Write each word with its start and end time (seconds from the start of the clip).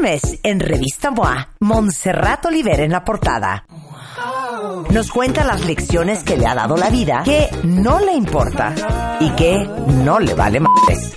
Mes, 0.00 0.38
en 0.42 0.60
Revista 0.60 1.10
MOA, 1.10 1.48
Montserrat 1.60 2.46
Oliver 2.46 2.80
en 2.80 2.92
la 2.92 3.04
portada. 3.04 3.64
Nos 4.90 5.10
cuenta 5.10 5.44
las 5.44 5.64
lecciones 5.64 6.22
que 6.22 6.36
le 6.36 6.46
ha 6.46 6.54
dado 6.54 6.76
la 6.76 6.90
vida, 6.90 7.22
que 7.24 7.48
no 7.64 8.00
le 8.00 8.14
importa 8.14 8.74
y 9.20 9.30
que 9.30 9.68
no 10.04 10.18
le 10.18 10.34
vale 10.34 10.60
más. 10.60 10.70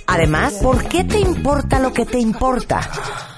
Además, 0.06 0.54
¿por 0.54 0.84
qué 0.84 1.04
te 1.04 1.18
importa 1.18 1.78
lo 1.78 1.92
que 1.92 2.04
te 2.04 2.18
importa? 2.18 2.80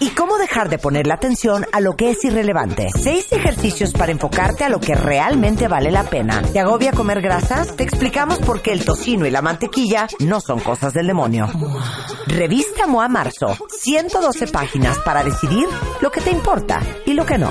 Y 0.01 0.11
cómo 0.11 0.39
dejar 0.39 0.69
de 0.69 0.79
ponerle 0.79 1.13
atención 1.13 1.67
a 1.73 1.81
lo 1.81 1.95
que 1.95 2.11
es 2.11 2.25
irrelevante. 2.25 2.89
Seis 3.01 3.31
ejercicios 3.31 3.93
para 3.93 4.11
enfocarte 4.11 4.65
a 4.65 4.69
lo 4.69 4.81
que 4.81 4.95
realmente 4.95 5.69
vale 5.69 5.91
la 5.91 6.05
pena. 6.05 6.43
¿Te 6.53 6.59
agobia 6.59 6.93
comer 6.93 7.21
grasas? 7.21 7.77
Te 7.77 7.85
explicamos 7.85 8.39
por 8.39 8.63
qué 8.63 8.73
el 8.73 8.85
tocino 8.85 9.27
y 9.27 9.31
la 9.31 9.43
mantequilla 9.43 10.09
no 10.21 10.41
son 10.41 10.61
cosas 10.61 10.93
del 10.95 11.07
demonio. 11.07 11.49
Revista 12.27 12.87
MOA 12.87 13.09
Marzo. 13.09 13.57
112 13.69 14.49
páginas 14.49 14.99
para 15.01 15.23
decidir 15.23 15.69
lo 16.01 16.11
que 16.11 16.21
te 16.21 16.31
importa 16.31 16.81
y 17.07 17.15
lo 17.15 17.25
que 17.27 17.39
no. 17.39 17.51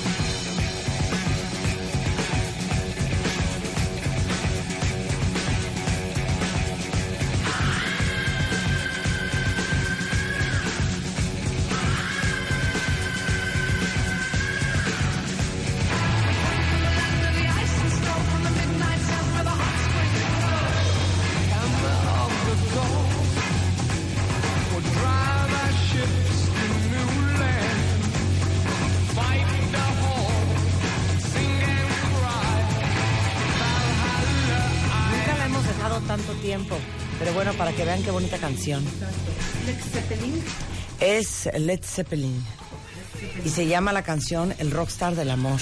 Vean 38.01 38.03
qué 38.03 38.11
bonita 38.11 38.37
canción. 38.37 38.83
Es 40.99 41.49
Led 41.57 41.81
Zeppelin. 41.83 42.43
Y 43.45 43.49
se 43.49 43.67
llama 43.67 43.93
la 43.93 44.03
canción 44.03 44.53
El 44.57 44.71
Rockstar 44.71 45.15
del 45.15 45.29
Amor. 45.29 45.59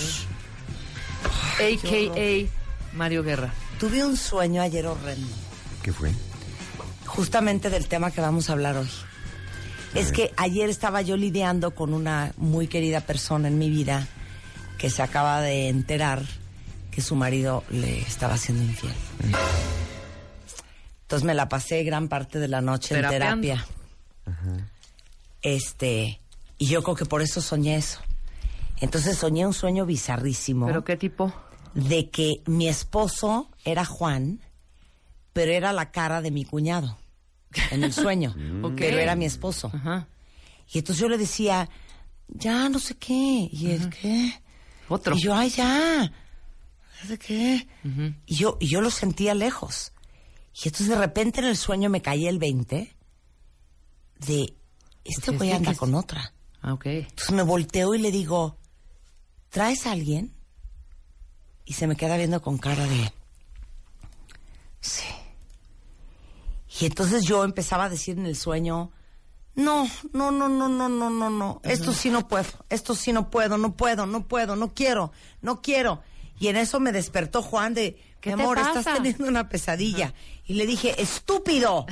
A.K.A. 1.59 2.95
Mario 2.95 3.23
Guerra. 3.23 3.53
Tuve 3.79 4.05
un 4.05 4.17
sueño 4.17 4.61
ayer 4.61 4.85
horrendo. 4.87 5.27
¿Qué 5.83 5.91
fue? 5.91 6.11
Justamente 7.05 7.69
del 7.69 7.87
tema 7.87 8.11
que 8.11 8.21
vamos 8.21 8.49
a 8.49 8.53
hablar 8.53 8.77
hoy. 8.77 8.89
Es 9.95 10.11
que 10.11 10.31
ayer 10.37 10.69
estaba 10.69 11.01
yo 11.01 11.17
lidiando 11.17 11.71
con 11.71 11.93
una 11.93 12.33
muy 12.37 12.67
querida 12.67 13.01
persona 13.01 13.47
en 13.47 13.57
mi 13.57 13.69
vida 13.69 14.07
que 14.77 14.89
se 14.89 15.01
acaba 15.01 15.41
de 15.41 15.67
enterar 15.67 16.23
que 16.91 17.01
su 17.01 17.16
marido 17.16 17.63
le 17.69 17.99
estaba 18.01 18.35
haciendo 18.35 18.63
infiel. 18.63 18.94
Entonces 21.09 21.25
me 21.25 21.34
la 21.34 21.50
pasé 21.50 21.84
gran 21.84 22.08
parte 22.08 22.38
de 22.38 22.47
la 22.47 22.62
noche 22.62 22.94
en 22.94 23.09
terapia. 23.09 23.66
Este, 25.42 26.22
y 26.59 26.68
yo 26.68 26.84
creo 26.84 26.96
que 26.96 27.06
por 27.06 27.24
eso 27.24 27.42
soñé 27.42 27.78
eso. 27.78 28.00
Entonces 28.80 29.18
soñé 29.18 29.47
un 29.47 29.56
sueño 29.56 29.88
bizarrísimo 29.88 30.68
¿Pero 30.68 30.84
qué 30.84 30.97
tipo? 30.97 31.34
de 31.74 32.12
que 32.12 32.44
mi 32.46 32.68
esposo 32.68 33.50
era 33.66 33.86
Juan, 33.86 34.40
pero 35.34 35.52
era 35.52 35.74
la 35.74 35.90
cara 35.90 36.22
de 36.22 36.30
mi 36.30 36.46
cuñado 36.46 37.00
en 37.72 37.84
el 37.84 37.91
sueño. 37.91 38.36
Ok. 38.62 38.76
Pero 38.78 39.00
era 39.00 39.16
mi 39.16 39.26
esposo. 39.26 39.72
Ajá. 39.74 40.08
Y 40.72 40.78
entonces 40.78 41.02
yo 41.02 41.09
le 41.09 41.18
decía, 41.18 41.72
ya 42.28 42.70
no 42.70 42.78
sé 42.78 42.97
qué. 42.97 43.50
Y 43.52 43.72
él, 43.72 43.90
¿qué? 43.90 44.31
Otro. 44.88 45.16
Y 45.16 45.22
yo, 45.22 45.34
ay, 45.34 45.50
ya. 45.50 46.12
¿De 47.08 47.18
qué? 47.18 47.68
y, 48.28 48.36
yo, 48.36 48.58
y 48.59 48.68
yo 48.68 48.80
lo 48.80 48.91
sentía 48.91 49.34
lejos. 49.34 49.91
Y 50.53 50.67
entonces 50.67 50.89
de 50.89 50.97
repente 50.97 51.39
en 51.39 51.47
el 51.47 51.57
sueño 51.57 51.89
me 51.89 52.01
caía 52.01 52.29
el 52.29 52.39
20 52.39 52.95
de, 54.19 54.53
este 55.05 55.31
güey 55.31 55.51
anda 55.51 55.75
con 55.75 55.95
otra. 55.95 56.33
Ah, 56.61 56.73
ok. 56.73 56.85
Entonces 56.85 57.31
me 57.31 57.43
volteo 57.43 57.95
y 57.95 57.99
le 57.99 58.11
digo, 58.11 58.57
¿traes 59.49 59.87
a 59.87 59.91
alguien? 59.91 60.33
Y 61.65 61.73
se 61.73 61.87
me 61.87 61.95
queda 61.95 62.17
viendo 62.17 62.41
con 62.41 62.57
cara 62.57 62.85
de, 62.85 63.13
sí. 64.81 65.05
Y 66.79 66.85
entonces 66.85 67.25
yo 67.25 67.43
empezaba 67.43 67.85
a 67.85 67.89
decir 67.89 68.17
en 68.17 68.25
el 68.25 68.35
sueño, 68.35 68.91
no, 69.55 69.87
no, 70.13 70.31
no, 70.31 70.47
no, 70.47 70.69
no, 70.69 70.89
no, 70.89 71.09
no, 71.09 71.29
no, 71.29 71.61
esto 71.63 71.93
sí 71.93 72.09
no 72.09 72.27
puedo, 72.27 72.47
esto 72.69 72.95
sí 72.95 73.11
no 73.11 73.29
puedo, 73.29 73.57
no 73.57 73.75
puedo, 73.75 74.05
no 74.05 74.27
puedo, 74.27 74.55
no 74.55 74.73
quiero, 74.73 75.11
no 75.41 75.61
quiero. 75.61 76.01
Y 76.39 76.47
en 76.47 76.55
eso 76.55 76.79
me 76.79 76.91
despertó 76.91 77.41
Juan 77.41 77.73
de, 77.73 78.01
¿Qué 78.22 78.31
mi 78.31 78.35
te 78.38 78.41
amor, 78.44 78.57
pasa? 78.57 78.80
estás 78.80 78.96
teniendo 78.96 79.28
una 79.28 79.50
pesadilla. 79.50 80.13
Y 80.46 80.53
le 80.56 80.66
dije, 80.66 81.02
estúpido, 81.02 81.85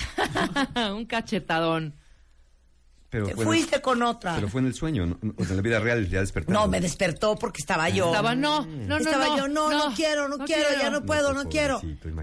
un 0.96 1.06
cachetadón. 1.06 1.96
Pero 3.10 3.30
fue, 3.30 3.46
fuiste 3.46 3.82
con 3.82 4.04
otra. 4.04 4.36
pero 4.36 4.50
fue 4.50 4.60
en 4.60 4.68
el 4.68 4.74
sueño, 4.74 5.06
¿no? 5.06 5.18
O 5.38 5.44
sea, 5.44 5.52
en 5.52 5.56
la 5.56 5.62
vida 5.62 5.80
real 5.80 6.10
ya 6.10 6.20
despertado. 6.20 6.60
No, 6.60 6.68
me 6.68 6.82
despertó 6.82 7.38
porque 7.38 7.62
estaba 7.62 7.88
yo. 7.88 8.08
Estaba, 8.08 8.36
no, 8.36 8.66
no, 8.66 8.86
no, 8.86 8.98
Estaba 8.98 9.28
no. 9.28 9.38
yo, 9.38 9.48
no, 9.48 9.70
no, 9.70 9.96
quiero, 9.96 10.28
no, 10.28 10.40
quiero, 10.40 10.68
ya 10.78 10.90
no 10.90 11.06
puedo, 11.06 11.30
no, 11.34 11.44
pues, 11.44 11.54
quiero. 11.56 11.82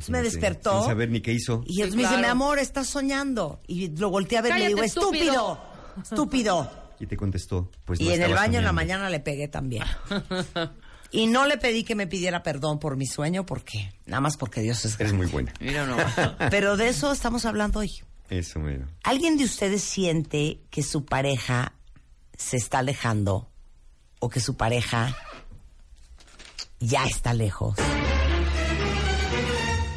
me 0.08 0.22
despertó. 0.22 0.80
Sin 0.80 0.88
saber 0.90 1.08
ni 1.08 1.22
qué 1.22 1.32
hizo. 1.32 1.64
Y 1.66 1.80
entonces 1.80 1.92
Sí, 1.92 1.96
me 1.96 2.02
dice, 2.02 2.18
mi 2.18 2.26
amor, 2.26 2.58
estás 2.58 2.86
soñando. 2.86 3.60
Y 3.66 3.96
lo 3.96 4.10
volteé 4.10 4.36
a 4.36 4.42
ver 4.42 4.56
y 4.56 4.58
le 4.58 4.66
digo, 4.68 4.82
estúpido, 4.82 5.58
estúpido. 6.02 6.70
Y 7.00 7.06
te 7.06 7.16
contestó, 7.16 7.70
pues 7.86 7.98
y 7.98 8.12
en 8.12 8.22
el 8.22 8.34
baño 8.34 8.58
en 8.58 8.64
la 8.64 8.72
mañana 8.72 9.08
le 9.08 9.20
pegué 9.20 9.48
también. 9.48 9.84
y 11.14 11.28
no 11.28 11.46
le 11.46 11.58
pedí 11.58 11.84
que 11.84 11.94
me 11.94 12.08
pidiera 12.08 12.42
perdón 12.42 12.80
por 12.80 12.96
mi 12.96 13.06
sueño 13.06 13.46
porque, 13.46 13.92
nada 14.04 14.20
más 14.20 14.36
porque 14.36 14.62
Dios 14.62 14.84
es 14.84 14.94
Eres 14.94 15.12
grande. 15.12 15.16
muy 15.18 15.26
buena. 15.26 15.54
Mira 15.60 15.86
no. 15.86 15.96
Pero 16.50 16.76
de 16.76 16.88
eso 16.88 17.12
estamos 17.12 17.44
hablando 17.44 17.78
hoy. 17.78 17.90
Eso, 18.30 18.58
mero. 18.58 18.88
¿Alguien 19.04 19.36
de 19.36 19.44
ustedes 19.44 19.82
siente 19.82 20.60
que 20.70 20.82
su 20.82 21.04
pareja 21.04 21.74
se 22.36 22.56
está 22.56 22.80
alejando 22.80 23.48
o 24.18 24.28
que 24.28 24.40
su 24.40 24.56
pareja 24.56 25.16
ya 26.80 27.04
está 27.06 27.32
lejos? 27.32 27.76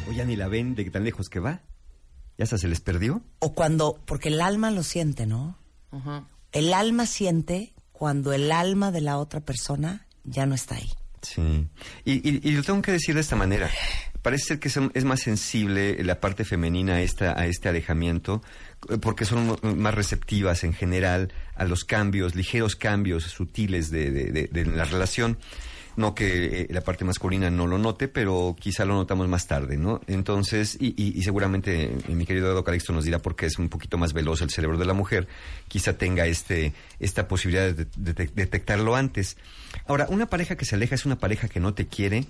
O 0.08 0.12
ya 0.12 0.24
ni 0.24 0.36
la 0.36 0.46
ven 0.46 0.76
de 0.76 0.88
tan 0.90 1.02
lejos 1.02 1.28
que 1.28 1.40
va. 1.40 1.62
¿Ya 2.36 2.44
hasta 2.44 2.58
se 2.58 2.68
les 2.68 2.80
perdió? 2.80 3.22
O 3.40 3.54
cuando, 3.54 4.00
porque 4.06 4.28
el 4.28 4.40
alma 4.40 4.70
lo 4.70 4.84
siente, 4.84 5.26
¿no? 5.26 5.58
Ajá. 5.90 6.28
El 6.52 6.72
alma 6.72 7.06
siente 7.06 7.74
cuando 7.90 8.32
el 8.32 8.52
alma 8.52 8.92
de 8.92 9.00
la 9.00 9.18
otra 9.18 9.40
persona 9.40 10.06
ya 10.22 10.46
no 10.46 10.54
está 10.54 10.76
ahí. 10.76 10.92
Sí. 11.22 11.66
Y, 12.04 12.28
y- 12.48 12.52
lo 12.52 12.62
tengo 12.62 12.80
que 12.82 12.92
decir 12.92 13.14
de 13.14 13.20
esta 13.20 13.36
manera. 13.36 13.70
Parece 14.22 14.44
ser 14.46 14.58
que 14.58 14.68
es 14.68 15.04
más 15.04 15.20
sensible 15.20 16.02
la 16.04 16.20
parte 16.20 16.44
femenina 16.44 16.94
a, 16.94 17.00
esta, 17.02 17.38
a 17.38 17.46
este 17.46 17.68
alejamiento, 17.68 18.42
porque 19.00 19.24
son 19.24 19.58
más 19.62 19.94
receptivas 19.94 20.64
en 20.64 20.72
general 20.74 21.32
a 21.54 21.64
los 21.64 21.84
cambios, 21.84 22.34
ligeros 22.34 22.74
cambios 22.76 23.24
sutiles 23.24 23.90
de, 23.90 24.10
de- 24.10 24.32
de- 24.32 24.48
de 24.48 24.64
la 24.66 24.84
relación. 24.84 25.38
No 25.98 26.14
que 26.14 26.60
eh, 26.62 26.66
la 26.70 26.80
parte 26.82 27.04
masculina 27.04 27.50
no 27.50 27.66
lo 27.66 27.76
note, 27.76 28.06
pero 28.06 28.54
quizá 28.56 28.84
lo 28.84 28.94
notamos 28.94 29.26
más 29.26 29.48
tarde, 29.48 29.76
¿no? 29.76 30.00
Entonces, 30.06 30.76
y, 30.80 30.94
y- 30.96 31.20
seguramente 31.24 31.86
eh, 32.06 32.14
mi 32.14 32.24
querido 32.24 32.52
Edo 32.52 32.62
Calixto 32.62 32.92
nos 32.92 33.04
dirá 33.04 33.18
porque 33.18 33.46
es 33.46 33.58
un 33.58 33.68
poquito 33.68 33.98
más 33.98 34.12
veloz 34.12 34.40
el 34.40 34.50
cerebro 34.50 34.78
de 34.78 34.84
la 34.86 34.94
mujer, 34.94 35.26
quizá 35.66 35.98
tenga 35.98 36.26
este, 36.26 36.72
esta 37.00 37.26
posibilidad 37.26 37.72
de, 37.74 37.86
de- 37.96 38.12
de 38.14 38.30
detectarlo 38.32 38.94
antes. 38.94 39.36
Ahora, 39.88 40.06
una 40.08 40.26
pareja 40.26 40.54
que 40.56 40.64
se 40.64 40.76
aleja 40.76 40.94
es 40.94 41.04
una 41.04 41.18
pareja 41.18 41.48
que 41.48 41.58
no 41.58 41.74
te 41.74 41.88
quiere. 41.88 42.26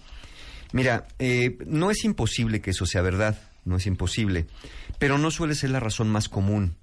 Mira, 0.73 1.07
eh, 1.19 1.59
no 1.67 1.91
es 1.91 2.05
imposible 2.05 2.63
que 2.63 2.71
eso 2.71 2.87
sea 2.87 3.03
verdad, 3.03 3.39
no 3.67 3.77
es 3.77 3.87
imposible, 3.87 4.47
pero 4.99 5.19
no 5.19 5.31
suele 5.31 5.55
ser 5.55 5.69
la 5.71 5.81
razón 5.81 6.09
más 6.09 6.31
común 6.31 6.75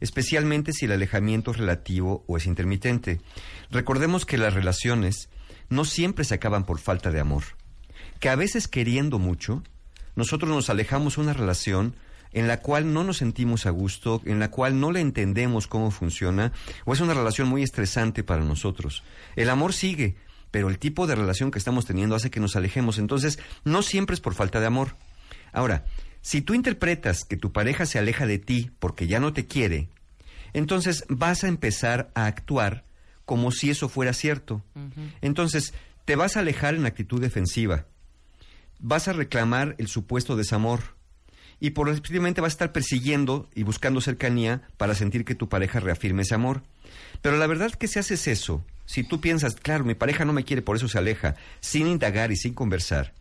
especialmente 0.00 0.72
si 0.72 0.86
el 0.86 0.92
alejamiento 0.92 1.50
es 1.50 1.58
relativo 1.58 2.24
o 2.26 2.38
es 2.38 2.46
intermitente. 2.46 3.20
Recordemos 3.70 4.24
que 4.24 4.38
las 4.38 4.54
relaciones 4.54 5.28
no 5.70 5.84
siempre 5.84 6.24
se 6.24 6.34
acaban 6.34 6.64
por 6.64 6.78
falta 6.78 7.10
de 7.10 7.20
amor, 7.20 7.44
que 8.18 8.28
a 8.28 8.36
veces 8.36 8.68
queriendo 8.68 9.18
mucho, 9.18 9.62
nosotros 10.16 10.50
nos 10.50 10.68
alejamos 10.68 11.16
de 11.16 11.22
una 11.22 11.32
relación 11.32 11.94
en 12.32 12.46
la 12.46 12.60
cual 12.60 12.92
no 12.92 13.02
nos 13.02 13.18
sentimos 13.18 13.66
a 13.66 13.70
gusto, 13.70 14.20
en 14.24 14.38
la 14.38 14.50
cual 14.50 14.78
no 14.78 14.92
le 14.92 15.00
entendemos 15.00 15.66
cómo 15.66 15.90
funciona, 15.90 16.52
o 16.84 16.92
es 16.92 17.00
una 17.00 17.14
relación 17.14 17.48
muy 17.48 17.62
estresante 17.62 18.22
para 18.22 18.44
nosotros. 18.44 19.02
El 19.36 19.50
amor 19.50 19.72
sigue, 19.72 20.16
pero 20.50 20.68
el 20.68 20.78
tipo 20.78 21.06
de 21.06 21.14
relación 21.14 21.50
que 21.50 21.58
estamos 21.58 21.86
teniendo 21.86 22.14
hace 22.14 22.30
que 22.30 22.40
nos 22.40 22.56
alejemos. 22.56 22.98
Entonces, 22.98 23.38
no 23.64 23.82
siempre 23.82 24.14
es 24.14 24.20
por 24.20 24.34
falta 24.34 24.60
de 24.60 24.66
amor. 24.66 24.96
Ahora, 25.52 25.84
si 26.22 26.40
tú 26.40 26.54
interpretas 26.54 27.24
que 27.24 27.36
tu 27.36 27.52
pareja 27.52 27.86
se 27.86 27.98
aleja 27.98 28.26
de 28.26 28.38
ti 28.38 28.70
porque 28.78 29.06
ya 29.06 29.20
no 29.20 29.32
te 29.32 29.46
quiere, 29.46 29.88
entonces 30.52 31.04
vas 31.08 31.44
a 31.44 31.48
empezar 31.48 32.10
a 32.14 32.26
actuar 32.26 32.84
como 33.30 33.52
si 33.52 33.70
eso 33.70 33.88
fuera 33.88 34.12
cierto. 34.12 34.60
Entonces, 35.20 35.72
te 36.04 36.16
vas 36.16 36.36
a 36.36 36.40
alejar 36.40 36.74
en 36.74 36.84
actitud 36.84 37.20
defensiva. 37.20 37.86
Vas 38.80 39.06
a 39.06 39.12
reclamar 39.12 39.76
el 39.78 39.86
supuesto 39.86 40.34
desamor. 40.34 40.96
Y 41.60 41.70
por 41.70 41.88
vas 42.40 42.50
a 42.50 42.54
estar 42.54 42.72
persiguiendo 42.72 43.48
y 43.54 43.62
buscando 43.62 44.00
cercanía 44.00 44.62
para 44.78 44.96
sentir 44.96 45.24
que 45.24 45.36
tu 45.36 45.48
pareja 45.48 45.78
reafirme 45.78 46.22
ese 46.22 46.34
amor. 46.34 46.64
Pero 47.22 47.36
la 47.36 47.46
verdad 47.46 47.70
que 47.70 47.86
si 47.86 48.00
haces 48.00 48.26
eso, 48.26 48.64
si 48.84 49.04
tú 49.04 49.20
piensas, 49.20 49.54
claro, 49.54 49.84
mi 49.84 49.94
pareja 49.94 50.24
no 50.24 50.32
me 50.32 50.42
quiere, 50.42 50.60
por 50.60 50.74
eso 50.74 50.88
se 50.88 50.98
aleja, 50.98 51.36
sin 51.60 51.86
indagar 51.86 52.32
y 52.32 52.36
sin 52.36 52.52
conversar, 52.52 53.14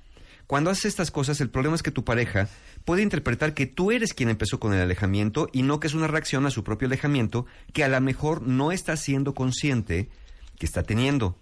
cuando 0.49 0.71
haces 0.71 0.85
estas 0.85 1.11
cosas, 1.11 1.41
el 1.41 1.51
problema 1.51 1.75
es 1.75 1.83
que 1.83 1.91
tu 1.91 2.03
pareja 2.03 2.49
puede 2.83 3.03
interpretar 3.03 3.53
que 3.53 3.67
tú 3.67 3.91
eres 3.91 4.15
quien 4.15 4.29
empezó 4.29 4.59
con 4.59 4.73
el 4.73 4.81
alejamiento 4.81 5.47
y 5.53 5.61
no 5.61 5.79
que 5.79 5.85
es 5.85 5.93
una 5.93 6.07
reacción 6.07 6.47
a 6.47 6.49
su 6.49 6.63
propio 6.63 6.87
alejamiento 6.87 7.45
que 7.71 7.83
a 7.83 7.87
lo 7.87 8.01
mejor 8.01 8.41
no 8.41 8.71
está 8.71 8.97
siendo 8.97 9.35
consciente 9.35 10.09
que 10.57 10.65
está 10.65 10.81
teniendo. 10.81 11.37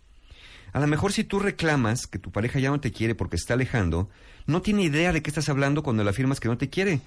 A 0.74 0.82
lo 0.82 0.88
mejor 0.88 1.14
si 1.14 1.24
tú 1.24 1.40
reclamas 1.40 2.06
que 2.06 2.20
tu 2.20 2.34
pareja 2.34 2.60
ya 2.60 2.70
no 2.70 2.82
te 2.82 2.92
quiere 2.92 3.16
porque 3.16 3.38
está 3.38 3.54
alejando, 3.54 4.10
no 4.46 4.62
tiene 4.62 4.84
idea 4.84 5.14
de 5.14 5.22
qué 5.22 5.30
estás 5.30 5.48
hablando 5.48 5.84
cuando 5.84 6.04
le 6.04 6.10
afirmas 6.10 6.42
que 6.42 6.50
no 6.50 6.58
te 6.58 6.70
quiere. 6.70 7.00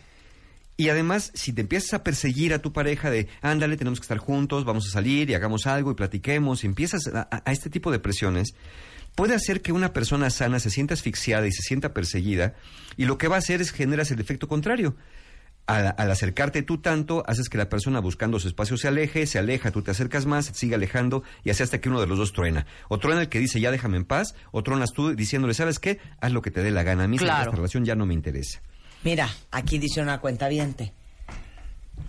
Y 0.78 0.88
además, 0.88 1.30
si 1.34 1.52
te 1.52 1.60
empiezas 1.60 1.92
a 1.92 2.02
perseguir 2.02 2.54
a 2.54 2.62
tu 2.62 2.72
pareja 2.72 3.10
de, 3.10 3.28
ándale, 3.42 3.76
tenemos 3.76 4.00
que 4.00 4.04
estar 4.04 4.16
juntos, 4.16 4.64
vamos 4.64 4.88
a 4.88 4.90
salir 4.90 5.28
y 5.28 5.34
hagamos 5.34 5.66
algo 5.66 5.90
y 5.90 5.94
platiquemos, 5.96 6.64
y 6.64 6.66
empiezas 6.66 7.08
a, 7.08 7.28
a 7.44 7.52
este 7.52 7.68
tipo 7.68 7.92
de 7.92 7.98
presiones, 7.98 8.54
puede 9.14 9.34
hacer 9.34 9.62
que 9.62 9.72
una 9.72 9.92
persona 9.92 10.30
sana 10.30 10.60
se 10.60 10.70
sienta 10.70 10.94
asfixiada 10.94 11.46
y 11.46 11.52
se 11.52 11.62
sienta 11.62 11.92
perseguida, 11.92 12.54
y 12.96 13.04
lo 13.04 13.18
que 13.18 13.28
va 13.28 13.36
a 13.36 13.38
hacer 13.38 13.60
es 13.60 13.70
generas 13.70 14.10
el 14.10 14.20
efecto 14.20 14.48
contrario. 14.48 14.96
Al, 15.66 16.10
acercarte 16.10 16.62
tú 16.62 16.78
tanto, 16.78 17.22
haces 17.28 17.48
que 17.48 17.56
la 17.56 17.68
persona 17.68 18.00
buscando 18.00 18.40
su 18.40 18.48
espacio 18.48 18.76
se 18.76 18.88
aleje, 18.88 19.24
se 19.26 19.38
aleja, 19.38 19.70
tú 19.70 19.82
te 19.82 19.92
acercas 19.92 20.26
más, 20.26 20.46
sigue 20.46 20.74
alejando 20.74 21.22
y 21.44 21.50
así 21.50 21.62
hasta 21.62 21.80
que 21.80 21.88
uno 21.88 22.00
de 22.00 22.08
los 22.08 22.18
dos 22.18 22.32
truena. 22.32 22.66
O 22.88 22.98
truena 22.98 23.20
el 23.20 23.28
que 23.28 23.38
dice 23.38 23.60
ya 23.60 23.70
déjame 23.70 23.96
en 23.96 24.04
paz, 24.04 24.34
o 24.50 24.64
truenas 24.64 24.92
tú 24.92 25.14
diciéndole, 25.14 25.54
¿sabes 25.54 25.78
qué? 25.78 26.00
Haz 26.20 26.32
lo 26.32 26.42
que 26.42 26.50
te 26.50 26.64
dé 26.64 26.72
la 26.72 26.82
gana. 26.82 27.04
A 27.04 27.08
mí 27.08 27.18
esta 27.18 27.44
relación 27.44 27.84
ya 27.84 27.94
no 27.94 28.04
me 28.04 28.14
interesa. 28.14 28.60
Mira, 29.04 29.28
aquí 29.52 29.78
dice 29.78 30.02
una 30.02 30.20
cuenta 30.20 30.48
viente. 30.48 30.92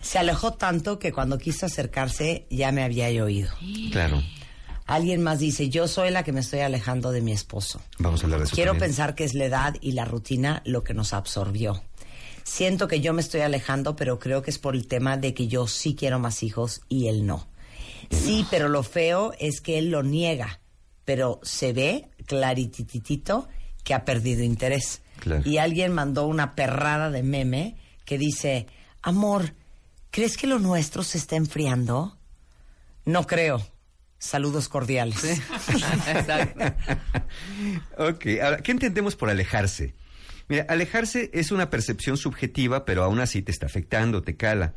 Se 0.02 0.18
alejó 0.18 0.54
tanto 0.54 0.98
que 0.98 1.12
cuando 1.12 1.38
quiso 1.38 1.68
acercarse 1.68 2.48
ya 2.50 2.72
me 2.72 2.84
había 2.84 3.10
oído. 3.24 3.52
Claro. 3.92 4.24
Alguien 4.86 5.22
más 5.22 5.40
dice, 5.40 5.70
yo 5.70 5.88
soy 5.88 6.12
la 6.12 6.24
que 6.24 6.32
me 6.32 6.42
estoy 6.42 6.60
alejando 6.60 7.12
de 7.12 7.22
mi 7.22 7.32
esposo. 7.32 7.82
Vamos 8.00 8.22
a 8.22 8.26
hablar 8.26 8.40
de 8.40 8.46
eso. 8.46 8.56
Quiero 8.56 8.78
pensar 8.78 9.16
que 9.16 9.24
es 9.24 9.34
la 9.34 9.46
edad 9.46 9.76
y 9.80 9.94
la 9.94 10.06
rutina 10.06 10.62
lo 10.66 10.84
que 10.84 10.94
nos 10.94 11.14
absorbió. 11.14 11.84
Siento 12.44 12.88
que 12.88 13.02
yo 13.02 13.14
me 13.14 13.22
estoy 13.22 13.42
alejando, 13.42 13.96
pero 13.96 14.20
creo 14.20 14.42
que 14.42 14.52
es 14.52 14.58
por 14.58 14.76
el 14.76 14.88
tema 14.88 15.18
de 15.18 15.34
que 15.34 15.48
yo 15.48 15.68
sí 15.68 15.96
quiero 15.96 16.20
más 16.20 16.44
hijos 16.44 16.82
y 16.90 17.08
él 17.08 17.26
no. 17.26 17.48
Sí, 18.10 18.46
pero 18.50 18.68
lo 18.68 18.84
feo 18.84 19.34
es 19.40 19.62
que 19.62 19.78
él 19.78 19.90
lo 19.90 20.04
niega, 20.04 20.60
pero 21.06 21.40
se 21.44 21.72
ve 21.72 22.10
clarititito 22.26 23.48
que 23.84 23.94
ha 23.94 24.06
perdido 24.06 24.44
interés. 24.44 25.02
Y 25.46 25.58
alguien 25.58 25.94
mandó 25.94 26.26
una 26.26 26.56
perrada 26.56 27.12
de 27.12 27.24
meme 27.24 27.76
que 28.06 28.18
dice, 28.18 28.68
amor, 29.02 29.54
¿crees 30.10 30.36
que 30.36 30.48
lo 30.48 30.60
nuestro 30.60 31.04
se 31.04 31.18
está 31.18 31.36
enfriando? 31.36 32.18
No 33.06 33.28
creo. 33.28 33.62
Saludos 34.22 34.70
cordiales. 34.70 35.42
ok, 37.98 38.26
ahora, 38.44 38.58
¿qué 38.58 38.72
entendemos 38.72 39.16
por 39.16 39.32
alejarse? 39.32 39.96
Mira, 40.48 40.68
alejarse 40.70 41.32
es 41.34 41.52
una 41.52 41.72
percepción 41.72 42.18
subjetiva, 42.18 42.86
pero 42.86 43.04
aún 43.04 43.20
así 43.20 43.42
te 43.42 43.52
está 43.52 43.66
afectando, 43.66 44.22
te 44.22 44.38
cala. 44.38 44.76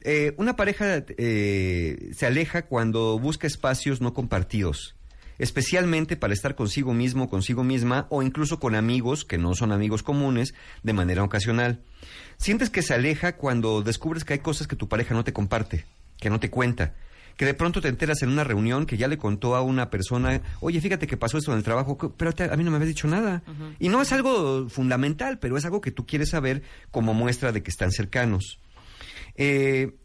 Eh, 0.00 0.34
una 0.36 0.56
pareja 0.56 1.04
eh, 1.16 2.10
se 2.12 2.26
aleja 2.26 2.62
cuando 2.62 3.20
busca 3.20 3.46
espacios 3.46 4.00
no 4.00 4.14
compartidos, 4.14 4.96
especialmente 5.38 6.16
para 6.16 6.34
estar 6.34 6.56
consigo 6.56 6.92
mismo, 6.92 7.30
consigo 7.30 7.62
misma, 7.62 8.08
o 8.10 8.20
incluso 8.24 8.58
con 8.58 8.74
amigos 8.74 9.24
que 9.24 9.38
no 9.38 9.54
son 9.54 9.70
amigos 9.70 10.02
comunes, 10.02 10.54
de 10.82 10.92
manera 10.92 11.22
ocasional. 11.22 11.84
Sientes 12.36 12.68
que 12.68 12.82
se 12.82 12.94
aleja 12.94 13.36
cuando 13.36 13.82
descubres 13.82 14.24
que 14.24 14.32
hay 14.32 14.40
cosas 14.40 14.66
que 14.66 14.74
tu 14.74 14.88
pareja 14.88 15.14
no 15.14 15.22
te 15.22 15.32
comparte, 15.32 15.84
que 16.18 16.30
no 16.30 16.40
te 16.40 16.50
cuenta 16.50 16.94
que 17.36 17.44
de 17.44 17.54
pronto 17.54 17.80
te 17.80 17.88
enteras 17.88 18.22
en 18.22 18.30
una 18.30 18.44
reunión 18.44 18.86
que 18.86 18.96
ya 18.96 19.08
le 19.08 19.18
contó 19.18 19.54
a 19.56 19.62
una 19.62 19.90
persona, 19.90 20.40
oye, 20.60 20.80
fíjate 20.80 21.06
que 21.06 21.16
pasó 21.16 21.38
esto 21.38 21.52
en 21.52 21.58
el 21.58 21.64
trabajo, 21.64 21.96
pero 22.16 22.32
a 22.52 22.56
mí 22.56 22.64
no 22.64 22.70
me 22.70 22.76
había 22.76 22.88
dicho 22.88 23.08
nada. 23.08 23.42
Y 23.78 23.88
no 23.88 24.02
es 24.02 24.12
algo 24.12 24.68
fundamental, 24.68 25.38
pero 25.38 25.56
es 25.56 25.64
algo 25.64 25.80
que 25.80 25.90
tú 25.90 26.06
quieres 26.06 26.30
saber 26.30 26.62
como 26.90 27.14
muestra 27.14 27.52
de 27.52 27.62
que 27.62 27.70
están 27.70 27.92
cercanos. 27.92 28.60
Eh, 29.36 29.96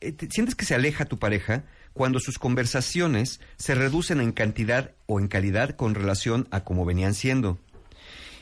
eh, 0.00 0.14
¿Sientes 0.30 0.54
que 0.54 0.64
se 0.64 0.74
aleja 0.74 1.04
tu 1.06 1.18
pareja? 1.18 1.64
cuando 1.94 2.18
sus 2.18 2.38
conversaciones 2.38 3.40
se 3.56 3.74
reducen 3.74 4.20
en 4.20 4.32
cantidad 4.32 4.90
o 5.06 5.20
en 5.20 5.28
calidad 5.28 5.76
con 5.76 5.94
relación 5.94 6.48
a 6.50 6.64
cómo 6.64 6.84
venían 6.84 7.14
siendo. 7.14 7.58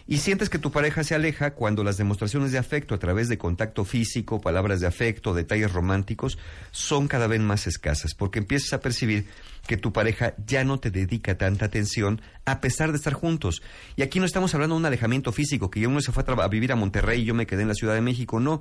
Y 0.07 0.19
sientes 0.19 0.51
que 0.51 0.59
tu 0.59 0.73
pareja 0.73 1.05
se 1.05 1.15
aleja 1.15 1.53
cuando 1.53 1.85
las 1.85 1.97
demostraciones 1.97 2.53
de 2.53 2.59
afecto 2.59 2.95
a 2.95 2.99
través 2.99 3.29
de 3.29 3.39
contacto 3.39 3.85
físico, 3.85 4.41
palabras 4.41 4.81
de 4.81 4.87
afecto, 4.87 5.35
detalles 5.35 5.73
románticos, 5.73 6.39
son 6.73 7.07
cada 7.07 7.27
vez 7.27 7.41
más 7.41 7.67
escasas, 7.67 8.15
porque 8.15 8.41
empiezas 8.41 8.73
a 8.73 8.81
percibir 8.81 9.27
que 9.67 9.77
tu 9.77 9.93
pareja 9.93 10.35
ya 10.45 10.65
no 10.65 10.81
te 10.81 10.91
dedica 10.91 11.39
tanta 11.39 11.67
atención 11.67 12.21
a 12.45 12.61
pesar 12.61 12.91
de 12.91 12.97
estar 12.97 13.13
juntos. 13.13 13.63
Y 13.95 14.03
aquí 14.03 14.19
no 14.19 14.27
estamos 14.27 14.55
hablando 14.55 14.75
de 14.75 14.81
un 14.81 14.87
alejamiento 14.87 15.31
físico, 15.31 15.71
que 15.71 15.87
uno 15.87 16.01
se 16.01 16.11
fue 16.11 16.25
a, 16.27 16.49
vivir 16.49 16.73
a 16.73 16.77
Monterrey 16.77 17.23
y 17.23 17.25
yo 17.25 17.35
me 17.35 17.47
quedé 17.47 17.63
en 17.63 17.69
la 17.69 17.75
Ciudad 17.75 17.95
de 17.95 18.01
México, 18.01 18.41
no. 18.41 18.61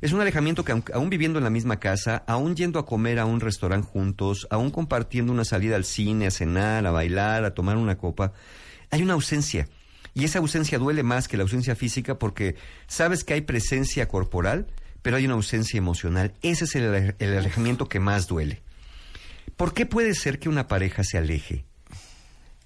Es 0.00 0.12
un 0.12 0.20
alejamiento 0.20 0.64
que 0.64 0.72
aún 0.92 1.10
viviendo 1.10 1.38
en 1.38 1.44
la 1.44 1.50
misma 1.50 1.78
casa, 1.78 2.24
aún 2.26 2.56
yendo 2.56 2.80
a 2.80 2.86
comer 2.86 3.20
a 3.20 3.24
un 3.24 3.40
restaurante 3.40 3.86
juntos, 3.86 4.48
aún 4.50 4.70
compartiendo 4.70 5.32
una 5.32 5.44
salida 5.44 5.76
al 5.76 5.84
cine, 5.84 6.26
a 6.26 6.30
cenar, 6.32 6.86
a 6.86 6.90
bailar, 6.90 7.44
a 7.44 7.54
tomar 7.54 7.76
una 7.76 7.96
copa, 7.96 8.32
hay 8.90 9.02
una 9.02 9.14
ausencia 9.14 9.68
y 10.14 10.24
esa 10.24 10.40
ausencia 10.40 10.78
duele 10.78 11.02
más 11.02 11.28
que 11.28 11.36
la 11.36 11.42
ausencia 11.42 11.74
física 11.74 12.18
porque 12.18 12.56
sabes 12.86 13.24
que 13.24 13.34
hay 13.34 13.40
presencia 13.42 14.08
corporal, 14.08 14.66
pero 15.00 15.16
hay 15.16 15.24
una 15.24 15.34
ausencia 15.34 15.78
emocional. 15.78 16.34
Ese 16.42 16.64
es 16.64 16.74
el, 16.74 17.14
alejamiento 17.20 17.88
que 17.88 18.00
más 18.00 18.26
duele. 18.26 18.62
¿Por 19.56 19.74
qué 19.74 19.86
puede 19.86 20.14
ser 20.14 20.38
que 20.38 20.48
una 20.48 20.68
pareja 20.68 21.02
se 21.04 21.18
aleje? 21.18 21.64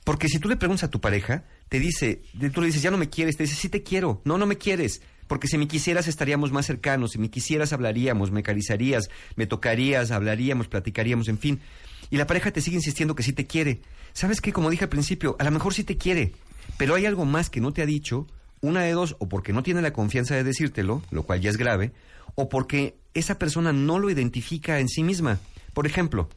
Porque 0.04 0.28
si 0.28 0.38
tú 0.38 0.49
le 0.49 0.56
preguntas 0.56 0.85
a 0.85 0.90
tu 0.90 1.00
pareja, 1.00 1.44
te 1.68 1.80
dice, 1.80 2.23
tú 2.52 2.61
le 2.61 2.68
dices, 2.68 2.82
ya 2.82 2.90
no 2.90 2.99
me 2.99 3.11
quieres, 3.11 3.37
te 3.37 3.44
dice, 3.44 3.56
sí 3.56 3.68
te 3.68 3.82
quiero, 3.82 4.20
no, 4.25 4.38
no 4.38 4.47
me 4.47 4.56
quieres, 4.56 5.00
porque 5.26 5.49
si 5.49 5.59
me 5.59 5.66
quisieras 5.66 6.06
estaríamos 6.06 6.52
más 6.52 6.66
cercanos, 6.66 7.12
si 7.12 7.18
me 7.18 7.30
quisieras 7.30 7.73
hablaríamos, 7.73 8.30
me 8.30 8.40
acarizarías, 8.40 9.09
me 9.35 9.47
tocarías, 9.47 10.12
hablaríamos, 10.12 10.68
platicaríamos, 10.68 11.28
en 11.28 11.38
fin. 11.38 11.61
Y 12.11 12.18
la 12.18 12.26
pareja 12.26 12.52
te 12.52 12.61
sigue 12.61 12.76
insistiendo 12.76 13.16
que 13.16 13.25
sí 13.25 13.32
te 13.32 13.47
quiere. 13.47 13.80
¿Sabes 14.12 14.40
qué? 14.40 14.52
Como 14.52 14.70
dije 14.70 14.85
al 14.85 14.90
principio, 14.90 15.35
a 15.40 15.44
lo 15.44 15.50
mejor 15.50 15.75
sí 15.75 15.82
te 15.82 15.97
quiere, 15.97 16.32
pero 16.76 16.94
hay 16.94 17.06
algo 17.06 17.25
más 17.25 17.50
que 17.50 17.61
no 17.61 17.73
te 17.73 17.82
ha 17.82 17.87
dicho, 17.87 18.26
una 18.61 18.82
de 18.82 18.92
dos, 18.92 19.16
o 19.18 19.28
porque 19.28 19.52
no 19.52 19.62
tiene 19.62 19.82
la 19.82 19.92
confianza 19.92 20.35
de 20.35 20.44
decírtelo, 20.44 21.02
lo 21.11 21.23
cual 21.23 21.40
ya 21.40 21.50
es 21.50 21.56
grave, 21.56 21.92
o 22.35 22.49
porque 22.49 22.96
esa 23.14 23.38
persona 23.38 23.73
no 23.73 23.99
lo 23.99 24.11
identifica 24.11 24.80
en 24.80 24.88
sí 24.88 25.02
misma. 25.02 25.38
Por 25.75 25.87
ejemplo, 25.87 26.28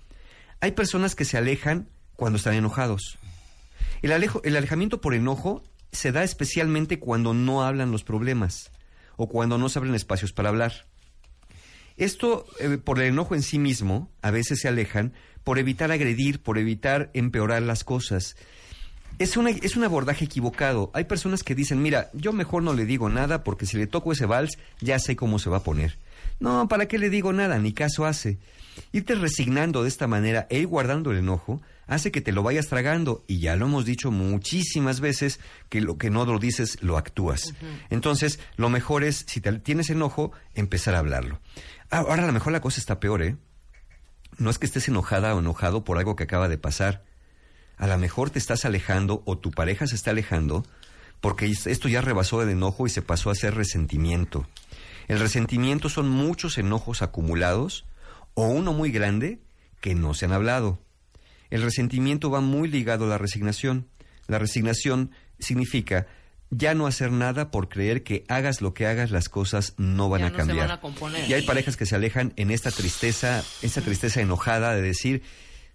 hay 0.62 0.72
personas 0.72 1.16
que 1.16 1.26
se 1.26 1.38
alejan 1.38 1.90
cuando 2.16 2.38
están 2.38 2.54
enojados. 2.54 3.18
El, 4.02 4.12
el 4.12 4.58
alejamiento 4.58 5.02
por 5.02 5.14
enojo 5.14 5.64
se 5.92 6.12
da 6.12 6.24
especialmente 6.24 7.00
cuando 7.00 7.34
no 7.34 7.64
hablan 7.64 7.92
los 7.92 8.04
problemas 8.04 8.72
o 9.18 9.28
cuando 9.28 9.58
no 9.58 9.70
se 9.70 9.80
abren 9.80 9.96
espacios 9.96 10.32
para 10.32 10.50
hablar. 10.50 10.86
Esto, 11.98 12.46
eh, 12.60 12.78
por 12.78 13.00
el 13.00 13.08
enojo 13.08 13.36
en 13.36 13.44
sí 13.44 13.60
mismo, 13.60 14.10
a 14.22 14.32
veces 14.32 14.62
se 14.62 14.70
alejan 14.70 15.14
por 15.44 15.60
evitar 15.60 15.92
agredir, 15.92 16.42
por 16.42 16.58
evitar 16.58 17.10
empeorar 17.14 17.62
las 17.62 17.84
cosas. 17.84 18.38
Es, 19.20 19.38
una, 19.38 19.50
es 19.50 19.76
un 19.76 19.84
abordaje 19.84 20.26
equivocado. 20.26 20.90
Hay 20.94 21.04
personas 21.04 21.44
que 21.44 21.54
dicen, 21.54 21.82
mira, 21.82 22.10
yo 22.14 22.34
mejor 22.34 22.64
no 22.64 22.74
le 22.74 22.86
digo 22.86 23.10
nada 23.10 23.44
porque 23.44 23.66
si 23.66 23.78
le 23.78 23.86
toco 23.86 24.14
ese 24.14 24.26
vals 24.26 24.58
ya 24.80 24.98
sé 24.98 25.16
cómo 25.16 25.40
se 25.40 25.50
va 25.50 25.58
a 25.58 25.64
poner. 25.64 25.98
No, 26.40 26.68
¿para 26.68 26.88
qué 26.88 26.98
le 26.98 27.10
digo 27.10 27.34
nada? 27.34 27.60
Ni 27.60 27.74
caso 27.74 28.06
hace. 28.06 28.40
Irte 28.94 29.16
resignando 29.16 29.84
de 29.84 29.90
esta 29.90 30.08
manera 30.08 30.48
e 30.50 30.60
ir 30.60 30.68
guardando 30.68 31.12
el 31.12 31.18
enojo 31.18 31.62
hace 31.86 32.12
que 32.12 32.22
te 32.22 32.32
lo 32.32 32.44
vayas 32.44 32.68
tragando 32.68 33.24
y 33.28 33.40
ya 33.40 33.56
lo 33.56 33.66
hemos 33.66 33.84
dicho 33.84 34.12
muchísimas 34.12 35.02
veces 35.02 35.40
que 35.70 35.82
lo 35.82 35.98
que 35.98 36.10
no 36.10 36.26
lo 36.26 36.40
dices 36.40 36.78
lo 36.82 36.98
actúas. 36.98 37.54
Entonces, 37.90 38.40
lo 38.56 38.70
mejor 38.70 39.04
es, 39.04 39.26
si 39.28 39.42
te, 39.42 39.52
tienes 39.60 39.90
enojo, 39.90 40.32
empezar 40.54 40.96
a 40.96 41.00
hablarlo. 41.00 41.42
Ahora, 41.90 42.24
a 42.24 42.28
lo 42.28 42.34
mejor 42.34 42.54
la 42.54 42.62
cosa 42.62 42.80
está 42.80 43.00
peor, 43.00 43.24
¿eh? 43.24 43.36
No 44.38 44.50
es 44.50 44.60
que 44.60 44.68
estés 44.68 44.88
enojada 44.88 45.36
o 45.36 45.40
enojado 45.40 45.84
por 45.84 45.98
algo 45.98 46.16
que 46.16 46.24
acaba 46.24 46.48
de 46.48 46.58
pasar 46.58 47.04
a 47.80 47.88
lo 47.88 47.98
mejor 47.98 48.30
te 48.30 48.38
estás 48.38 48.66
alejando 48.66 49.24
o 49.26 49.38
tu 49.40 49.50
pareja 49.52 49.88
se 49.88 49.96
está 49.96 50.12
alejando 50.12 50.64
porque 51.22 51.48
esto 51.48 51.88
ya 51.90 52.02
rebasó 52.02 52.42
el 52.44 52.50
enojo 52.50 52.86
y 52.86 52.90
se 52.90 53.02
pasó 53.02 53.30
a 53.32 53.36
ser 53.36 53.56
resentimiento. 53.56 54.48
El 55.08 55.20
resentimiento 55.20 55.90
son 55.90 56.08
muchos 56.10 56.58
enojos 56.58 57.02
acumulados 57.02 57.86
o 58.36 58.48
uno 58.48 58.74
muy 58.74 58.92
grande 58.92 59.40
que 59.82 59.96
no 59.96 60.14
se 60.14 60.26
han 60.26 60.34
hablado. 60.34 60.80
El 61.50 61.62
resentimiento 61.64 62.30
va 62.30 62.42
muy 62.42 62.70
ligado 62.70 63.06
a 63.06 63.10
la 63.10 63.18
resignación. 63.18 63.88
La 64.28 64.38
resignación 64.38 65.12
significa 65.40 66.06
ya 66.52 66.74
no 66.74 66.86
hacer 66.88 67.12
nada 67.12 67.50
por 67.52 67.70
creer 67.70 68.04
que 68.04 68.24
hagas 68.28 68.62
lo 68.62 68.74
que 68.74 68.88
hagas 68.88 69.12
las 69.12 69.30
cosas 69.30 69.74
no 69.78 70.10
van 70.10 70.22
Ya 70.22 70.28
a 70.28 70.30
no 70.30 70.36
se 70.36 70.40
cambiar. 70.40 70.68
van 70.68 70.78
a 70.78 70.82
componer. 70.82 71.30
Y 71.30 71.34
hay 71.34 71.44
parejas 71.44 71.76
que 71.78 71.86
se 71.86 71.96
alejan 71.96 72.34
en 72.36 72.52
esta 72.52 72.72
tristeza, 72.72 73.44
esta 73.62 73.82
tristeza 73.82 74.22
enojada 74.22 74.74
de 74.76 74.82
decir, 74.82 75.24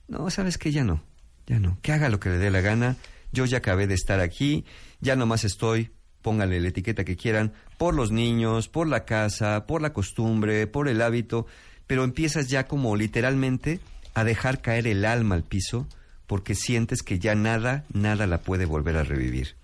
no, 0.08 0.30
sabes 0.30 0.58
que 0.58 0.70
ya 0.72 0.84
no, 0.84 1.02
ya 1.46 1.58
no, 1.58 1.78
que 1.82 1.92
haga 1.92 2.08
lo 2.08 2.20
que 2.20 2.30
le 2.30 2.38
dé 2.38 2.50
la 2.50 2.60
gana, 2.60 2.96
yo 3.32 3.44
ya 3.44 3.58
acabé 3.58 3.86
de 3.86 3.94
estar 3.94 4.20
aquí, 4.20 4.64
ya 5.00 5.16
nomás 5.16 5.44
estoy, 5.44 5.90
póngale 6.22 6.60
la 6.60 6.68
etiqueta 6.68 7.04
que 7.04 7.16
quieran, 7.16 7.52
por 7.78 7.94
los 7.94 8.10
niños, 8.12 8.68
por 8.68 8.86
la 8.86 9.04
casa, 9.04 9.66
por 9.66 9.82
la 9.82 9.92
costumbre, 9.92 10.66
por 10.66 10.88
el 10.88 11.02
hábito, 11.02 11.46
pero 11.86 12.04
empiezas 12.04 12.48
ya 12.48 12.66
como 12.66 12.96
literalmente 12.96 13.80
a 14.14 14.24
dejar 14.24 14.62
caer 14.62 14.86
el 14.86 15.04
alma 15.04 15.34
al 15.34 15.42
piso 15.42 15.86
porque 16.26 16.54
sientes 16.54 17.02
que 17.02 17.18
ya 17.18 17.34
nada, 17.34 17.84
nada 17.92 18.26
la 18.26 18.38
puede 18.40 18.64
volver 18.64 18.96
a 18.96 19.02
revivir. 19.02 19.56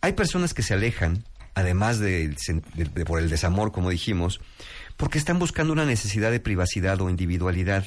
Hay 0.00 0.12
personas 0.12 0.54
que 0.54 0.62
se 0.62 0.74
alejan, 0.74 1.24
además 1.54 1.98
de- 1.98 2.28
de- 2.74 3.04
por 3.04 3.18
el 3.20 3.28
desamor, 3.30 3.72
como 3.72 3.90
dijimos, 3.90 4.40
porque 4.96 5.18
están 5.18 5.38
buscando 5.40 5.72
una 5.72 5.86
necesidad 5.86 6.30
de 6.30 6.38
privacidad 6.40 7.00
o 7.00 7.10
individualidad. 7.10 7.86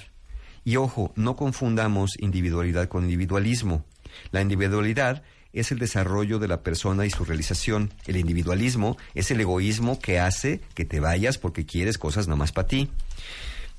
Y 0.68 0.76
ojo, 0.76 1.14
no 1.16 1.38
confundamos 1.38 2.20
individualidad 2.20 2.90
con 2.90 3.04
individualismo. 3.04 3.86
La 4.32 4.42
individualidad 4.42 5.24
es 5.54 5.72
el 5.72 5.80
desarrollo 5.80 6.40
de 6.40 6.50
la 6.50 6.62
persona 6.62 7.06
y 7.06 7.10
su 7.10 7.24
realización. 7.24 7.94
El 8.06 8.18
individualismo 8.18 8.98
es 9.16 9.32
el 9.32 9.40
egoísmo 9.40 9.98
que 9.98 10.20
hace 10.20 10.60
que 10.74 10.84
te 10.84 11.00
vayas 11.00 11.38
porque 11.38 11.66
quieres 11.66 11.98
cosas 11.98 12.28
nomás 12.28 12.52
para 12.52 12.68
ti. 12.68 12.90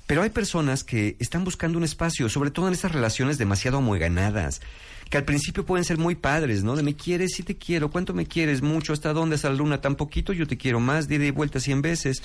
Pero 0.09 0.23
hay 0.23 0.31
personas 0.31 0.85
que 0.85 1.17
están 1.19 1.45
buscando 1.45 1.77
un 1.77 1.85
espacio, 1.85 2.31
sobre 2.31 2.51
todo 2.51 2.67
en 2.67 2.73
estas 2.73 2.93
relaciones 2.93 3.37
demasiado 3.37 3.77
amueganadas, 3.77 4.63
que 5.11 5.19
al 5.19 5.25
principio 5.25 5.67
pueden 5.67 5.85
ser 5.85 5.99
muy 5.99 6.15
padres, 6.15 6.65
¿no? 6.65 6.77
De 6.77 6.83
me 6.83 6.97
quieres, 6.97 7.33
sí 7.35 7.43
te 7.43 7.59
quiero, 7.59 7.91
¿cuánto 7.91 8.15
me 8.15 8.25
quieres? 8.25 8.63
Mucho, 8.63 8.95
¿hasta 8.95 9.13
dónde? 9.13 9.37
¿Hasta 9.37 9.51
la 9.51 9.57
luna? 9.57 9.83
Tan 9.83 9.97
poquito, 9.97 10.33
yo 10.33 10.47
te 10.47 10.57
quiero 10.57 10.81
más, 10.81 11.09
de 11.09 11.27
y 11.27 11.31
vuelta 11.31 11.61
cien 11.61 11.83
veces. 11.83 12.23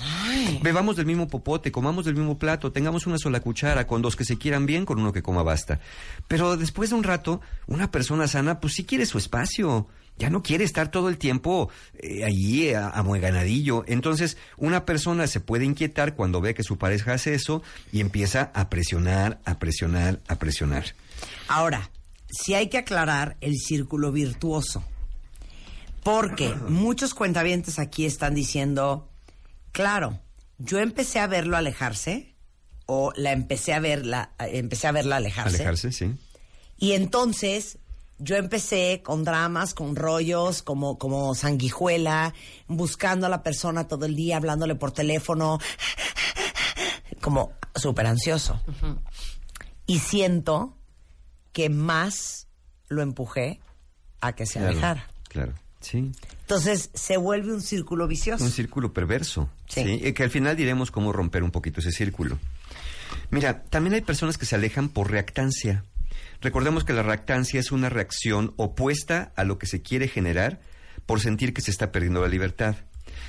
Bebamos 0.62 0.96
del 0.96 1.04
mismo 1.04 1.28
popote, 1.28 1.70
comamos 1.70 2.06
del 2.06 2.16
mismo 2.16 2.38
plato, 2.38 2.72
tengamos 2.72 3.06
una 3.06 3.18
sola 3.18 3.40
cuchara, 3.40 3.86
con 3.86 4.00
dos 4.00 4.16
que 4.16 4.24
se 4.24 4.38
quieran 4.38 4.64
bien, 4.64 4.86
con 4.86 4.98
uno 4.98 5.12
que 5.12 5.22
coma 5.22 5.42
basta. 5.42 5.78
Pero 6.26 6.56
después 6.56 6.88
de 6.88 6.96
un 6.96 7.04
rato, 7.04 7.42
una 7.66 7.90
persona 7.90 8.26
sana, 8.28 8.60
pues 8.60 8.72
sí 8.72 8.84
quiere 8.84 9.04
su 9.04 9.18
espacio. 9.18 9.88
Ya 10.16 10.30
no 10.30 10.42
quiere 10.44 10.62
estar 10.64 10.90
todo 10.92 11.08
el 11.08 11.18
tiempo 11.18 11.70
eh, 11.98 12.24
allí 12.24 12.72
a- 12.72 12.88
amueganadillo. 12.90 13.84
Entonces, 13.88 14.36
una 14.56 14.84
persona 14.84 15.26
se 15.26 15.40
puede 15.40 15.64
inquietar 15.64 16.14
cuando 16.14 16.40
ve 16.40 16.54
que 16.54 16.62
su 16.62 16.78
pareja 16.78 17.14
hace 17.14 17.34
eso 17.34 17.62
y 17.92 18.00
empieza 18.00 18.52
a 18.54 18.70
presionar, 18.70 19.40
a 19.44 19.58
presionar, 19.58 20.20
a 20.28 20.36
presionar. 20.38 20.84
Ahora, 21.48 21.90
sí 22.30 22.54
hay 22.54 22.68
que 22.68 22.78
aclarar 22.78 23.36
el 23.40 23.56
círculo 23.56 24.12
virtuoso. 24.12 24.84
Porque 26.02 26.54
muchos 26.68 27.14
cuentavientes 27.14 27.78
aquí 27.78 28.04
están 28.04 28.34
diciendo, 28.34 29.08
claro, 29.72 30.20
yo 30.58 30.78
empecé 30.78 31.18
a 31.18 31.26
verlo 31.26 31.56
alejarse 31.56 32.34
o 32.86 33.12
la 33.16 33.32
empecé 33.32 33.72
a 33.72 33.80
verla, 33.80 34.32
eh, 34.38 34.50
empecé 34.58 34.86
a 34.86 34.92
verla 34.92 35.16
alejarse. 35.16 35.56
Alejarse, 35.56 35.92
sí. 35.92 36.14
Y 36.78 36.92
entonces 36.92 37.78
yo 38.18 38.36
empecé 38.36 39.02
con 39.04 39.24
dramas, 39.24 39.74
con 39.74 39.96
rollos, 39.96 40.62
como, 40.62 40.98
como 40.98 41.34
sanguijuela, 41.34 42.34
buscando 42.68 43.26
a 43.26 43.28
la 43.28 43.42
persona 43.42 43.88
todo 43.88 44.06
el 44.06 44.14
día, 44.14 44.36
hablándole 44.36 44.74
por 44.74 44.92
teléfono, 44.92 45.58
como 47.20 47.52
súper 47.74 48.06
ansioso. 48.06 48.60
Y 49.86 49.98
siento 49.98 50.76
que 51.52 51.68
más 51.68 52.48
lo 52.88 53.02
empujé 53.02 53.60
a 54.20 54.32
que 54.34 54.46
se 54.46 54.54
Claro, 54.58 54.68
alejara. 54.68 55.10
Claro, 55.28 55.54
sí. 55.80 56.12
Entonces 56.42 56.90
se 56.94 57.16
vuelve 57.16 57.52
un 57.52 57.62
círculo 57.62 58.06
vicioso. 58.06 58.44
Un 58.44 58.50
círculo 58.50 58.92
perverso. 58.92 59.48
Sí. 59.68 60.12
Que 60.12 60.22
al 60.22 60.30
final 60.30 60.56
diremos 60.56 60.90
cómo 60.90 61.12
romper 61.12 61.42
un 61.42 61.50
poquito 61.50 61.80
ese 61.80 61.92
círculo. 61.92 62.38
Mira, 63.30 63.62
también 63.64 63.94
hay 63.94 64.00
personas 64.02 64.38
que 64.38 64.46
se 64.46 64.54
alejan 64.54 64.88
por 64.88 65.10
reactancia. 65.10 65.84
Recordemos 66.40 66.84
que 66.84 66.92
la 66.92 67.02
reactancia 67.02 67.60
es 67.60 67.72
una 67.72 67.88
reacción 67.88 68.54
opuesta 68.56 69.32
a 69.36 69.44
lo 69.44 69.58
que 69.58 69.66
se 69.66 69.82
quiere 69.82 70.08
generar 70.08 70.60
por 71.06 71.20
sentir 71.20 71.54
que 71.54 71.62
se 71.62 71.70
está 71.70 71.92
perdiendo 71.92 72.20
la 72.20 72.28
libertad. 72.28 72.76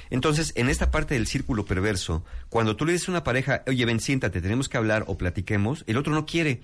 Entonces, 0.09 0.53
en 0.55 0.69
esta 0.69 0.91
parte 0.91 1.15
del 1.15 1.27
círculo 1.27 1.65
perverso, 1.65 2.23
cuando 2.49 2.75
tú 2.75 2.85
le 2.85 2.93
dices 2.93 3.09
a 3.09 3.11
una 3.11 3.23
pareja, 3.23 3.63
oye, 3.67 3.85
ven, 3.85 3.99
siéntate, 3.99 4.41
tenemos 4.41 4.69
que 4.69 4.77
hablar 4.77 5.03
o 5.07 5.17
platiquemos, 5.17 5.83
el 5.87 5.97
otro 5.97 6.13
no 6.13 6.25
quiere, 6.25 6.61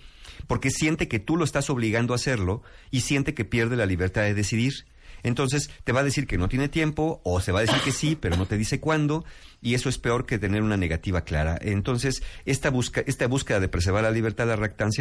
porque 0.48 0.70
siente 0.70 1.08
que 1.08 1.20
tú 1.20 1.38
lo 1.38 1.44
estás 1.44 1.70
obligando 1.70 2.13
a 2.13 2.16
hacerlo 2.16 2.63
y 2.92 3.01
siente 3.01 3.34
que 3.34 3.46
pierde 3.46 3.75
la 3.75 3.86
libertad 3.86 4.24
de 4.24 4.34
decidir. 4.34 4.86
Entonces 5.24 5.70
te 5.84 5.92
va 5.92 6.00
a 6.00 6.04
decir 6.04 6.25
que 6.25 6.38
no 6.38 6.50
tiene 6.50 6.68
tiempo 6.68 7.22
o 7.24 7.42
se 7.42 7.51
va 7.51 7.60
a 7.60 7.63
decir 7.63 7.80
que 7.84 7.92
sí, 7.92 8.18
pero 8.20 8.38
no 8.38 8.48
te 8.48 8.58
dice 8.58 8.80
cuándo 8.80 9.24
y 9.62 9.75
eso 9.75 9.89
es 9.89 9.98
peor 9.98 10.25
que 10.25 10.39
tener 10.39 10.63
una 10.63 10.77
negativa 10.77 11.22
clara. 11.22 11.58
Entonces 11.62 12.24
esta, 12.46 12.70
busca, 12.70 13.01
esta 13.01 13.27
búsqueda 13.27 13.60
de 13.60 13.68
preservar 13.68 14.03
la 14.03 14.12
libertad 14.12 14.48
de 14.48 14.58
la 14.58 14.58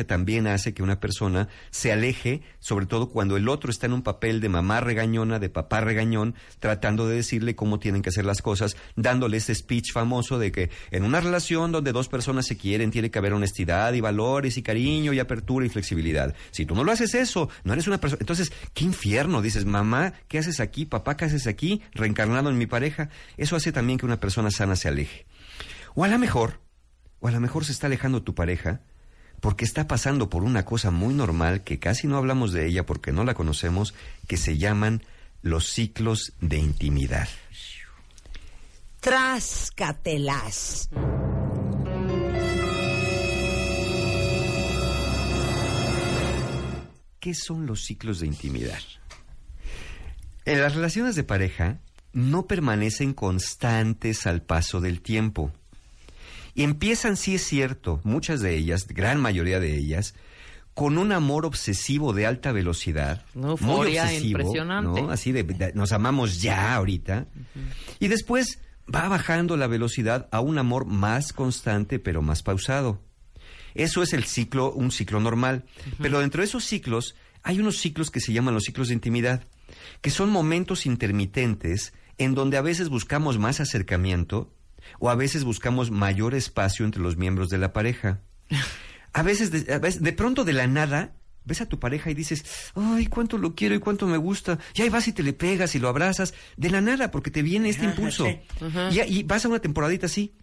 también 0.07 0.47
hace 0.47 0.75
que 0.75 0.83
una 0.83 1.01
persona 1.01 1.49
se 1.71 1.93
aleje, 1.93 2.43
sobre 2.59 2.87
todo 2.87 3.09
cuando 3.09 3.37
el 3.37 3.49
otro 3.49 3.71
está 3.71 3.87
en 3.87 3.95
un 3.95 4.03
papel 4.03 4.41
de 4.41 4.49
mamá 4.49 4.81
regañona, 4.81 5.39
de 5.39 5.49
papá 5.49 5.81
regañón, 5.81 6.35
tratando 6.59 7.09
de 7.09 7.17
decirle 7.17 7.55
cómo 7.55 7.79
tienen 7.79 8.03
que 8.03 8.11
hacer 8.11 8.25
las 8.25 8.43
cosas, 8.43 8.77
dándole 8.97 9.39
ese 9.39 9.55
speech 9.55 9.93
famoso 9.93 10.39
de 10.39 10.53
que 10.53 10.71
en 10.91 11.05
una 11.05 11.21
relación 11.21 11.73
donde 11.73 11.93
dos 11.93 12.09
personas 12.09 12.47
se 12.47 12.57
quieren 12.57 12.91
tiene 12.91 13.11
que 13.11 13.19
haber 13.19 13.33
honestidad 13.33 13.93
y 13.95 14.01
valores 14.01 14.57
y 14.59 14.63
cariño 14.63 15.13
y 15.13 15.19
apertura 15.19 15.65
y 15.65 15.71
flexibilidad. 15.71 16.35
Si 16.51 16.67
tú 16.67 16.75
no 16.75 16.85
lo 16.85 16.93
haces 16.93 17.15
eso, 17.15 17.49
no 17.65 17.73
eres 17.73 17.87
una 17.87 17.99
persona... 17.99 18.19
Entonces, 18.21 18.53
qué 18.75 18.85
infierno, 18.85 19.41
dices, 19.41 19.65
mamá, 19.65 20.13
¿qué 20.29 20.39
haces 20.39 20.61
aquí? 20.61 20.85
Papá, 20.85 21.17
¿qué 21.17 21.25
haces 21.25 21.47
aquí? 21.47 21.83
Reencarnado 21.95 22.51
en 22.51 22.59
mi 22.59 22.67
pareja. 22.67 23.09
Eso 23.37 23.57
hace 23.57 23.73
también 23.73 23.99
que 23.99 24.07
una 24.07 24.21
persona 24.21 24.50
sana 24.51 24.77
se 24.77 24.89
aleje. 24.89 25.27
O 25.95 26.05
a 26.05 26.09
lo 26.09 26.19
mejor, 26.19 26.61
o 27.21 27.29
a 27.29 27.31
lo 27.31 27.41
mejor 27.41 27.65
se 27.65 27.73
está 27.73 27.87
alejando 27.87 28.23
tu 28.23 28.35
pareja 28.35 28.81
porque 29.41 29.65
está 29.65 29.89
pasando 29.89 30.29
por 30.29 30.45
una 30.45 30.65
cosa 30.65 30.91
muy 30.91 31.15
normal 31.15 31.65
que 31.65 31.79
casi 31.79 32.07
no 32.07 32.17
hablamos 32.17 32.53
de 32.53 32.67
ella 32.67 32.85
porque 32.87 33.13
no 33.13 33.25
la 33.25 33.35
conocemos, 33.35 33.95
que 34.29 34.37
se 34.37 34.59
llaman 34.59 35.03
los 35.43 35.67
ciclos 35.69 36.35
de 36.41 36.59
intimidad. 36.59 37.29
Trascatelas. 39.01 40.91
¿Qué 47.19 47.35
son 47.35 47.67
los 47.67 47.85
ciclos 47.85 48.21
de 48.21 48.27
intimidad? 48.27 48.81
En 50.45 50.61
las 50.61 50.75
relaciones 50.75 51.17
de 51.17 51.23
pareja 51.23 51.81
no 52.13 52.47
permanecen 52.47 53.13
constantes 53.15 54.27
al 54.27 54.43
paso 54.43 54.81
del 54.81 55.01
tiempo. 55.01 55.53
Y 56.55 56.65
empiezan, 56.65 57.17
sí 57.17 57.37
es 57.37 57.43
cierto, 57.45 58.01
muchas 58.05 58.41
de 58.41 58.57
ellas, 58.57 58.87
gran 58.89 59.21
mayoría 59.21 59.61
de 59.61 59.77
ellas, 59.77 60.15
con 60.75 60.99
un 60.99 61.13
amor 61.13 61.47
obsesivo 61.47 62.13
de 62.13 62.27
alta 62.27 62.53
velocidad. 62.53 63.25
Una 63.35 63.55
muy 63.61 63.99
obsesivo, 63.99 64.41
impresionante. 64.41 65.03
¿no? 65.03 65.11
Así 65.11 65.33
de, 65.33 65.43
de- 65.45 65.73
nos 65.75 65.93
amamos 65.93 66.41
ya 66.41 66.75
ahorita. 66.75 67.27
Y 67.99 68.09
después 68.09 68.59
va 68.93 69.09
bajando 69.09 69.57
la 69.57 69.67
velocidad 69.69 70.29
a 70.33 70.41
un 70.41 70.59
amor 70.59 70.87
más 70.87 71.33
constante, 71.33 71.99
pero 71.99 72.23
más 72.23 72.43
pausado. 72.43 73.01
Eso 73.75 74.03
es 74.03 74.13
el 74.13 74.25
ciclo, 74.25 74.73
un 74.73 74.91
ciclo 74.91 75.21
normal. 75.21 75.65
Pero 76.03 76.19
dentro 76.21 76.41
de 76.43 76.47
esos 76.49 76.65
ciclos 76.65 77.15
hay 77.43 77.61
unos 77.61 77.77
ciclos 77.79 78.11
que 78.11 78.21
se 78.21 78.33
llaman 78.33 78.55
los 78.55 78.65
ciclos 78.65 78.89
de 78.89 78.95
intimidad, 78.95 79.45
que 80.01 80.11
son 80.11 80.31
momentos 80.31 80.87
intermitentes 80.87 81.93
en 82.21 82.35
donde 82.35 82.57
a 82.57 82.63
veces 82.63 82.89
buscamos 82.89 83.39
más 83.39 83.59
acercamiento 83.61 84.55
o 84.99 85.11
a 85.11 85.15
veces 85.15 85.43
buscamos 85.45 85.91
mayor 85.91 86.35
espacio 86.35 86.85
entre 86.85 87.03
los 87.03 87.17
miembros 87.17 87.49
de 87.51 87.59
la 87.59 87.73
pareja. 87.73 88.21
A 89.13 89.25
veces, 89.25 89.51
de, 89.51 89.75
a 89.75 89.79
veces, 89.81 90.03
de 90.03 90.13
pronto 90.13 90.45
de 90.45 90.53
la 90.53 90.69
nada, 90.69 91.17
ves 91.45 91.61
a 91.61 91.67
tu 91.67 91.81
pareja 91.81 92.13
y 92.13 92.15
dices, 92.15 92.45
ay, 92.77 93.07
cuánto 93.07 93.39
lo 93.39 93.57
quiero 93.57 93.75
y 93.75 93.81
cuánto 93.81 94.07
me 94.07 94.17
gusta. 94.17 94.61
Y 94.75 94.83
ahí 94.83 94.89
vas 94.89 95.09
y 95.09 95.13
te 95.13 95.25
le 95.25 95.33
pegas 95.33 95.75
y 95.75 95.81
lo 95.81 95.89
abrazas, 95.89 96.33
de 96.57 96.71
la 96.71 96.81
nada, 96.81 97.11
porque 97.11 97.33
te 97.33 97.43
viene 97.43 97.71
este 97.71 97.87
impulso. 97.87 98.25
y, 98.93 99.01
y 99.19 99.23
vas 99.25 99.45
a 99.45 99.49
una 99.49 99.59
temporadita 99.59 100.07
así. 100.07 100.37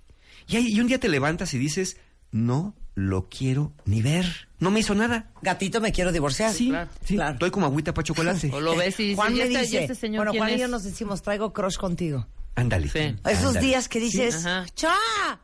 Y, 0.50 0.58
ahí- 0.58 0.68
y 0.74 0.82
un 0.82 0.88
día 0.88 1.00
te 1.00 1.08
levantas 1.08 1.54
y 1.54 1.58
dices, 1.58 1.96
no 2.32 2.76
lo 2.98 3.30
quiero 3.30 3.74
ni 3.86 4.02
ver. 4.02 4.26
No 4.58 4.72
me 4.72 4.80
hizo 4.80 4.96
nada. 4.96 5.30
Gatito, 5.44 5.80
me 5.80 5.92
quiero 5.92 6.12
divorciar. 6.12 6.52
Sí, 6.52 6.70
claro. 6.70 6.90
sí. 7.06 7.14
Claro. 7.14 7.34
Estoy 7.34 7.52
como 7.52 7.68
agüita 7.68 7.94
para 7.94 8.04
chocolate. 8.04 8.50
O 8.54 8.60
lo 8.60 8.76
ves 8.76 9.00
y 9.00 9.16
Juan 9.16 9.34
¿y 9.34 9.38
me 9.38 9.44
este, 9.44 9.54
y 9.54 9.62
dice, 9.62 9.82
este 9.84 9.96
señor 9.96 10.26
bueno, 10.26 10.40
Juan 10.40 10.56
y 10.56 10.58
yo 10.58 10.66
es? 10.66 10.72
nos 10.72 10.84
decimos, 10.84 11.22
traigo 11.22 11.54
crush 11.54 11.78
contigo. 11.78 12.26
Ándale. 12.56 12.90
Sí. 12.90 13.16
Esos 13.30 13.60
días 13.60 13.88
que 13.88 14.00
dices. 14.00 14.44
¡Cha! 14.74 14.96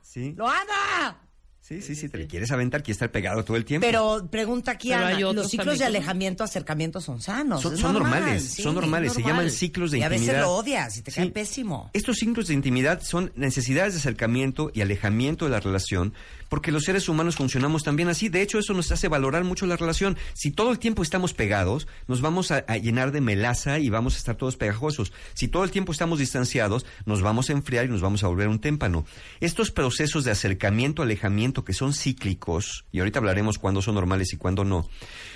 Sí. 0.02 0.34
¡Lo 0.36 0.48
anda! 0.50 1.22
Sí, 1.65 1.82
sí, 1.82 1.96
sí, 1.96 2.10
te 2.10 2.17
le 2.17 2.27
quieres 2.27 2.51
aventar, 2.51 2.84
quieres 2.84 2.98
estar 2.98 3.10
pegado 3.10 3.46
todo 3.46 3.55
el 3.55 3.63
tiempo. 3.63 3.88
Pero 3.88 4.27
pregunta 4.29 4.72
aquí, 4.72 4.89
Pero 4.89 5.05
Ana, 5.05 5.17
los 5.17 5.50
ciclos 5.50 5.79
de 5.79 5.86
alejamiento, 5.86 6.43
acercamiento 6.43 7.00
son 7.00 7.22
sanos. 7.22 7.62
Son, 7.62 7.77
son 7.77 7.93
normal, 7.93 8.20
normales, 8.20 8.43
sí, 8.43 8.62
son 8.63 8.75
normales, 8.75 9.12
es 9.12 9.13
se 9.13 9.22
normal. 9.22 9.38
llaman 9.38 9.50
ciclos 9.51 9.91
de 9.91 10.00
y 10.00 10.01
a 10.01 10.08
intimidad. 10.08 10.34
veces 10.34 10.41
lo 10.46 10.51
odias 10.51 10.98
y 10.98 11.01
te 11.03 11.12
cae 11.13 11.29
pésimo. 11.29 11.89
Estos 11.93 12.17
ciclos 12.17 12.48
de 12.48 12.53
intimidad 12.53 13.01
son 13.01 13.32
necesidades 13.38 13.93
de 13.93 14.00
acercamiento 14.00 14.72
y 14.74 14.82
alejamiento 14.82 15.46
de 15.46 15.51
la 15.51 15.62
relación, 15.62 16.13
porque 16.50 16.74
los 16.74 16.84
seres 16.84 17.08
humanos 17.08 17.38
funcionamos 17.38 17.84
también 17.84 18.10
así. 18.10 18.27
De 18.27 18.41
hecho, 18.41 18.60
eso 18.60 18.74
nos 18.74 18.91
hace 18.91 19.08
valorar 19.08 19.46
mucho 19.46 19.65
la 19.65 19.77
relación. 19.77 20.17
Si 20.34 20.51
todo 20.51 20.70
el 20.70 20.79
tiempo 20.79 21.01
estamos 21.01 21.34
pegados, 21.34 21.88
nos 22.10 22.20
vamos 22.20 22.51
a, 22.51 22.65
a 22.67 22.75
llenar 22.75 23.13
de 23.13 23.22
melaza 23.22 23.79
y 23.79 23.89
vamos 23.89 24.15
a 24.15 24.17
estar 24.17 24.36
todos 24.36 24.58
pegajosos. 24.58 25.13
Si 25.34 25.48
todo 25.48 25.63
el 25.63 25.72
tiempo 25.72 25.93
estamos 25.93 26.20
distanciados, 26.20 26.86
nos 27.05 27.22
vamos 27.22 27.50
a 27.50 27.53
enfriar 27.53 27.86
y 27.86 27.88
nos 27.88 28.01
vamos 28.01 28.22
a 28.25 28.27
volver 28.27 28.50
un 28.50 28.60
témpano. 28.60 29.05
Estos 29.39 29.72
procesos 29.72 30.25
de 30.25 30.32
acercamiento, 30.32 31.01
alejamiento, 31.03 31.53
que 31.64 31.74
son 31.74 31.94
cíclicos, 31.94 32.86
y 32.92 33.00
ahorita 33.00 33.20
hablaremos 33.20 33.60
cuándo 33.60 33.82
son 33.82 33.96
normales 33.96 34.34
y 34.34 34.38
cuándo 34.38 34.64
no, 34.64 34.90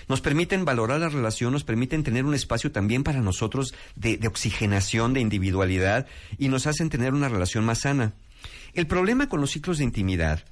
nos 0.10 0.22
permiten 0.22 0.66
valorar 0.66 1.00
la 1.00 1.10
relación, 1.10 1.54
nos 1.54 1.64
permiten 1.64 2.04
tener 2.04 2.26
un 2.26 2.34
espacio 2.34 2.72
también 2.72 3.04
para 3.04 3.22
nosotros 3.22 3.74
de, 3.96 4.18
de 4.18 4.28
oxigenación, 4.28 5.14
de 5.14 5.22
individualidad, 5.22 6.08
y 6.38 6.48
nos 6.50 6.66
hacen 6.66 6.90
tener 6.90 7.14
una 7.14 7.30
relación 7.30 7.64
más 7.66 7.82
sana. 7.82 8.14
El 8.74 8.88
problema 8.88 9.30
con 9.30 9.42
los 9.42 9.52
ciclos 9.52 9.78
de 9.78 9.84
intimidad 9.84 10.44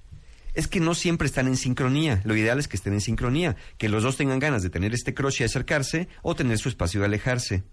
es 0.53 0.67
que 0.67 0.79
no 0.79 0.95
siempre 0.95 1.27
están 1.27 1.47
en 1.47 1.57
sincronía. 1.57 2.21
Lo 2.23 2.35
ideal 2.35 2.59
es 2.59 2.67
que 2.69 2.77
estén 2.77 2.93
en 2.93 3.01
sincronía, 3.01 3.57
que 3.77 3.89
los 3.89 4.03
dos 4.03 4.15
tengan 4.15 4.39
ganas 4.39 4.63
de 4.63 4.69
tener 4.69 4.93
este 4.93 5.13
crush 5.13 5.41
y 5.41 5.43
acercarse 5.43 6.07
o 6.21 6.33
tener 6.35 6.57
su 6.59 6.69
espacio 6.69 7.01
de 7.01 7.07
alejarse. 7.07 7.63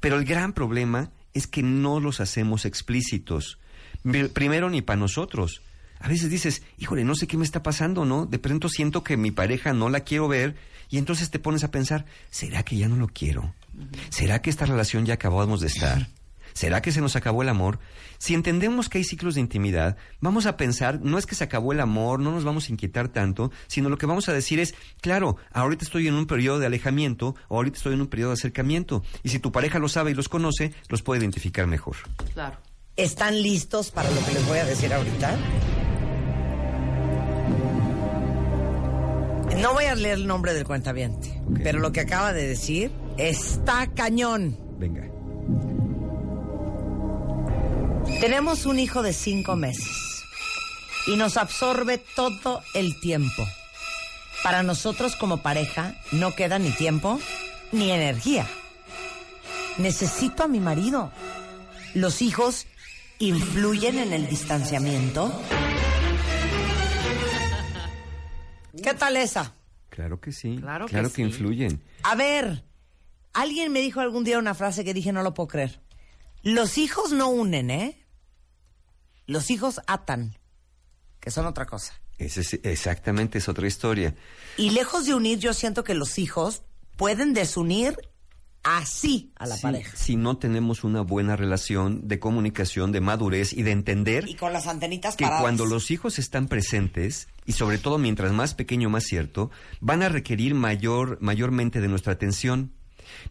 Pero 0.00 0.16
el 0.16 0.24
gran 0.24 0.52
problema 0.52 1.12
es 1.34 1.46
que 1.46 1.62
no 1.62 2.00
los 2.00 2.20
hacemos 2.20 2.64
explícitos. 2.64 3.58
Pri- 4.02 4.28
Primero 4.28 4.70
ni 4.70 4.82
para 4.82 4.98
nosotros. 4.98 5.62
A 6.00 6.08
veces 6.08 6.30
dices, 6.30 6.62
híjole, 6.78 7.04
no 7.04 7.14
sé 7.14 7.26
qué 7.26 7.36
me 7.36 7.44
está 7.44 7.62
pasando, 7.62 8.04
¿no? 8.04 8.26
De 8.26 8.38
pronto 8.38 8.68
siento 8.68 9.04
que 9.04 9.16
mi 9.16 9.30
pareja 9.30 9.72
no 9.72 9.90
la 9.90 10.00
quiero 10.00 10.28
ver 10.28 10.56
y 10.88 10.98
entonces 10.98 11.30
te 11.30 11.38
pones 11.38 11.62
a 11.62 11.70
pensar, 11.70 12.06
¿será 12.30 12.62
que 12.62 12.76
ya 12.76 12.88
no 12.88 12.96
lo 12.96 13.06
quiero? 13.08 13.54
¿Será 14.08 14.40
que 14.42 14.50
esta 14.50 14.66
relación 14.66 15.06
ya 15.06 15.14
acabamos 15.14 15.60
de 15.60 15.68
estar? 15.68 16.08
¿Será 16.52 16.82
que 16.82 16.90
se 16.90 17.00
nos 17.00 17.16
acabó 17.16 17.42
el 17.42 17.48
amor? 17.48 17.78
Si 18.18 18.34
entendemos 18.34 18.88
que 18.88 18.98
hay 18.98 19.04
ciclos 19.04 19.34
de 19.34 19.40
intimidad, 19.40 19.96
vamos 20.20 20.46
a 20.46 20.56
pensar, 20.56 21.00
no 21.00 21.16
es 21.18 21.26
que 21.26 21.34
se 21.34 21.44
acabó 21.44 21.72
el 21.72 21.80
amor, 21.80 22.18
no 22.18 22.32
nos 22.32 22.44
vamos 22.44 22.68
a 22.68 22.72
inquietar 22.72 23.08
tanto, 23.08 23.52
sino 23.66 23.88
lo 23.88 23.98
que 23.98 24.06
vamos 24.06 24.28
a 24.28 24.32
decir 24.32 24.58
es, 24.58 24.74
claro, 25.00 25.36
ahorita 25.52 25.84
estoy 25.84 26.08
en 26.08 26.14
un 26.14 26.26
periodo 26.26 26.58
de 26.58 26.66
alejamiento 26.66 27.36
o 27.48 27.56
ahorita 27.56 27.76
estoy 27.76 27.94
en 27.94 28.00
un 28.00 28.08
periodo 28.08 28.30
de 28.30 28.34
acercamiento. 28.34 29.04
Y 29.22 29.28
si 29.28 29.38
tu 29.38 29.52
pareja 29.52 29.78
lo 29.78 29.88
sabe 29.88 30.10
y 30.10 30.14
los 30.14 30.28
conoce, 30.28 30.72
los 30.88 31.02
puede 31.02 31.20
identificar 31.20 31.66
mejor. 31.66 31.96
Claro. 32.34 32.58
¿Están 32.96 33.40
listos 33.40 33.90
para 33.90 34.10
lo 34.10 34.24
que 34.26 34.32
les 34.32 34.46
voy 34.46 34.58
a 34.58 34.64
decir 34.64 34.92
ahorita? 34.92 35.38
No 39.60 39.74
voy 39.74 39.84
a 39.84 39.94
leer 39.94 40.14
el 40.14 40.26
nombre 40.26 40.54
del 40.54 40.64
cuentaviente, 40.64 41.42
pero 41.62 41.80
lo 41.80 41.92
que 41.92 42.00
acaba 42.00 42.32
de 42.32 42.46
decir 42.46 42.90
está 43.18 43.88
cañón. 43.88 44.58
Venga. 44.78 45.06
Tenemos 48.20 48.64
un 48.64 48.78
hijo 48.78 49.02
de 49.02 49.12
cinco 49.12 49.56
meses 49.56 50.24
y 51.06 51.16
nos 51.16 51.36
absorbe 51.36 51.98
todo 51.98 52.62
el 52.74 52.98
tiempo. 53.00 53.46
Para 54.42 54.62
nosotros 54.62 55.16
como 55.16 55.42
pareja 55.42 55.94
no 56.12 56.34
queda 56.34 56.58
ni 56.58 56.70
tiempo 56.70 57.20
ni 57.72 57.90
energía. 57.90 58.46
Necesito 59.76 60.44
a 60.44 60.48
mi 60.48 60.60
marido. 60.60 61.12
Los 61.94 62.22
hijos 62.22 62.66
influyen 63.18 63.98
en 63.98 64.14
el 64.14 64.28
distanciamiento. 64.28 65.30
¿Qué 68.82 68.94
tal 68.94 69.16
esa? 69.16 69.52
Claro 69.88 70.20
que 70.20 70.32
sí. 70.32 70.56
Claro 70.60 70.86
que 70.86 70.96
que 71.02 71.08
sí. 71.10 71.22
influyen. 71.22 71.82
A 72.02 72.14
ver, 72.14 72.64
alguien 73.32 73.72
me 73.72 73.80
dijo 73.80 74.00
algún 74.00 74.24
día 74.24 74.38
una 74.38 74.54
frase 74.54 74.84
que 74.84 74.94
dije 74.94 75.12
no 75.12 75.22
lo 75.22 75.34
puedo 75.34 75.48
creer. 75.48 75.80
Los 76.42 76.78
hijos 76.78 77.12
no 77.12 77.28
unen, 77.28 77.70
¿eh? 77.70 78.06
Los 79.26 79.50
hijos 79.50 79.80
atan, 79.86 80.36
que 81.20 81.30
son 81.30 81.46
otra 81.46 81.66
cosa. 81.66 81.94
Ese 82.18 82.40
es- 82.40 82.60
exactamente, 82.64 83.38
es 83.38 83.48
otra 83.48 83.66
historia. 83.66 84.14
Y 84.56 84.70
lejos 84.70 85.06
de 85.06 85.14
unir, 85.14 85.38
yo 85.38 85.54
siento 85.54 85.84
que 85.84 85.94
los 85.94 86.18
hijos 86.18 86.62
pueden 86.96 87.32
desunir 87.34 87.96
así 88.62 89.32
a 89.36 89.46
la 89.46 89.56
Sí, 89.56 89.62
pareja. 89.62 89.96
Si 89.96 90.16
no 90.16 90.36
tenemos 90.36 90.84
una 90.84 91.00
buena 91.00 91.34
relación 91.36 92.06
de 92.08 92.18
comunicación, 92.18 92.92
de 92.92 93.00
madurez 93.00 93.52
y 93.54 93.62
de 93.62 93.70
entender 93.70 94.28
Y 94.28 94.34
con 94.34 94.52
las 94.52 94.66
antenitas 94.66 95.16
que 95.16 95.24
paradas. 95.24 95.42
cuando 95.42 95.64
los 95.64 95.90
hijos 95.90 96.18
están 96.18 96.46
presentes, 96.48 97.28
y 97.50 97.52
sobre 97.52 97.78
todo 97.78 97.98
mientras 97.98 98.30
más 98.30 98.54
pequeño 98.54 98.90
más 98.90 99.02
cierto, 99.02 99.50
van 99.80 100.04
a 100.04 100.08
requerir 100.08 100.54
mayor, 100.54 101.18
mayormente 101.20 101.80
de 101.80 101.88
nuestra 101.88 102.12
atención. 102.12 102.70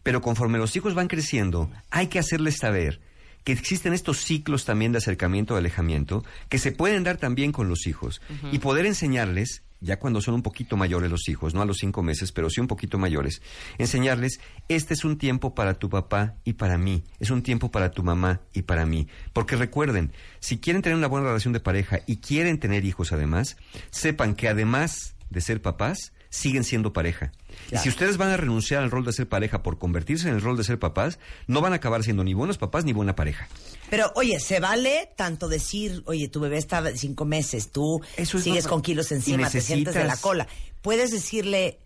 Pero 0.02 0.20
conforme 0.20 0.58
los 0.58 0.76
hijos 0.76 0.92
van 0.92 1.08
creciendo, 1.08 1.70
hay 1.90 2.08
que 2.08 2.18
hacerles 2.18 2.58
saber 2.58 3.00
que 3.44 3.52
existen 3.52 3.94
estos 3.94 4.18
ciclos 4.18 4.66
también 4.66 4.92
de 4.92 4.98
acercamiento 4.98 5.54
o 5.54 5.56
alejamiento, 5.56 6.22
que 6.50 6.58
se 6.58 6.70
pueden 6.70 7.02
dar 7.02 7.16
también 7.16 7.50
con 7.50 7.70
los 7.70 7.86
hijos, 7.86 8.20
y 8.52 8.58
poder 8.58 8.84
enseñarles, 8.84 9.62
ya 9.80 9.98
cuando 9.98 10.20
son 10.20 10.34
un 10.34 10.42
poquito 10.42 10.76
mayores 10.76 11.10
los 11.10 11.28
hijos, 11.28 11.54
no 11.54 11.62
a 11.62 11.64
los 11.64 11.78
cinco 11.78 12.02
meses, 12.02 12.32
pero 12.32 12.50
sí 12.50 12.60
un 12.60 12.66
poquito 12.66 12.98
mayores, 12.98 13.42
enseñarles, 13.78 14.40
este 14.68 14.94
es 14.94 15.04
un 15.04 15.18
tiempo 15.18 15.54
para 15.54 15.74
tu 15.74 15.88
papá 15.88 16.36
y 16.44 16.54
para 16.54 16.78
mí, 16.78 17.02
es 17.18 17.30
un 17.30 17.42
tiempo 17.42 17.70
para 17.70 17.90
tu 17.90 18.02
mamá 18.02 18.40
y 18.52 18.62
para 18.62 18.86
mí. 18.86 19.08
Porque 19.32 19.56
recuerden, 19.56 20.12
si 20.38 20.58
quieren 20.58 20.82
tener 20.82 20.96
una 20.96 21.08
buena 21.08 21.26
relación 21.26 21.52
de 21.52 21.60
pareja 21.60 22.00
y 22.06 22.16
quieren 22.16 22.58
tener 22.58 22.84
hijos 22.84 23.12
además, 23.12 23.56
sepan 23.90 24.34
que 24.34 24.48
además 24.48 25.14
de 25.30 25.40
ser 25.40 25.62
papás, 25.62 26.12
siguen 26.28 26.64
siendo 26.64 26.92
pareja. 26.92 27.32
Y 27.70 27.76
si 27.78 27.88
ustedes 27.88 28.16
van 28.16 28.30
a 28.30 28.36
renunciar 28.36 28.82
al 28.82 28.90
rol 28.90 29.04
de 29.04 29.12
ser 29.12 29.28
pareja 29.28 29.62
por 29.62 29.78
convertirse 29.78 30.28
en 30.28 30.34
el 30.34 30.40
rol 30.40 30.56
de 30.56 30.64
ser 30.64 30.78
papás, 30.78 31.18
no 31.46 31.60
van 31.60 31.72
a 31.72 31.76
acabar 31.76 32.02
siendo 32.04 32.24
ni 32.24 32.34
buenos 32.34 32.58
papás 32.58 32.84
ni 32.84 32.92
buena 32.92 33.14
pareja. 33.14 33.48
Pero, 33.90 34.10
oye, 34.14 34.38
se 34.40 34.60
vale 34.60 35.10
tanto 35.16 35.48
decir, 35.48 36.02
oye, 36.06 36.28
tu 36.28 36.40
bebé 36.40 36.58
está 36.58 36.82
de 36.82 36.96
cinco 36.96 37.24
meses, 37.24 37.70
tú 37.72 38.00
Eso 38.16 38.38
es 38.38 38.44
sigues 38.44 38.64
normal. 38.64 38.70
con 38.70 38.82
kilos 38.82 39.12
encima, 39.12 39.48
te 39.50 39.60
sientes 39.60 39.94
de 39.94 40.00
la 40.00 40.06
necesitas- 40.14 40.20
cola. 40.20 40.48
Puedes 40.82 41.10
decirle, 41.10 41.78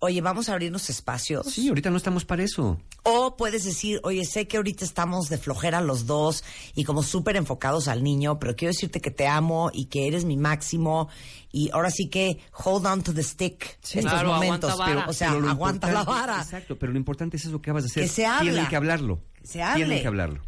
oye, 0.00 0.20
vamos 0.20 0.48
a 0.48 0.52
abrirnos 0.52 0.90
espacios. 0.90 1.46
Sí, 1.46 1.68
ahorita 1.68 1.90
no 1.90 1.96
estamos 1.96 2.24
para 2.24 2.42
eso. 2.42 2.78
O 3.02 3.36
puedes 3.36 3.64
decir, 3.64 4.00
oye, 4.04 4.24
sé 4.24 4.46
que 4.46 4.56
ahorita 4.58 4.84
estamos 4.84 5.28
de 5.28 5.38
flojera 5.38 5.80
los 5.80 6.06
dos 6.06 6.44
y 6.74 6.84
como 6.84 7.02
súper 7.02 7.36
enfocados 7.36 7.88
al 7.88 8.02
niño, 8.02 8.38
pero 8.38 8.54
quiero 8.54 8.72
decirte 8.72 9.00
que 9.00 9.10
te 9.10 9.26
amo 9.26 9.70
y 9.72 9.86
que 9.86 10.06
eres 10.06 10.24
mi 10.24 10.36
máximo 10.36 11.08
y 11.50 11.70
ahora 11.72 11.90
sí 11.90 12.08
que 12.08 12.38
hold 12.64 12.86
on 12.86 13.02
to 13.02 13.12
the 13.14 13.22
stick 13.22 13.78
Sí. 13.82 13.98
estos 14.00 14.12
Claro, 14.12 14.34
momentos. 14.34 14.70
aguanta 14.72 14.94
vara. 14.96 15.08
o 15.08 15.12
sea, 15.12 15.32
Pero 15.34 15.48
aguanta 15.50 15.90
la 15.92 16.04
vara. 16.04 16.38
Exacto, 16.42 16.78
pero 16.78 16.92
lo 16.92 16.98
importante 16.98 17.36
es 17.36 17.44
eso 17.46 17.60
que 17.60 17.70
acabas 17.70 17.84
de 17.84 17.88
hacer. 17.90 18.02
Que 18.04 18.08
se 18.08 18.26
habla. 18.26 18.50
Tienen 18.50 18.68
que 18.68 18.76
hablarlo. 18.76 19.20
Se 19.42 19.62
hable. 19.62 19.84
Tienen 19.84 20.02
que 20.02 20.08
hablarlo. 20.08 20.42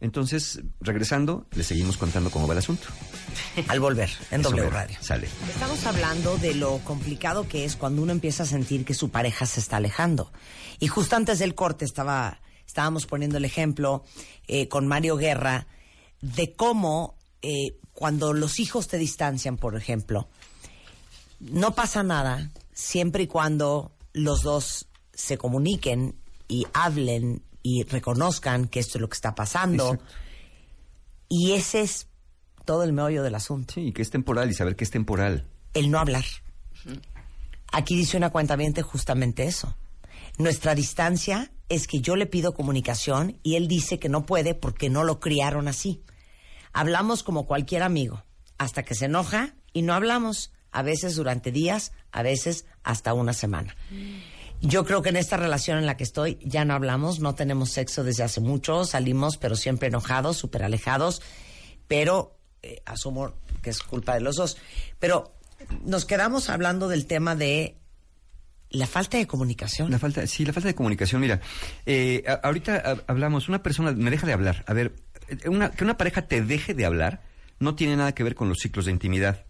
Entonces, 0.00 0.60
regresando, 0.80 1.46
le 1.52 1.64
seguimos 1.64 1.96
contando 1.96 2.30
cómo 2.30 2.46
va 2.46 2.52
el 2.52 2.58
asunto. 2.58 2.86
Al 3.68 3.80
volver, 3.80 4.10
en 4.30 4.42
Eso 4.42 4.50
W. 4.50 4.70
Radio. 4.70 4.98
Sale. 5.00 5.28
Estamos 5.48 5.84
hablando 5.86 6.36
de 6.36 6.54
lo 6.54 6.78
complicado 6.78 7.48
que 7.48 7.64
es 7.64 7.76
cuando 7.76 8.02
uno 8.02 8.12
empieza 8.12 8.42
a 8.42 8.46
sentir 8.46 8.84
que 8.84 8.92
su 8.92 9.10
pareja 9.10 9.46
se 9.46 9.60
está 9.60 9.78
alejando. 9.78 10.32
Y 10.80 10.88
justo 10.88 11.16
antes 11.16 11.38
del 11.38 11.54
corte 11.54 11.86
estaba, 11.86 12.40
estábamos 12.66 13.06
poniendo 13.06 13.38
el 13.38 13.46
ejemplo 13.46 14.04
eh, 14.46 14.68
con 14.68 14.86
Mario 14.86 15.16
Guerra 15.16 15.66
de 16.20 16.54
cómo 16.54 17.16
eh, 17.40 17.78
cuando 17.94 18.34
los 18.34 18.60
hijos 18.60 18.88
te 18.88 18.98
distancian, 18.98 19.56
por 19.56 19.76
ejemplo, 19.76 20.28
no 21.40 21.74
pasa 21.74 22.02
nada 22.02 22.50
siempre 22.74 23.22
y 23.22 23.26
cuando 23.26 23.92
los 24.12 24.42
dos 24.42 24.88
se 25.14 25.38
comuniquen 25.38 26.16
y 26.48 26.66
hablen 26.74 27.42
y 27.68 27.82
reconozcan 27.82 28.68
que 28.68 28.78
esto 28.78 28.98
es 28.98 29.02
lo 29.02 29.08
que 29.08 29.14
está 29.16 29.34
pasando. 29.34 29.94
Exacto. 29.94 30.14
Y 31.28 31.52
ese 31.52 31.80
es 31.80 32.06
todo 32.64 32.84
el 32.84 32.92
meollo 32.92 33.24
del 33.24 33.34
asunto 33.34 33.74
Sí, 33.74 33.92
que 33.92 34.02
es 34.02 34.10
temporal 34.10 34.48
y 34.50 34.54
saber 34.54 34.76
que 34.76 34.84
es 34.84 34.90
temporal. 34.90 35.48
el 35.74 35.90
no 35.90 35.98
hablar. 35.98 36.24
Aquí 37.72 37.96
dice 37.96 38.16
una 38.16 38.30
cuenta 38.30 38.56
justamente 38.82 39.44
eso. 39.44 39.76
Nuestra 40.38 40.76
distancia 40.76 41.50
es 41.68 41.88
que 41.88 42.00
yo 42.00 42.14
le 42.14 42.26
pido 42.26 42.54
comunicación 42.54 43.40
y 43.42 43.56
él 43.56 43.66
dice 43.66 43.98
que 43.98 44.08
no 44.08 44.24
puede 44.26 44.54
porque 44.54 44.88
no 44.88 45.02
lo 45.02 45.18
criaron 45.18 45.66
así. 45.66 46.02
Hablamos 46.72 47.24
como 47.24 47.46
cualquier 47.46 47.82
amigo, 47.82 48.22
hasta 48.58 48.84
que 48.84 48.94
se 48.94 49.06
enoja 49.06 49.56
y 49.72 49.82
no 49.82 49.92
hablamos, 49.94 50.52
a 50.70 50.82
veces 50.82 51.16
durante 51.16 51.50
días, 51.50 51.92
a 52.12 52.22
veces 52.22 52.66
hasta 52.84 53.12
una 53.12 53.32
semana. 53.32 53.74
Yo 54.62 54.84
creo 54.84 55.02
que 55.02 55.10
en 55.10 55.16
esta 55.16 55.36
relación 55.36 55.78
en 55.78 55.86
la 55.86 55.96
que 55.96 56.04
estoy 56.04 56.38
ya 56.42 56.64
no 56.64 56.74
hablamos, 56.74 57.20
no 57.20 57.34
tenemos 57.34 57.70
sexo 57.70 58.02
desde 58.04 58.22
hace 58.24 58.40
mucho, 58.40 58.84
salimos 58.84 59.36
pero 59.36 59.54
siempre 59.54 59.88
enojados, 59.88 60.36
súper 60.38 60.62
alejados, 60.62 61.22
pero 61.88 62.36
eh, 62.62 62.82
asumo 62.86 63.34
que 63.62 63.70
es 63.70 63.80
culpa 63.80 64.14
de 64.14 64.20
los 64.20 64.36
dos. 64.36 64.56
Pero 64.98 65.32
nos 65.84 66.04
quedamos 66.04 66.48
hablando 66.48 66.88
del 66.88 67.06
tema 67.06 67.36
de 67.36 67.76
la 68.70 68.86
falta 68.86 69.18
de 69.18 69.26
comunicación. 69.26 69.90
La 69.90 69.98
falta, 69.98 70.26
sí, 70.26 70.44
la 70.44 70.52
falta 70.52 70.68
de 70.68 70.74
comunicación. 70.74 71.20
Mira, 71.20 71.40
eh, 71.84 72.24
ahorita 72.42 73.04
hablamos, 73.06 73.48
una 73.48 73.62
persona 73.62 73.92
me 73.92 74.10
deja 74.10 74.26
de 74.26 74.32
hablar. 74.32 74.64
A 74.66 74.72
ver, 74.74 74.96
eh, 75.28 75.48
una- 75.48 75.70
que 75.70 75.84
una 75.84 75.96
pareja 75.96 76.22
te 76.22 76.42
deje 76.42 76.74
de 76.74 76.84
hablar 76.86 77.22
no 77.60 77.74
tiene 77.74 77.96
nada 77.96 78.12
que 78.12 78.24
ver 78.24 78.34
con 78.34 78.48
los 78.48 78.58
ciclos 78.58 78.86
de 78.86 78.90
intimidad. 78.92 79.45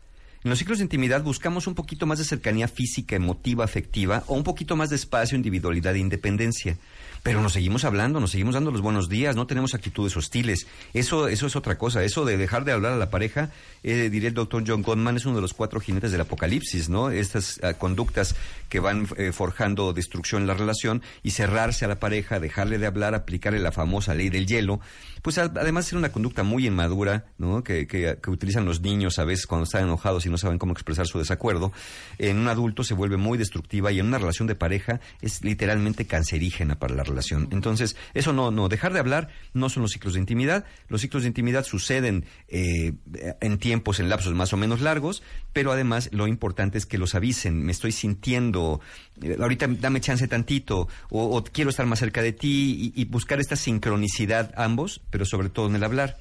En 0.46 0.50
los 0.50 0.60
ciclos 0.60 0.78
de 0.78 0.84
intimidad 0.84 1.24
buscamos 1.24 1.66
un 1.66 1.74
poquito 1.74 2.06
más 2.06 2.18
de 2.18 2.24
cercanía 2.24 2.68
física, 2.68 3.16
emotiva, 3.16 3.64
afectiva, 3.64 4.22
o 4.28 4.34
un 4.34 4.44
poquito 4.44 4.76
más 4.76 4.90
de 4.90 4.94
espacio, 4.94 5.34
individualidad 5.34 5.96
e 5.96 5.98
independencia. 5.98 6.78
Pero 7.26 7.42
nos 7.42 7.54
seguimos 7.54 7.84
hablando, 7.84 8.20
nos 8.20 8.30
seguimos 8.30 8.54
dando 8.54 8.70
los 8.70 8.82
buenos 8.82 9.08
días, 9.08 9.34
no 9.34 9.48
tenemos 9.48 9.74
actitudes 9.74 10.16
hostiles. 10.16 10.68
Eso, 10.94 11.26
eso 11.26 11.48
es 11.48 11.56
otra 11.56 11.76
cosa. 11.76 12.04
Eso 12.04 12.24
de 12.24 12.36
dejar 12.36 12.64
de 12.64 12.70
hablar 12.70 12.92
a 12.92 12.96
la 12.96 13.10
pareja, 13.10 13.50
eh, 13.82 14.10
diría 14.12 14.28
el 14.28 14.34
doctor 14.34 14.62
John 14.64 14.82
Gottman, 14.82 15.16
es 15.16 15.26
uno 15.26 15.34
de 15.34 15.42
los 15.42 15.52
cuatro 15.52 15.80
jinetes 15.80 16.12
del 16.12 16.20
apocalipsis, 16.20 16.88
¿no? 16.88 17.10
Estas 17.10 17.58
ah, 17.64 17.74
conductas 17.74 18.36
que 18.68 18.78
van 18.78 19.08
eh, 19.16 19.32
forjando 19.32 19.92
destrucción 19.92 20.42
en 20.42 20.46
la 20.46 20.54
relación 20.54 21.02
y 21.24 21.32
cerrarse 21.32 21.84
a 21.84 21.88
la 21.88 21.98
pareja, 21.98 22.38
dejarle 22.38 22.78
de 22.78 22.86
hablar, 22.86 23.16
aplicarle 23.16 23.58
la 23.58 23.72
famosa 23.72 24.14
ley 24.14 24.28
del 24.30 24.46
hielo, 24.46 24.78
pues 25.22 25.38
además 25.38 25.88
es 25.88 25.94
una 25.94 26.12
conducta 26.12 26.44
muy 26.44 26.68
inmadura, 26.68 27.24
¿no? 27.38 27.64
Que, 27.64 27.88
que- 27.88 28.18
que 28.22 28.30
utilizan 28.30 28.64
los 28.66 28.82
niños 28.82 29.18
a 29.18 29.24
veces 29.24 29.48
cuando 29.48 29.64
están 29.64 29.82
enojados 29.82 30.24
y 30.26 30.30
no 30.30 30.38
saben 30.38 30.58
cómo 30.58 30.72
expresar 30.74 31.08
su 31.08 31.18
desacuerdo. 31.18 31.72
En 32.18 32.38
un 32.38 32.46
adulto 32.46 32.84
se 32.84 32.94
vuelve 32.94 33.16
muy 33.16 33.36
destructiva 33.36 33.90
y 33.90 33.98
en 33.98 34.06
una 34.06 34.18
relación 34.18 34.46
de 34.46 34.54
pareja 34.54 35.00
es 35.20 35.42
literalmente 35.42 36.06
cancerígena 36.06 36.78
para 36.78 36.94
la 36.94 37.02
relación. 37.02 37.15
Entonces, 37.50 37.96
eso 38.14 38.32
no, 38.32 38.50
no, 38.50 38.68
dejar 38.68 38.92
de 38.92 39.00
hablar 39.00 39.28
no 39.54 39.68
son 39.68 39.82
los 39.82 39.92
ciclos 39.92 40.14
de 40.14 40.20
intimidad. 40.20 40.64
Los 40.88 41.00
ciclos 41.00 41.22
de 41.22 41.28
intimidad 41.28 41.64
suceden 41.64 42.24
eh, 42.48 42.92
en 43.40 43.58
tiempos, 43.58 44.00
en 44.00 44.08
lapsos 44.08 44.34
más 44.34 44.52
o 44.52 44.56
menos 44.56 44.80
largos, 44.80 45.22
pero 45.52 45.72
además 45.72 46.08
lo 46.12 46.26
importante 46.26 46.78
es 46.78 46.86
que 46.86 46.98
los 46.98 47.14
avisen. 47.14 47.64
Me 47.64 47.72
estoy 47.72 47.92
sintiendo, 47.92 48.80
eh, 49.22 49.36
ahorita 49.40 49.66
dame 49.68 50.00
chance 50.00 50.26
tantito, 50.28 50.88
o, 51.10 51.36
o 51.36 51.44
quiero 51.44 51.70
estar 51.70 51.86
más 51.86 51.98
cerca 51.98 52.22
de 52.22 52.32
ti 52.32 52.92
y, 52.94 53.00
y 53.00 53.04
buscar 53.06 53.40
esta 53.40 53.56
sincronicidad 53.56 54.52
ambos, 54.56 55.00
pero 55.10 55.24
sobre 55.24 55.48
todo 55.48 55.68
en 55.68 55.76
el 55.76 55.84
hablar. 55.84 56.18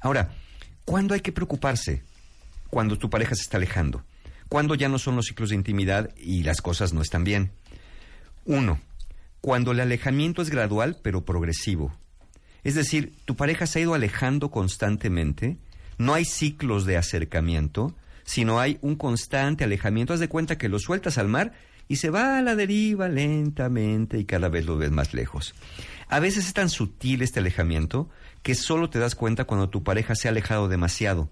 Ahora, 0.00 0.30
¿cuándo 0.84 1.14
hay 1.14 1.20
que 1.20 1.32
preocuparse? 1.32 2.02
Cuando 2.70 2.96
tu 2.96 3.10
pareja 3.10 3.34
se 3.34 3.42
está 3.42 3.58
alejando. 3.58 4.04
Cuando 4.48 4.74
ya 4.74 4.88
no 4.88 4.98
son 4.98 5.16
los 5.16 5.26
ciclos 5.26 5.50
de 5.50 5.56
intimidad 5.56 6.10
y 6.16 6.42
las 6.42 6.60
cosas 6.60 6.92
no 6.92 7.00
están 7.02 7.24
bien. 7.24 7.52
Uno, 8.44 8.80
cuando 9.42 9.72
el 9.72 9.80
alejamiento 9.80 10.40
es 10.40 10.48
gradual 10.48 10.98
pero 11.02 11.26
progresivo. 11.26 11.92
Es 12.64 12.76
decir, 12.76 13.12
tu 13.26 13.36
pareja 13.36 13.66
se 13.66 13.80
ha 13.80 13.82
ido 13.82 13.92
alejando 13.92 14.50
constantemente, 14.50 15.58
no 15.98 16.14
hay 16.14 16.24
ciclos 16.24 16.86
de 16.86 16.96
acercamiento, 16.96 17.94
sino 18.24 18.60
hay 18.60 18.78
un 18.82 18.94
constante 18.94 19.64
alejamiento. 19.64 20.14
Haz 20.14 20.20
de 20.20 20.28
cuenta 20.28 20.56
que 20.56 20.68
lo 20.68 20.78
sueltas 20.78 21.18
al 21.18 21.28
mar 21.28 21.52
y 21.88 21.96
se 21.96 22.10
va 22.10 22.38
a 22.38 22.42
la 22.42 22.54
deriva 22.54 23.08
lentamente 23.08 24.16
y 24.18 24.24
cada 24.24 24.48
vez 24.48 24.64
lo 24.64 24.78
ves 24.78 24.92
más 24.92 25.12
lejos. 25.12 25.54
A 26.08 26.20
veces 26.20 26.46
es 26.46 26.54
tan 26.54 26.70
sutil 26.70 27.20
este 27.20 27.40
alejamiento 27.40 28.08
que 28.42 28.54
solo 28.54 28.90
te 28.90 29.00
das 29.00 29.16
cuenta 29.16 29.44
cuando 29.44 29.68
tu 29.70 29.82
pareja 29.82 30.14
se 30.14 30.28
ha 30.28 30.30
alejado 30.30 30.68
demasiado. 30.68 31.28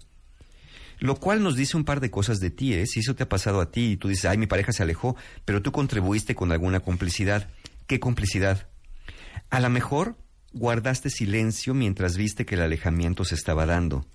Lo 0.98 1.16
cual 1.16 1.42
nos 1.42 1.56
dice 1.56 1.76
un 1.76 1.84
par 1.84 2.00
de 2.00 2.10
cosas 2.10 2.40
de 2.40 2.50
ti, 2.50 2.74
¿eh? 2.74 2.86
Si 2.86 3.00
eso 3.00 3.14
te 3.14 3.22
ha 3.22 3.28
pasado 3.28 3.60
a 3.60 3.70
ti 3.70 3.92
y 3.92 3.96
tú 3.96 4.08
dices, 4.08 4.26
ay, 4.26 4.36
mi 4.36 4.46
pareja 4.46 4.72
se 4.72 4.82
alejó, 4.82 5.16
pero 5.46 5.62
tú 5.62 5.72
contribuiste 5.72 6.34
con 6.34 6.52
alguna 6.52 6.80
complicidad. 6.80 7.48
¿Qué 7.90 7.98
complicidad? 7.98 8.68
A 9.50 9.58
lo 9.58 9.68
mejor 9.68 10.16
guardaste 10.52 11.10
silencio 11.10 11.74
mientras 11.74 12.16
viste 12.16 12.46
que 12.46 12.54
el 12.54 12.60
alejamiento 12.60 13.24
se 13.24 13.34
estaba 13.34 13.66
dando. 13.66 14.06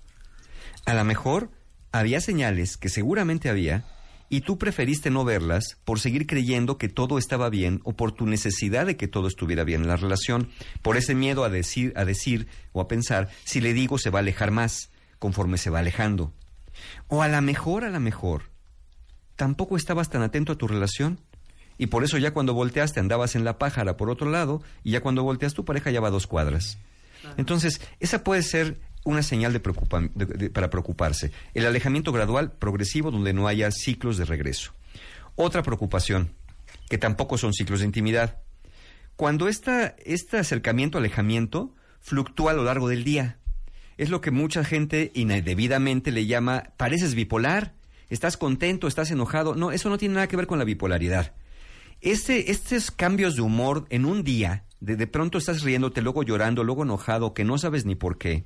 A 0.86 0.94
lo 0.94 1.04
mejor 1.04 1.50
había 1.92 2.22
señales 2.22 2.78
que 2.78 2.88
seguramente 2.88 3.50
había 3.50 3.84
y 4.30 4.40
tú 4.40 4.56
preferiste 4.56 5.10
no 5.10 5.26
verlas 5.26 5.76
por 5.84 6.00
seguir 6.00 6.26
creyendo 6.26 6.78
que 6.78 6.88
todo 6.88 7.18
estaba 7.18 7.50
bien 7.50 7.82
o 7.84 7.92
por 7.92 8.12
tu 8.12 8.24
necesidad 8.24 8.86
de 8.86 8.96
que 8.96 9.08
todo 9.08 9.28
estuviera 9.28 9.62
bien 9.62 9.82
en 9.82 9.88
la 9.88 9.96
relación, 9.96 10.48
por 10.80 10.96
ese 10.96 11.14
miedo 11.14 11.44
a 11.44 11.50
decir, 11.50 11.92
a 11.96 12.06
decir 12.06 12.48
o 12.72 12.80
a 12.80 12.88
pensar, 12.88 13.28
si 13.44 13.60
le 13.60 13.74
digo 13.74 13.98
se 13.98 14.08
va 14.08 14.20
a 14.20 14.22
alejar 14.22 14.52
más 14.52 14.88
conforme 15.18 15.58
se 15.58 15.68
va 15.68 15.80
alejando. 15.80 16.32
O 17.08 17.20
a 17.20 17.28
lo 17.28 17.42
mejor, 17.42 17.84
a 17.84 17.90
lo 17.90 18.00
mejor, 18.00 18.44
tampoco 19.36 19.76
estabas 19.76 20.08
tan 20.08 20.22
atento 20.22 20.52
a 20.52 20.56
tu 20.56 20.66
relación 20.66 21.20
y 21.78 21.86
por 21.88 22.04
eso 22.04 22.18
ya 22.18 22.32
cuando 22.32 22.54
volteaste 22.54 23.00
andabas 23.00 23.34
en 23.36 23.44
la 23.44 23.58
pájara 23.58 23.96
por 23.96 24.10
otro 24.10 24.30
lado 24.30 24.62
y 24.84 24.92
ya 24.92 25.00
cuando 25.00 25.22
volteas 25.22 25.54
tu 25.54 25.64
pareja 25.64 25.90
ya 25.90 26.00
va 26.00 26.08
a 26.08 26.12
dos 26.12 26.26
cuadras. 26.26 26.78
Entonces, 27.36 27.80
esa 28.00 28.22
puede 28.24 28.42
ser 28.42 28.78
una 29.04 29.22
señal 29.22 29.52
de 29.52 29.60
preocupa- 29.60 30.10
de- 30.14 30.26
de- 30.26 30.50
para 30.50 30.70
preocuparse. 30.70 31.32
El 31.54 31.66
alejamiento 31.66 32.12
gradual, 32.12 32.52
progresivo, 32.52 33.10
donde 33.10 33.32
no 33.32 33.46
haya 33.48 33.70
ciclos 33.70 34.16
de 34.16 34.24
regreso. 34.24 34.72
Otra 35.34 35.62
preocupación, 35.62 36.32
que 36.88 36.98
tampoco 36.98 37.36
son 37.38 37.52
ciclos 37.52 37.80
de 37.80 37.86
intimidad. 37.86 38.38
Cuando 39.16 39.48
esta, 39.48 39.94
este 40.04 40.38
acercamiento, 40.38 40.98
alejamiento, 40.98 41.74
fluctúa 42.00 42.52
a 42.52 42.54
lo 42.54 42.64
largo 42.64 42.88
del 42.88 43.04
día. 43.04 43.38
Es 43.96 44.10
lo 44.10 44.20
que 44.20 44.30
mucha 44.30 44.62
gente 44.64 45.10
indebidamente 45.14 46.10
le 46.12 46.26
llama, 46.26 46.64
pareces 46.76 47.14
bipolar, 47.14 47.74
estás 48.10 48.36
contento, 48.36 48.88
estás 48.88 49.10
enojado. 49.10 49.54
No, 49.54 49.72
eso 49.72 49.88
no 49.88 49.98
tiene 49.98 50.14
nada 50.16 50.26
que 50.28 50.36
ver 50.36 50.46
con 50.46 50.58
la 50.58 50.64
bipolaridad. 50.64 51.32
Este, 52.00 52.50
estos 52.50 52.90
cambios 52.90 53.36
de 53.36 53.42
humor 53.42 53.86
en 53.90 54.04
un 54.04 54.22
día, 54.22 54.64
de, 54.80 54.96
de 54.96 55.06
pronto 55.06 55.38
estás 55.38 55.62
riéndote, 55.62 56.02
luego 56.02 56.22
llorando, 56.22 56.62
luego 56.64 56.84
enojado, 56.84 57.34
que 57.34 57.44
no 57.44 57.58
sabes 57.58 57.84
ni 57.84 57.94
por 57.94 58.18
qué. 58.18 58.44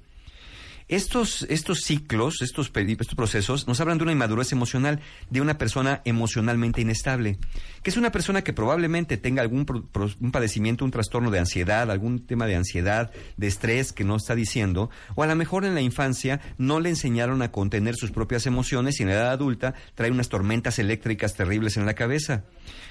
Estos, 0.90 1.46
estos 1.48 1.82
ciclos, 1.84 2.42
estos, 2.42 2.72
estos 2.74 3.14
procesos, 3.14 3.68
nos 3.68 3.80
hablan 3.80 3.98
de 3.98 4.02
una 4.02 4.12
inmadurez 4.12 4.50
emocional, 4.50 4.98
de 5.30 5.40
una 5.40 5.56
persona 5.56 6.02
emocionalmente 6.04 6.80
inestable, 6.80 7.38
que 7.84 7.90
es 7.90 7.96
una 7.96 8.10
persona 8.10 8.42
que 8.42 8.52
probablemente 8.52 9.16
tenga 9.16 9.40
algún 9.40 9.66
pro- 9.66 9.86
un 10.20 10.32
padecimiento, 10.32 10.84
un 10.84 10.90
trastorno 10.90 11.30
de 11.30 11.38
ansiedad, 11.38 11.92
algún 11.92 12.26
tema 12.26 12.46
de 12.46 12.56
ansiedad, 12.56 13.12
de 13.36 13.46
estrés 13.46 13.92
que 13.92 14.02
no 14.02 14.16
está 14.16 14.34
diciendo, 14.34 14.90
o 15.14 15.22
a 15.22 15.28
lo 15.28 15.36
mejor 15.36 15.64
en 15.64 15.76
la 15.76 15.80
infancia 15.80 16.40
no 16.58 16.80
le 16.80 16.88
enseñaron 16.88 17.40
a 17.42 17.52
contener 17.52 17.94
sus 17.94 18.10
propias 18.10 18.46
emociones 18.46 18.98
y 18.98 19.04
en 19.04 19.10
la 19.10 19.14
edad 19.14 19.30
adulta 19.30 19.74
trae 19.94 20.10
unas 20.10 20.28
tormentas 20.28 20.80
eléctricas 20.80 21.34
terribles 21.34 21.76
en 21.76 21.86
la 21.86 21.94
cabeza. 21.94 22.46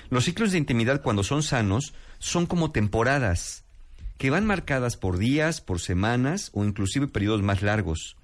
Los 0.09 0.23
ciclos 0.23 0.53
de 0.53 0.57
intimidad 0.57 1.01
cuando 1.01 1.23
son 1.23 1.43
sanos 1.43 1.93
son 2.17 2.45
como 2.45 2.71
temporadas 2.71 3.65
que 4.19 4.29
van 4.29 4.45
marcadas 4.45 4.97
por 4.97 5.17
días, 5.17 5.61
por 5.61 5.79
semanas 5.79 6.51
o 6.53 6.63
inclusive 6.65 7.07
periodos 7.07 7.41
más 7.41 7.63
largos. 7.63 8.17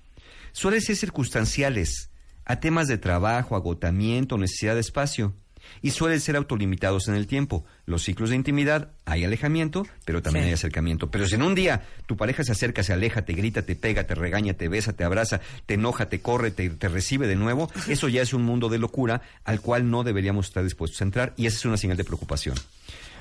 Suelen 0.51 0.81
ser 0.81 0.97
circunstanciales, 0.97 2.09
a 2.45 2.59
temas 2.59 2.87
de 2.87 2.97
trabajo, 2.99 3.55
agotamiento, 3.55 4.37
necesidad 4.37 4.75
de 4.75 4.81
espacio, 4.81 5.33
y 5.81 5.91
suelen 5.91 6.21
ser 6.21 6.35
autolimitados 6.35 7.07
en 7.07 7.15
el 7.15 7.25
tiempo. 7.27 7.65
Los 7.87 8.03
ciclos 8.03 8.29
de 8.29 8.35
intimidad, 8.35 8.91
hay 9.05 9.23
alejamiento, 9.23 9.87
pero 10.05 10.21
también 10.21 10.43
Sí. 10.45 10.47
hay 10.49 10.53
acercamiento. 10.53 11.09
Pero 11.09 11.27
si 11.27 11.35
en 11.35 11.41
un 11.41 11.55
día 11.55 11.83
tu 12.05 12.17
pareja 12.17 12.43
se 12.43 12.51
acerca, 12.51 12.83
se 12.83 12.93
aleja, 12.93 13.23
te 13.25 13.33
grita, 13.33 13.63
te 13.63 13.75
pega, 13.75 14.03
te 14.05 14.13
regaña, 14.15 14.53
te 14.53 14.67
besa, 14.67 14.93
te 14.93 15.03
abraza, 15.03 15.41
te 15.65 15.73
enoja, 15.73 16.07
te 16.07 16.19
corre, 16.19 16.51
te, 16.51 16.69
te 16.69 16.87
recibe 16.87 17.25
de 17.25 17.35
nuevo, 17.35 17.71
eso 17.87 18.09
ya 18.09 18.21
es 18.21 18.33
un 18.33 18.43
mundo 18.43 18.69
de 18.69 18.77
locura 18.77 19.21
al 19.43 19.59
cual 19.59 19.89
no 19.89 20.03
deberíamos 20.03 20.47
estar 20.47 20.63
dispuestos 20.63 21.01
a 21.01 21.05
entrar 21.05 21.33
y 21.35 21.47
esa 21.47 21.57
es 21.57 21.65
una 21.65 21.77
señal 21.77 21.97
de 21.97 22.03
preocupación. 22.03 22.55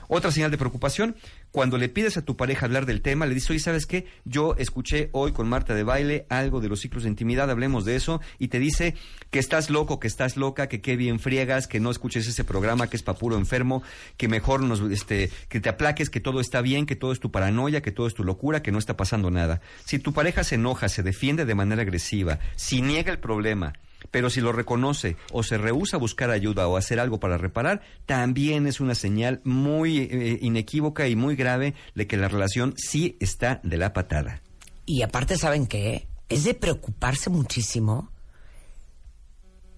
Otra 0.09 0.31
señal 0.31 0.51
de 0.51 0.59
preocupación, 0.59 1.17
cuando 1.51 1.79
le 1.79 1.89
pides 1.89 2.17
a 2.17 2.23
tu 2.23 2.37
pareja 2.37 2.67
hablar 2.67 2.87
del 2.87 3.01
tema, 3.01 3.27
le 3.27 3.35
dices, 3.35 3.51
oye, 3.51 3.59
¿sabes 3.59 3.87
qué? 3.87 4.07
Yo 4.25 4.55
escuché 4.57 5.09
hoy 5.13 5.33
con 5.33 5.49
Marta 5.49 5.75
de 5.75 5.85
baile 5.85 6.27
algo 6.29 6.61
de 6.61 6.69
los 6.69 6.81
ciclos 6.81 7.05
de 7.05 7.09
intimidad, 7.09 7.51
hablemos 7.51 7.85
de 7.85 7.97
eso, 7.97 8.21
y 8.39 8.49
te 8.49 8.59
dice 8.59 8.95
que 9.31 9.39
estás 9.39 9.71
loco, 9.71 10.01
que 10.01 10.09
estás 10.09 10.37
loca, 10.37 10.69
que 10.69 10.81
qué 10.81 10.97
bien 10.97 11.19
friegas, 11.21 11.67
que 11.67 11.81
no 11.81 11.91
escuches 11.91 12.27
ese 12.27 12.45
programa, 12.45 12.89
que 12.89 12.97
es 12.97 13.03
pa' 13.03 13.15
puro 13.15 13.37
enfermo, 13.37 13.83
que 14.17 14.29
mejor 14.29 14.63
nos, 14.63 14.81
este, 14.91 15.31
que 15.49 15.61
te 15.61 15.69
aplaques, 15.69 16.11
que 16.11 16.21
todo 16.21 16.41
está 16.41 16.61
bien, 16.61 16.87
que 16.87 16.97
todo 16.97 17.13
es 17.13 17.21
tu 17.21 17.31
paranoia, 17.31 17.83
que 17.83 17.93
todo 17.93 18.07
es 18.07 18.15
tu 18.15 18.25
locura, 18.25 18.63
que 18.63 18.73
no 18.73 18.79
está 18.79 18.97
pasando 18.97 19.31
nada. 19.31 19.61
Si 19.85 19.99
tu 19.99 20.13
pareja 20.13 20.45
se 20.45 20.57
enoja, 20.57 20.89
se 20.89 21.03
defiende 21.03 21.45
de 21.45 21.55
manera 21.55 21.83
agresiva, 21.83 22.39
si 22.57 22.83
niega 22.83 23.13
el 23.13 23.19
problema, 23.19 23.75
pero 24.11 24.31
si 24.31 24.41
lo 24.41 24.53
reconoce 24.53 25.17
o 25.33 25.43
se 25.43 25.59
rehúsa 25.59 25.97
a 25.97 26.01
buscar 26.01 26.31
ayuda 26.31 26.69
o 26.69 26.77
hacer 26.77 27.01
algo 27.01 27.21
para 27.21 27.39
reparar, 27.39 27.83
también 28.07 28.67
es 28.67 28.81
una 28.81 28.95
señal 28.95 29.41
muy 29.45 29.99
eh, 29.99 30.39
inequívoca 30.43 31.09
y 31.09 31.17
muy 31.17 31.37
grave 31.37 31.75
de 31.95 32.07
que 32.07 32.17
la 32.17 32.29
relación 32.29 32.75
sí 32.77 33.17
está 33.21 33.61
de 33.63 33.77
la 33.77 33.93
patada. 33.93 34.43
Y 34.87 35.03
aparte, 35.03 35.37
¿saben 35.37 35.67
qué? 35.67 36.07
Es 36.29 36.45
de 36.45 36.55
preocuparse 36.55 37.31
muchísimo 37.31 38.11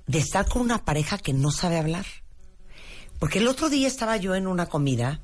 de 0.06 0.18
estar 0.18 0.48
con 0.48 0.62
una 0.62 0.84
pareja 0.84 1.18
que 1.18 1.32
no 1.32 1.50
sabe 1.50 1.78
hablar. 1.78 2.06
Porque 3.18 3.38
el 3.38 3.48
otro 3.48 3.68
día 3.68 3.88
estaba 3.88 4.16
yo 4.16 4.34
en 4.34 4.46
una 4.46 4.66
comida 4.66 5.20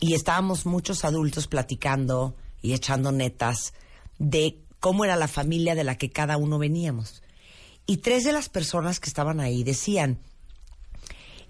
y 0.00 0.14
estábamos 0.14 0.66
muchos 0.66 1.04
adultos 1.04 1.46
platicando 1.46 2.34
y 2.62 2.72
echando 2.72 3.12
netas 3.12 3.72
de 4.18 4.58
cómo 4.80 5.04
era 5.04 5.16
la 5.16 5.28
familia 5.28 5.74
de 5.74 5.84
la 5.84 5.96
que 5.96 6.10
cada 6.10 6.36
uno 6.36 6.58
veníamos. 6.58 7.22
Y 7.86 7.98
tres 7.98 8.24
de 8.24 8.32
las 8.32 8.48
personas 8.48 9.00
que 9.00 9.08
estaban 9.08 9.40
ahí 9.40 9.64
decían, 9.64 10.18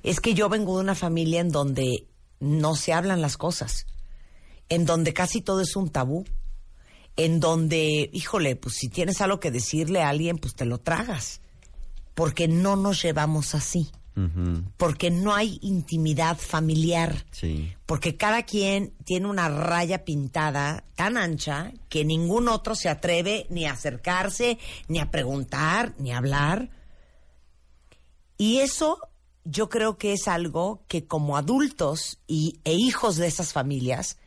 es 0.03 0.21
que 0.21 0.35
yo 0.35 0.49
vengo 0.49 0.77
de 0.77 0.85
una 0.85 0.95
familia 0.95 1.41
en 1.41 1.51
donde 1.51 2.07
no 2.39 2.75
se 2.75 2.93
hablan 2.93 3.21
las 3.21 3.37
cosas, 3.37 3.87
en 4.69 4.87
donde 4.87 5.13
casi 5.13 5.43
todo 5.43 5.61
es 5.61 5.77
un 5.77 5.91
tabú, 5.91 6.25
en 7.17 7.41
donde, 7.41 8.09
híjole, 8.13 8.57
pues 8.57 8.77
si 8.77 8.89
tienes 8.89 9.21
algo 9.21 9.41
que 9.41 9.51
decirle 9.51 10.03
a 10.03 10.09
alguien, 10.09 10.39
pues 10.39 10.55
te 10.55 10.65
lo 10.65 10.79
tragas, 10.79 11.41
porque 12.15 12.49
no 12.49 12.77
nos 12.77 13.03
llevamos 13.03 13.55
así, 13.55 13.91
porque 14.77 15.11
no 15.11 15.35
hay 15.35 15.59
intimidad 15.63 16.37
familiar, 16.37 17.25
Sí. 17.31 17.73
porque 17.87 18.17
cada 18.17 18.43
quien 18.43 18.93
tiene 19.05 19.27
una 19.29 19.49
raya 19.49 20.05
pintada 20.05 20.85
tan 20.95 21.17
ancha 21.17 21.73
que 21.89 22.05
ningún 22.05 22.49
otro 22.49 22.75
se 22.75 22.89
atreve 22.91 23.47
ni 23.49 23.65
a 23.67 23.73
acercarse, 23.73 24.59
ni 24.89 24.99
a 24.99 25.11
preguntar, 25.11 25.95
ni 25.99 26.13
a 26.13 26.19
hablar. 26.19 26.69
Y 28.37 28.59
eso 28.59 28.99
yo 29.45 29.69
creo 29.71 29.97
que 29.97 30.13
es 30.13 30.29
algo 30.29 30.85
que 30.87 31.07
como 31.07 31.37
adultos 31.37 32.19
y, 32.27 32.61
e 32.65 32.75
hijos 32.75 33.17
de 33.17 33.27
esas 33.27 33.53
familias, 33.53 34.19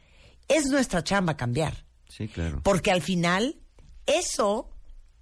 es 0.47 0.65
nuestra 0.67 1.03
chamba 1.03 1.37
cambiar. 1.37 1.85
Sí, 2.09 2.27
claro. 2.27 2.61
Porque 2.63 2.91
al 2.91 3.01
final, 3.01 3.57
eso 4.05 4.69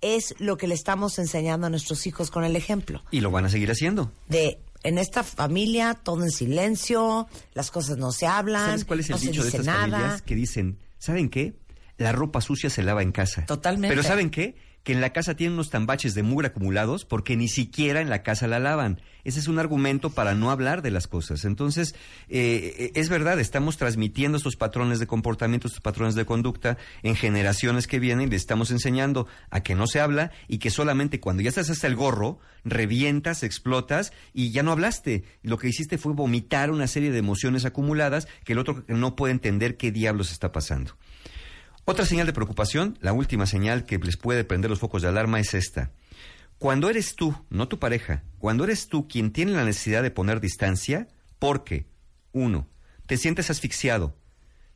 es 0.02 0.36
lo 0.40 0.58
que 0.58 0.68
le 0.68 0.74
estamos 0.74 1.20
enseñando 1.20 1.68
a 1.68 1.70
nuestros 1.70 2.06
hijos 2.08 2.32
con 2.32 2.44
el 2.44 2.56
ejemplo. 2.56 3.04
Y 3.12 3.22
lo 3.22 3.32
van 3.32 3.46
a 3.46 3.50
seguir 3.50 3.72
haciendo. 3.72 4.12
De 4.28 4.60
en 4.84 4.98
esta 4.98 5.24
familia 5.24 5.94
todo 5.94 6.24
en 6.24 6.32
silencio, 6.32 7.28
las 7.54 7.72
cosas 7.72 7.98
no 7.98 8.12
se 8.12 8.26
hablan, 8.26 8.66
¿Sabes 8.66 8.86
cuál 8.86 9.00
es 9.02 9.10
el 9.10 9.16
no 9.16 9.22
dicho 9.22 9.44
de 9.44 9.50
estas 9.50 9.66
nada. 9.66 9.82
familias 9.82 10.22
que 10.24 10.36
dicen, 10.36 10.80
¿saben 10.98 11.30
qué? 11.30 11.54
La 11.98 12.12
ropa 12.12 12.42
sucia 12.42 12.70
se 12.70 12.82
lava 12.82 13.04
en 13.04 13.12
casa. 13.12 13.46
Totalmente. 13.46 13.96
Pero 13.96 14.02
¿saben 14.08 14.32
qué? 14.32 14.56
Que 14.84 14.94
en 14.94 15.02
la 15.02 15.14
casa 15.14 15.36
tienen 15.36 15.54
unos 15.54 15.70
tambaches 15.70 16.16
de 16.16 16.24
mugre 16.24 16.48
acumulados 16.48 17.06
porque 17.06 17.36
ni 17.36 17.48
siquiera 17.48 18.02
en 18.02 18.10
la 18.10 18.24
casa 18.24 18.48
la 18.48 18.60
lavan. 18.60 19.02
Ese 19.24 19.40
es 19.40 19.48
un 19.48 19.60
argumento 19.60 20.10
para 20.10 20.34
no 20.34 20.52
hablar 20.52 20.82
de 20.82 20.92
las 20.92 21.08
cosas. 21.08 21.46
Entonces, 21.46 21.96
eh, 22.30 22.92
es 22.96 23.10
verdad, 23.10 23.40
estamos 23.40 23.78
transmitiendo 23.78 24.38
estos 24.38 24.56
patrones 24.56 25.00
de 25.00 25.08
comportamiento, 25.08 25.68
estos 25.68 25.82
patrones 25.82 26.16
de 26.16 26.26
conducta 26.26 26.78
en 27.04 27.16
generaciones 27.16 27.88
que 27.88 28.00
vienen 28.00 28.28
y 28.28 28.32
le 28.32 28.36
estamos 28.36 28.72
enseñando 28.72 29.28
a 29.50 29.62
que 29.62 29.76
no 29.76 29.88
se 29.88 30.00
habla 30.00 30.32
y 30.48 30.58
que 30.58 30.72
solamente 30.72 31.20
cuando 31.20 31.44
ya 31.44 31.50
estás 31.50 31.70
hasta 31.70 31.88
el 31.88 31.96
gorro, 31.96 32.40
revientas, 32.64 33.44
explotas 33.44 34.14
y 34.34 34.52
ya 34.52 34.64
no 34.64 34.72
hablaste. 34.72 35.24
Lo 35.44 35.58
que 35.58 35.70
hiciste 35.70 35.98
fue 35.98 36.14
vomitar 36.14 36.72
una 36.72 36.88
serie 36.88 37.12
de 37.12 37.20
emociones 37.20 37.66
acumuladas 37.66 38.28
que 38.44 38.54
el 38.54 38.60
otro 38.60 38.84
no 38.88 39.16
puede 39.16 39.34
entender 39.34 39.78
qué 39.78 39.92
diablos 39.92 40.32
está 40.32 40.52
pasando. 40.52 40.96
Otra 41.86 42.06
señal 42.06 42.28
de 42.28 42.34
preocupación, 42.34 42.98
la 43.02 43.14
última 43.14 43.46
señal 43.46 43.86
que 43.86 43.98
les 43.98 44.18
puede 44.18 44.44
prender 44.44 44.70
los 44.70 44.80
focos 44.80 45.02
de 45.02 45.08
alarma 45.10 45.40
es 45.40 45.54
esta. 45.54 45.92
Cuando 46.58 46.90
eres 46.90 47.16
tú, 47.16 47.36
no 47.50 47.68
tu 47.68 47.80
pareja, 47.80 48.24
cuando 48.38 48.64
eres 48.64 48.88
tú 48.88 49.08
quien 49.08 49.32
tiene 49.32 49.52
la 49.54 49.66
necesidad 49.66 50.04
de 50.04 50.12
poner 50.12 50.40
distancia, 50.40 51.08
porque, 51.40 51.88
uno, 52.34 52.68
te 53.08 53.18
sientes 53.18 53.50
asfixiado, 53.50 54.16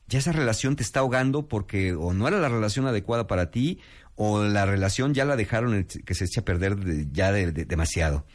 ya 0.07 0.17
esa 0.19 0.31
relación 0.31 0.75
te 0.75 0.83
está 0.83 1.01
ahogando 1.01 1.47
porque 1.47 1.93
o 1.93 2.13
no 2.13 2.27
era 2.27 2.39
la 2.39 2.49
relación 2.49 2.87
adecuada 2.87 3.27
para 3.27 3.51
ti 3.51 3.79
o 4.15 4.43
la 4.43 4.65
relación 4.65 5.13
ya 5.13 5.25
la 5.25 5.35
dejaron 5.35 5.83
que 5.85 6.13
se 6.15 6.25
eche 6.25 6.39
a 6.39 6.45
perder 6.45 6.75
de- 6.77 7.07
ya 7.11 7.31
de- 7.31 7.51
de- 7.51 7.65
demasiado. 7.65 8.25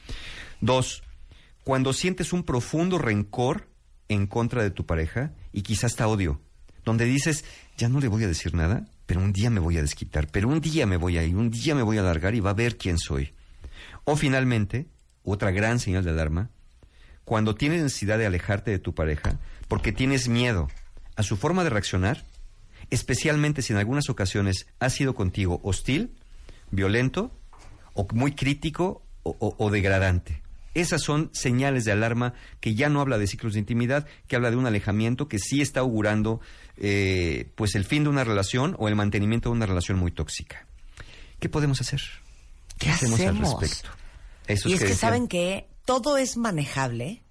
Dos, 0.60 1.02
cuando 1.64 1.92
sientes 1.92 2.32
un 2.32 2.44
profundo 2.44 2.98
rencor 2.98 3.68
en 4.08 4.26
contra 4.26 4.62
de 4.62 4.70
tu 4.70 4.86
pareja 4.86 5.32
y 5.52 5.62
quizás 5.62 5.92
hasta 5.92 6.06
odio, 6.08 6.40
donde 6.84 7.04
dices, 7.04 7.44
ya 7.80 7.88
no 7.88 7.98
le 8.00 8.08
voy 8.08 8.24
a 8.24 8.28
decir 8.28 8.54
nada, 8.54 8.86
pero 9.06 9.20
un 9.20 9.32
día 9.32 9.48
me 9.50 9.58
voy 9.60 9.78
a 9.78 9.82
desquitar, 9.82 10.28
pero 10.30 10.48
un 10.48 10.60
día 10.60 10.86
me 10.86 10.96
voy 10.98 11.16
a 11.18 11.24
ir, 11.24 11.34
un 11.34 11.50
día 11.50 11.74
me 11.74 11.82
voy 11.82 11.96
a 11.98 12.02
largar 12.02 12.34
y 12.34 12.40
va 12.40 12.50
a 12.50 12.54
ver 12.54 12.76
quién 12.76 12.98
soy. 12.98 13.32
O 14.04 14.16
finalmente, 14.16 14.86
otra 15.24 15.50
gran 15.50 15.78
señal 15.80 16.04
de 16.04 16.10
alarma, 16.10 16.50
cuando 17.24 17.54
tienes 17.54 17.82
necesidad 17.82 18.18
de 18.18 18.26
alejarte 18.26 18.70
de 18.70 18.78
tu 18.78 18.94
pareja 18.94 19.38
porque 19.68 19.92
tienes 19.92 20.28
miedo 20.28 20.68
a 21.16 21.22
su 21.22 21.36
forma 21.36 21.64
de 21.64 21.70
reaccionar, 21.70 22.24
especialmente 22.90 23.62
si 23.62 23.72
en 23.72 23.78
algunas 23.78 24.10
ocasiones 24.10 24.66
ha 24.78 24.90
sido 24.90 25.14
contigo 25.14 25.60
hostil, 25.62 26.16
violento 26.70 27.30
o 27.94 28.06
muy 28.12 28.32
crítico 28.32 29.02
o, 29.22 29.36
o- 29.38 29.54
o 29.58 29.70
degradante. 29.70 30.39
Esas 30.74 31.02
son 31.02 31.30
señales 31.32 31.84
de 31.84 31.92
alarma 31.92 32.34
que 32.60 32.74
ya 32.74 32.88
no 32.88 33.00
habla 33.00 33.18
de 33.18 33.26
ciclos 33.26 33.54
de 33.54 33.58
intimidad, 33.58 34.06
que 34.28 34.36
habla 34.36 34.50
de 34.50 34.56
un 34.56 34.66
alejamiento 34.66 35.28
que 35.28 35.38
sí 35.38 35.60
está 35.60 35.80
augurando 35.80 36.40
eh, 36.76 37.50
pues 37.56 37.74
el 37.74 37.84
fin 37.84 38.04
de 38.04 38.10
una 38.10 38.24
relación 38.24 38.76
o 38.78 38.88
el 38.88 38.94
mantenimiento 38.94 39.48
de 39.48 39.56
una 39.56 39.66
relación 39.66 39.98
muy 39.98 40.12
tóxica. 40.12 40.66
¿Qué 41.40 41.48
podemos 41.48 41.80
hacer? 41.80 42.00
¿Qué, 42.78 42.86
¿Qué 42.86 42.90
hacemos, 42.92 43.20
hacemos? 43.20 43.54
al 43.54 43.60
respecto? 43.60 43.90
Eso 44.46 44.68
y 44.68 44.74
es 44.74 44.84
que 44.84 44.94
saben 44.94 45.26
que 45.26 45.68
todo 45.84 46.16
es 46.16 46.36
manejable 46.36 47.22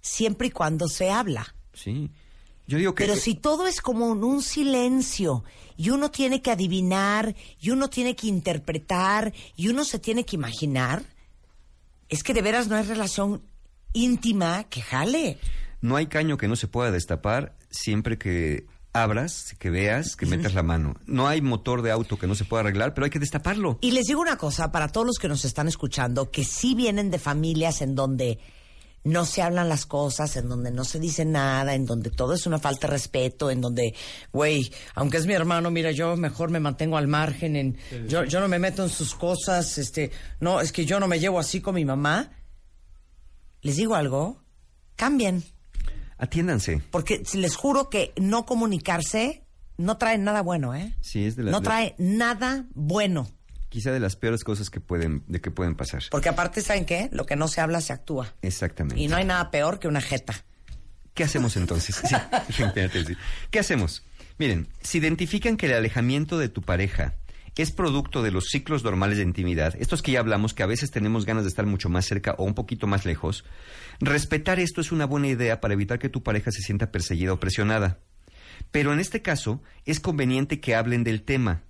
siempre 0.00 0.48
y 0.48 0.50
cuando 0.50 0.88
se 0.88 1.10
habla. 1.10 1.54
Sí. 1.74 2.10
Yo 2.66 2.78
digo 2.78 2.94
que... 2.94 3.04
Pero 3.04 3.16
si 3.16 3.34
todo 3.34 3.66
es 3.66 3.80
como 3.80 4.12
en 4.12 4.22
un 4.22 4.42
silencio 4.42 5.42
y 5.76 5.90
uno 5.90 6.10
tiene 6.10 6.42
que 6.42 6.50
adivinar 6.50 7.34
y 7.60 7.70
uno 7.70 7.88
tiene 7.88 8.14
que 8.14 8.26
interpretar 8.26 9.32
y 9.56 9.68
uno 9.68 9.84
se 9.84 9.98
tiene 9.98 10.24
que 10.24 10.36
imaginar, 10.36 11.02
es 12.08 12.22
que 12.22 12.34
de 12.34 12.42
veras 12.42 12.68
no 12.68 12.76
hay 12.76 12.84
relación 12.84 13.42
íntima 13.92 14.64
que 14.64 14.82
jale. 14.82 15.38
No 15.80 15.96
hay 15.96 16.06
caño 16.06 16.36
que 16.36 16.48
no 16.48 16.56
se 16.56 16.68
pueda 16.68 16.90
destapar 16.90 17.56
siempre 17.70 18.18
que 18.18 18.66
abras, 18.92 19.54
que 19.58 19.70
veas, 19.70 20.16
que 20.16 20.26
metas 20.26 20.54
la 20.54 20.62
mano. 20.62 20.96
No 21.06 21.28
hay 21.28 21.40
motor 21.40 21.82
de 21.82 21.90
auto 21.90 22.18
que 22.18 22.26
no 22.26 22.34
se 22.34 22.44
pueda 22.44 22.62
arreglar, 22.62 22.94
pero 22.94 23.04
hay 23.04 23.10
que 23.10 23.18
destaparlo. 23.18 23.78
Y 23.80 23.92
les 23.92 24.06
digo 24.06 24.20
una 24.20 24.36
cosa, 24.36 24.72
para 24.72 24.88
todos 24.88 25.06
los 25.06 25.18
que 25.18 25.28
nos 25.28 25.44
están 25.44 25.68
escuchando, 25.68 26.30
que 26.30 26.44
sí 26.44 26.74
vienen 26.74 27.10
de 27.10 27.18
familias 27.18 27.80
en 27.82 27.94
donde 27.94 28.38
no 29.04 29.24
se 29.24 29.40
hablan 29.42 29.68
las 29.68 29.86
cosas, 29.86 30.36
en 30.36 30.48
donde 30.48 30.70
no 30.70 30.84
se 30.84 30.98
dice 31.00 31.24
nada, 31.24 31.74
en 31.74 31.86
donde 31.86 32.10
todo 32.10 32.34
es 32.34 32.46
una 32.46 32.58
falta 32.58 32.86
de 32.86 32.92
respeto, 32.92 33.50
en 33.50 33.60
donde, 33.60 33.94
güey, 34.32 34.70
aunque 34.94 35.16
es 35.16 35.26
mi 35.26 35.32
hermano, 35.34 35.70
mira, 35.70 35.90
yo 35.92 36.16
mejor 36.16 36.50
me 36.50 36.60
mantengo 36.60 36.96
al 36.98 37.06
margen, 37.08 37.56
en, 37.56 37.78
yo, 38.08 38.24
yo 38.24 38.40
no 38.40 38.48
me 38.48 38.58
meto 38.58 38.82
en 38.82 38.90
sus 38.90 39.14
cosas, 39.14 39.78
este, 39.78 40.10
no, 40.40 40.60
es 40.60 40.72
que 40.72 40.84
yo 40.84 41.00
no 41.00 41.08
me 41.08 41.20
llevo 41.20 41.38
así 41.38 41.60
con 41.60 41.74
mi 41.76 41.84
mamá. 41.84 42.32
Les 43.62 43.76
digo 43.76 43.94
algo, 43.94 44.42
cambien, 44.96 45.42
Atiéndanse. 46.18 46.82
porque 46.90 47.22
si 47.24 47.38
les 47.38 47.56
juro 47.56 47.88
que 47.90 48.12
no 48.16 48.44
comunicarse 48.46 49.44
no 49.76 49.96
trae 49.96 50.18
nada 50.18 50.42
bueno, 50.42 50.74
¿eh? 50.74 50.94
Sí, 51.00 51.24
es 51.24 51.36
de 51.36 51.44
la- 51.44 51.50
no 51.52 51.62
trae 51.62 51.94
nada 51.98 52.66
bueno. 52.74 53.28
Quizá 53.68 53.92
de 53.92 54.00
las 54.00 54.16
peores 54.16 54.44
cosas 54.44 54.70
que 54.70 54.80
pueden, 54.80 55.24
de 55.26 55.40
que 55.40 55.50
pueden 55.50 55.74
pasar. 55.74 56.02
Porque 56.10 56.28
aparte, 56.28 56.62
¿saben 56.62 56.86
qué? 56.86 57.08
Lo 57.12 57.26
que 57.26 57.36
no 57.36 57.48
se 57.48 57.60
habla 57.60 57.80
se 57.80 57.92
actúa. 57.92 58.34
Exactamente. 58.42 59.00
Y 59.00 59.08
no 59.08 59.16
hay 59.16 59.24
nada 59.24 59.50
peor 59.50 59.78
que 59.78 59.88
una 59.88 60.00
jeta. 60.00 60.34
¿Qué 61.14 61.24
hacemos 61.24 61.56
entonces? 61.56 62.00
Sí. 62.50 62.64
¿Qué 63.50 63.58
hacemos? 63.58 64.04
Miren, 64.38 64.68
si 64.80 64.98
identifican 64.98 65.56
que 65.56 65.66
el 65.66 65.74
alejamiento 65.74 66.38
de 66.38 66.48
tu 66.48 66.62
pareja 66.62 67.14
es 67.56 67.72
producto 67.72 68.22
de 68.22 68.30
los 68.30 68.46
ciclos 68.50 68.84
normales 68.84 69.18
de 69.18 69.24
intimidad, 69.24 69.74
estos 69.80 70.00
que 70.00 70.12
ya 70.12 70.20
hablamos, 70.20 70.54
que 70.54 70.62
a 70.62 70.66
veces 70.66 70.92
tenemos 70.92 71.26
ganas 71.26 71.42
de 71.42 71.48
estar 71.48 71.66
mucho 71.66 71.88
más 71.88 72.06
cerca 72.06 72.36
o 72.38 72.44
un 72.44 72.54
poquito 72.54 72.86
más 72.86 73.04
lejos, 73.04 73.44
respetar 73.98 74.60
esto 74.60 74.80
es 74.80 74.92
una 74.92 75.06
buena 75.06 75.26
idea 75.26 75.60
para 75.60 75.74
evitar 75.74 75.98
que 75.98 76.08
tu 76.08 76.22
pareja 76.22 76.52
se 76.52 76.62
sienta 76.62 76.92
perseguida 76.92 77.32
o 77.32 77.40
presionada. 77.40 77.98
Pero 78.70 78.92
en 78.92 79.00
este 79.00 79.22
caso 79.22 79.60
es 79.84 79.98
conveniente 79.98 80.60
que 80.60 80.76
hablen 80.76 81.02
del 81.02 81.22
tema. 81.22 81.62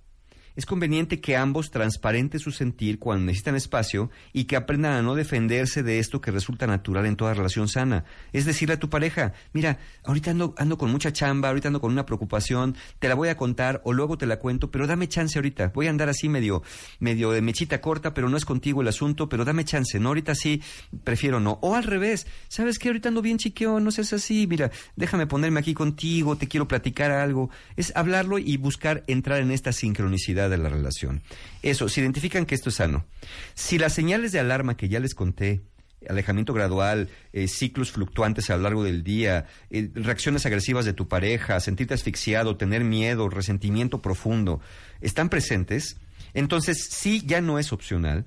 Es 0.59 0.65
conveniente 0.65 1.21
que 1.21 1.37
ambos 1.37 1.71
transparenten 1.71 2.41
su 2.41 2.51
sentir 2.51 2.99
cuando 2.99 3.27
necesitan 3.27 3.55
espacio 3.55 4.11
y 4.33 4.43
que 4.43 4.57
aprendan 4.57 4.91
a 4.91 5.01
no 5.01 5.15
defenderse 5.15 5.83
de 5.83 5.99
esto 5.99 6.19
que 6.19 6.31
resulta 6.31 6.67
natural 6.67 7.05
en 7.05 7.15
toda 7.15 7.33
relación 7.33 7.69
sana. 7.69 8.03
Es 8.33 8.43
decirle 8.43 8.73
a 8.73 8.79
tu 8.79 8.89
pareja, 8.89 9.31
mira, 9.53 9.79
ahorita 10.03 10.31
ando, 10.31 10.53
ando 10.57 10.77
con 10.77 10.91
mucha 10.91 11.13
chamba, 11.13 11.47
ahorita 11.47 11.69
ando 11.69 11.79
con 11.79 11.93
una 11.93 12.05
preocupación, 12.05 12.75
te 12.99 13.07
la 13.07 13.15
voy 13.15 13.29
a 13.29 13.37
contar 13.37 13.79
o 13.85 13.93
luego 13.93 14.17
te 14.17 14.25
la 14.25 14.37
cuento, 14.39 14.69
pero 14.69 14.85
dame 14.85 15.07
chance 15.07 15.39
ahorita. 15.39 15.71
Voy 15.73 15.87
a 15.87 15.91
andar 15.91 16.09
así 16.09 16.27
medio, 16.27 16.61
medio 16.99 17.31
de 17.31 17.41
mechita 17.41 17.79
corta, 17.79 18.13
pero 18.13 18.27
no 18.27 18.35
es 18.35 18.43
contigo 18.43 18.81
el 18.81 18.89
asunto, 18.89 19.29
pero 19.29 19.45
dame 19.45 19.63
chance, 19.63 19.97
¿no? 19.97 20.09
Ahorita 20.09 20.35
sí, 20.35 20.61
prefiero 21.05 21.39
no. 21.39 21.59
O 21.61 21.75
al 21.75 21.85
revés, 21.85 22.27
¿sabes 22.49 22.79
qué? 22.79 22.89
Ahorita 22.89 23.07
ando 23.07 23.21
bien 23.21 23.37
chiqueo, 23.37 23.79
no 23.79 23.91
seas 23.91 24.11
así, 24.11 24.45
mira, 24.45 24.71
déjame 24.97 25.25
ponerme 25.25 25.61
aquí 25.61 25.73
contigo, 25.73 26.35
te 26.35 26.49
quiero 26.49 26.67
platicar 26.67 27.11
algo. 27.11 27.49
Es 27.77 27.93
hablarlo 27.95 28.39
y 28.39 28.57
buscar 28.57 29.05
entrar 29.07 29.39
en 29.39 29.51
esta 29.51 29.71
sincronicidad 29.71 30.48
de 30.49 30.57
la 30.57 30.69
relación. 30.69 31.21
Eso, 31.61 31.89
si 31.89 32.01
identifican 32.01 32.45
que 32.45 32.55
esto 32.55 32.69
es 32.69 32.75
sano. 32.75 33.05
Si 33.53 33.77
las 33.77 33.93
señales 33.93 34.31
de 34.31 34.39
alarma 34.39 34.77
que 34.77 34.89
ya 34.89 34.99
les 34.99 35.15
conté, 35.15 35.61
alejamiento 36.07 36.53
gradual, 36.53 37.09
eh, 37.33 37.47
ciclos 37.47 37.91
fluctuantes 37.91 38.49
a 38.49 38.57
lo 38.57 38.63
largo 38.63 38.83
del 38.83 39.03
día, 39.03 39.47
eh, 39.69 39.89
reacciones 39.93 40.45
agresivas 40.45 40.85
de 40.85 40.93
tu 40.93 41.07
pareja, 41.07 41.59
sentirte 41.59 41.93
asfixiado, 41.93 42.57
tener 42.57 42.83
miedo, 42.83 43.29
resentimiento 43.29 44.01
profundo, 44.01 44.61
están 45.01 45.29
presentes, 45.29 45.97
entonces 46.33 46.87
sí 46.91 47.23
ya 47.25 47.41
no 47.41 47.59
es 47.59 47.73
opcional. 47.73 48.25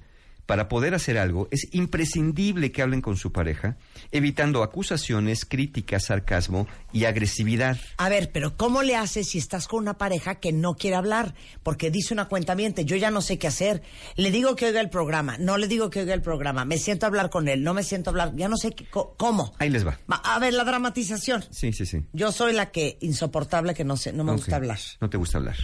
Para 0.52 0.68
poder 0.68 0.92
hacer 0.94 1.16
algo 1.16 1.48
es 1.50 1.66
imprescindible 1.72 2.72
que 2.72 2.82
hablen 2.82 3.00
con 3.00 3.16
su 3.16 3.32
pareja, 3.32 3.78
evitando 4.10 4.62
acusaciones, 4.62 5.46
críticas, 5.46 6.04
sarcasmo 6.04 6.66
y 6.92 7.06
agresividad. 7.06 7.78
A 7.96 8.10
ver, 8.10 8.30
pero 8.32 8.54
¿cómo 8.58 8.82
le 8.82 8.94
haces 8.94 9.30
si 9.30 9.38
estás 9.38 9.66
con 9.66 9.78
una 9.80 9.96
pareja 9.96 10.34
que 10.40 10.52
no 10.52 10.74
quiere 10.74 10.96
hablar? 10.96 11.34
Porque 11.62 11.90
dice 11.90 12.12
una 12.12 12.26
cuenta 12.28 12.54
yo 12.82 12.96
ya 12.96 13.10
no 13.10 13.22
sé 13.22 13.38
qué 13.38 13.46
hacer. 13.46 13.82
Le 14.16 14.30
digo 14.30 14.54
que 14.54 14.66
oiga 14.66 14.82
el 14.82 14.90
programa, 14.90 15.38
no 15.38 15.56
le 15.56 15.68
digo 15.68 15.88
que 15.88 16.00
oiga 16.00 16.12
el 16.12 16.20
programa, 16.20 16.66
me 16.66 16.76
siento 16.76 17.06
a 17.06 17.08
hablar 17.08 17.30
con 17.30 17.48
él, 17.48 17.62
no 17.62 17.72
me 17.72 17.82
siento 17.82 18.10
a 18.10 18.12
hablar, 18.12 18.32
ya 18.36 18.50
no 18.50 18.58
sé 18.58 18.72
qué- 18.72 18.86
cómo. 19.16 19.54
Ahí 19.58 19.70
les 19.70 19.86
va. 19.86 19.98
A 20.08 20.38
ver, 20.38 20.52
la 20.52 20.64
dramatización. 20.64 21.46
Sí, 21.50 21.72
sí, 21.72 21.86
sí. 21.86 22.04
Yo 22.12 22.30
soy 22.30 22.52
la 22.52 22.70
que 22.70 22.98
insoportable 23.00 23.72
que 23.72 23.84
no 23.84 23.96
sé, 23.96 24.12
no 24.12 24.22
me 24.22 24.32
gusta 24.32 24.56
hablar. 24.56 24.78
No 25.00 25.08
te 25.08 25.16
gusta 25.16 25.38
hablar. 25.38 25.56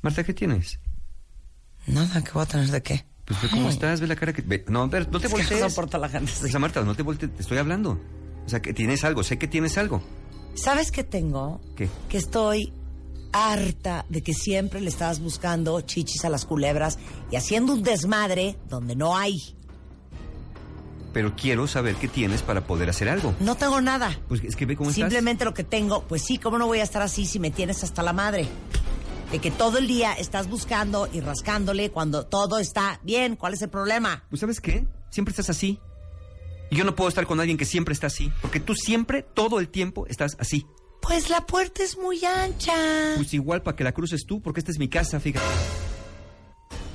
Marta, 0.00 0.22
¿qué 0.22 0.32
tienes? 0.32 0.78
Nada, 1.88 2.22
¿qué 2.22 2.30
voy 2.30 2.44
a 2.44 2.46
tener 2.46 2.68
de 2.68 2.82
qué? 2.84 3.09
Pues 3.30 3.42
ve 3.42 3.48
cómo 3.50 3.68
Ay. 3.68 3.72
estás, 3.74 4.00
ve 4.00 4.08
la 4.08 4.16
cara 4.16 4.32
que... 4.32 4.42
ve- 4.42 4.64
no, 4.68 4.88
ver, 4.88 5.08
no 5.10 5.20
te 5.20 5.28
Es 5.28 5.32
que 5.32 5.38
voltees. 5.40 5.60
no 5.62 5.70
soporto 5.70 5.96
a 5.96 6.00
la 6.00 6.08
gente 6.08 6.32
sea, 6.32 6.58
Marta, 6.58 6.82
no 6.82 6.94
te 6.96 7.02
voltees, 7.04 7.32
te 7.32 7.42
estoy 7.42 7.58
hablando. 7.58 8.00
O 8.44 8.48
sea, 8.48 8.60
que 8.60 8.72
tienes 8.74 9.04
algo, 9.04 9.22
sé 9.22 9.38
que 9.38 9.46
tienes 9.46 9.78
algo. 9.78 10.02
¿Sabes 10.54 10.90
qué 10.90 11.04
tengo? 11.04 11.60
¿Qué? 11.76 11.88
Que 12.08 12.18
estoy 12.18 12.72
harta 13.32 14.04
de 14.08 14.22
que 14.22 14.34
siempre 14.34 14.80
le 14.80 14.88
estabas 14.88 15.20
buscando 15.20 15.80
chichis 15.82 16.24
a 16.24 16.28
las 16.28 16.44
culebras 16.44 16.98
y 17.30 17.36
haciendo 17.36 17.72
un 17.72 17.84
desmadre 17.84 18.56
donde 18.68 18.96
no 18.96 19.16
hay. 19.16 19.36
pero 21.12 21.34
quiero 21.36 21.66
saber 21.68 21.94
qué 21.96 22.06
tienes 22.08 22.42
para 22.42 22.66
poder 22.66 22.88
hacer 22.90 23.08
algo. 23.08 23.34
No 23.40 23.54
tengo 23.56 23.80
nada. 23.80 24.16
Pues 24.28 24.42
es 24.44 24.54
que 24.56 24.64
ve 24.66 24.76
cómo 24.76 24.90
estás. 24.90 25.02
Simplemente 25.02 25.44
lo 25.44 25.54
que 25.54 25.64
tengo, 25.64 26.02
pues 26.04 26.22
sí, 26.22 26.38
¿cómo 26.38 26.56
no 26.58 26.66
voy 26.66 26.78
a 26.80 26.84
estar 26.84 27.02
así 27.02 27.26
si 27.26 27.38
me 27.40 27.50
tienes 27.50 27.82
hasta 27.84 28.02
la 28.02 28.12
madre? 28.12 28.46
De 29.32 29.38
que 29.38 29.50
todo 29.50 29.78
el 29.78 29.86
día 29.86 30.12
estás 30.12 30.48
buscando 30.48 31.08
y 31.12 31.20
rascándole 31.20 31.90
cuando 31.90 32.26
todo 32.26 32.58
está 32.58 33.00
bien. 33.04 33.36
¿Cuál 33.36 33.54
es 33.54 33.62
el 33.62 33.68
problema? 33.70 34.24
Pues 34.28 34.40
¿sabes 34.40 34.60
qué? 34.60 34.86
Siempre 35.10 35.30
estás 35.30 35.50
así. 35.50 35.78
Y 36.70 36.76
yo 36.76 36.84
no 36.84 36.94
puedo 36.94 37.08
estar 37.08 37.26
con 37.26 37.38
alguien 37.40 37.56
que 37.58 37.64
siempre 37.64 37.92
está 37.92 38.06
así, 38.06 38.32
porque 38.40 38.60
tú 38.60 38.74
siempre, 38.74 39.22
todo 39.22 39.58
el 39.58 39.68
tiempo, 39.68 40.06
estás 40.06 40.36
así. 40.38 40.66
Pues 41.02 41.28
la 41.30 41.40
puerta 41.46 41.82
es 41.82 41.98
muy 41.98 42.24
ancha. 42.24 42.74
Pues 43.16 43.34
igual 43.34 43.62
para 43.62 43.76
que 43.76 43.82
la 43.84 43.92
cruces 43.92 44.24
tú, 44.26 44.40
porque 44.40 44.60
esta 44.60 44.70
es 44.70 44.78
mi 44.78 44.88
casa, 44.88 45.18
fíjate. 45.18 45.46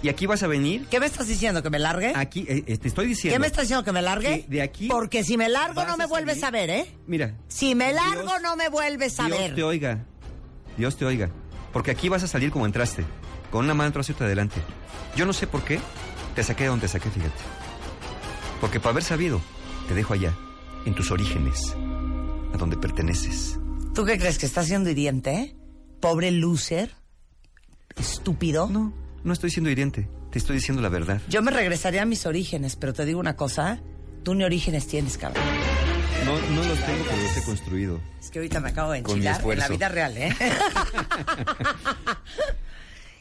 Y 0.01 0.07
aquí 0.09 0.27
vas 0.27 0.43
a 0.43 0.47
venir. 0.47 0.85
¿Qué 0.89 0.99
me 0.99 1.07
estás 1.07 1.27
diciendo? 1.27 1.63
¿Que 1.63 1.69
me 1.69 1.79
largue? 1.79 2.13
Aquí, 2.15 2.45
eh, 2.47 2.63
eh, 2.67 2.77
te 2.77 2.87
estoy 2.87 3.07
diciendo. 3.07 3.35
¿Qué 3.35 3.39
me 3.39 3.47
estás 3.47 3.63
diciendo? 3.63 3.83
¿Que 3.83 3.91
me 3.91 4.01
largue? 4.01 4.45
De 4.47 4.61
aquí 4.61 4.87
Porque 4.87 5.23
si 5.23 5.35
me 5.35 5.49
largo 5.49 5.83
no 5.85 5.97
me 5.97 6.05
vuelves 6.05 6.43
a 6.43 6.51
ver, 6.51 6.69
¿eh? 6.69 6.85
Mira. 7.07 7.35
Si 7.47 7.75
me 7.75 7.91
largo 7.91 8.21
Dios- 8.29 8.41
no 8.43 8.55
me 8.55 8.69
vuelves 8.69 9.19
a 9.19 9.25
Dios 9.25 9.39
ver. 9.39 9.55
te 9.55 9.63
oiga. 9.63 10.05
Dios 10.77 10.95
te 10.95 11.05
oiga. 11.05 11.31
Porque 11.75 11.91
aquí 11.91 12.07
vas 12.07 12.23
a 12.23 12.27
salir 12.29 12.51
como 12.51 12.65
entraste. 12.65 13.03
Con 13.51 13.65
una 13.65 13.73
mano 13.73 13.89
atrás 13.89 14.07
y 14.07 14.13
otra 14.13 14.27
adelante. 14.27 14.61
Yo 15.17 15.25
no 15.25 15.33
sé 15.33 15.45
por 15.45 15.61
qué. 15.65 15.81
Te 16.33 16.41
saqué 16.41 16.63
de 16.63 16.69
donde 16.69 16.87
te 16.87 16.93
saqué, 16.93 17.09
fíjate. 17.09 17.33
Porque 18.61 18.79
para 18.79 18.91
haber 18.91 19.03
sabido, 19.03 19.41
te 19.89 19.93
dejo 19.93 20.13
allá. 20.13 20.33
En 20.85 20.95
tus 20.95 21.11
orígenes. 21.11 21.75
A 22.53 22.57
donde 22.57 22.77
perteneces. 22.77 23.59
¿Tú 23.93 24.05
qué 24.05 24.17
crees? 24.17 24.37
¿Que 24.37 24.45
estás 24.45 24.67
siendo 24.67 24.89
hiriente, 24.89 25.33
eh? 25.33 25.55
Pobre 25.99 26.31
loser. 26.31 26.95
Estúpido. 27.97 28.69
No, 28.69 28.93
no 29.25 29.33
estoy 29.33 29.49
siendo 29.49 29.69
hiriente. 29.69 30.07
Te 30.31 30.39
estoy 30.39 30.55
diciendo 30.55 30.81
la 30.81 30.87
verdad. 30.87 31.21
Yo 31.27 31.41
me 31.41 31.51
regresaría 31.51 32.03
a 32.03 32.05
mis 32.05 32.25
orígenes, 32.25 32.77
pero 32.77 32.93
te 32.93 33.03
digo 33.03 33.19
una 33.19 33.35
cosa. 33.35 33.81
Tú 34.23 34.33
ni 34.33 34.45
orígenes 34.45 34.87
tienes, 34.87 35.17
cabrón. 35.17 35.43
No, 36.25 36.41
no 36.41 36.63
los 36.63 36.79
tengo, 36.79 37.03
pero 37.05 37.21
los 37.21 37.37
he 37.37 37.43
construido. 37.43 38.01
Es 38.19 38.31
que 38.31 38.39
ahorita 38.39 38.59
me 38.59 38.69
acabo 38.69 38.91
de 38.91 38.97
enchilar 38.99 39.41
en 39.43 39.59
la 39.59 39.67
vida 39.67 39.89
real, 39.89 40.17
¿eh? 40.17 40.35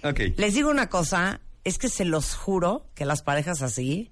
Ok. 0.05 0.21
Les 0.37 0.55
digo 0.55 0.71
una 0.71 0.89
cosa, 0.89 1.41
es 1.65 1.79
que 1.79 1.89
se 1.89 2.05
los 2.05 2.35
juro 2.35 2.87
que 2.95 3.05
las 3.07 3.23
parejas 3.23 3.63
así 3.63 4.11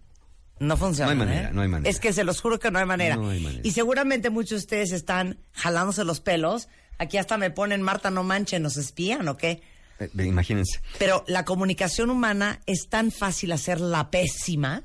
no 0.58 0.76
funcionan. 0.76 1.18
No 1.18 1.22
hay 1.24 1.28
manera, 1.28 1.48
¿eh? 1.48 1.52
no 1.52 1.62
hay 1.62 1.68
manera. 1.68 1.90
Es 1.90 2.00
que 2.00 2.12
se 2.12 2.24
los 2.24 2.40
juro 2.40 2.58
que 2.58 2.70
no 2.70 2.78
hay 2.78 2.86
manera. 2.86 3.16
No 3.16 3.30
hay 3.30 3.40
manera. 3.40 3.60
Y 3.64 3.72
seguramente 3.72 4.30
muchos 4.30 4.50
de 4.50 4.56
ustedes 4.56 4.92
están 4.92 5.38
jalándose 5.52 6.04
los 6.04 6.20
pelos. 6.20 6.68
Aquí 6.98 7.18
hasta 7.18 7.36
me 7.36 7.50
ponen 7.50 7.82
Marta, 7.82 8.10
no 8.10 8.22
manchen, 8.22 8.62
nos 8.62 8.76
espían 8.76 9.26
o 9.28 9.36
qué. 9.36 9.62
Eh, 10.00 10.10
imagínense. 10.24 10.80
Pero 10.98 11.24
la 11.26 11.44
comunicación 11.44 12.10
humana 12.10 12.60
es 12.66 12.88
tan 12.88 13.10
fácil 13.10 13.52
hacerla 13.52 14.10
pésima 14.10 14.82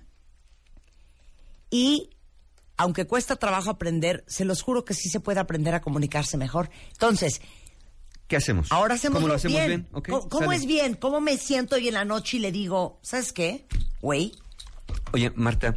y 1.70 2.10
aunque 2.78 3.06
cuesta 3.06 3.36
trabajo 3.36 3.70
aprender, 3.70 4.24
se 4.28 4.46
los 4.46 4.62
juro 4.62 4.86
que 4.86 4.94
sí 4.94 5.10
se 5.10 5.20
puede 5.20 5.40
aprender 5.40 5.76
a 5.76 5.82
comunicarse 5.82 6.38
mejor. 6.38 6.70
Entonces, 6.92 7.42
¿Qué 8.28 8.36
hacemos? 8.36 8.72
ahora 8.72 8.96
hacemos 8.96 9.18
¿Cómo 9.18 9.28
lo 9.28 9.36
hacemos 9.36 9.66
bien. 9.66 9.88
¿Cómo, 9.92 10.30
cómo 10.30 10.52
es 10.52 10.66
bien? 10.66 10.96
¿Cómo 10.96 11.22
me 11.22 11.38
siento 11.38 11.76
hoy 11.76 11.88
en 11.88 11.94
la 11.96 12.06
noche 12.06 12.38
y 12.38 12.40
le 12.40 12.52
digo, 12.52 13.00
¿sabes 13.02 13.34
qué? 13.34 13.66
Güey, 14.02 14.34
Oye, 15.14 15.32
Marta, 15.36 15.76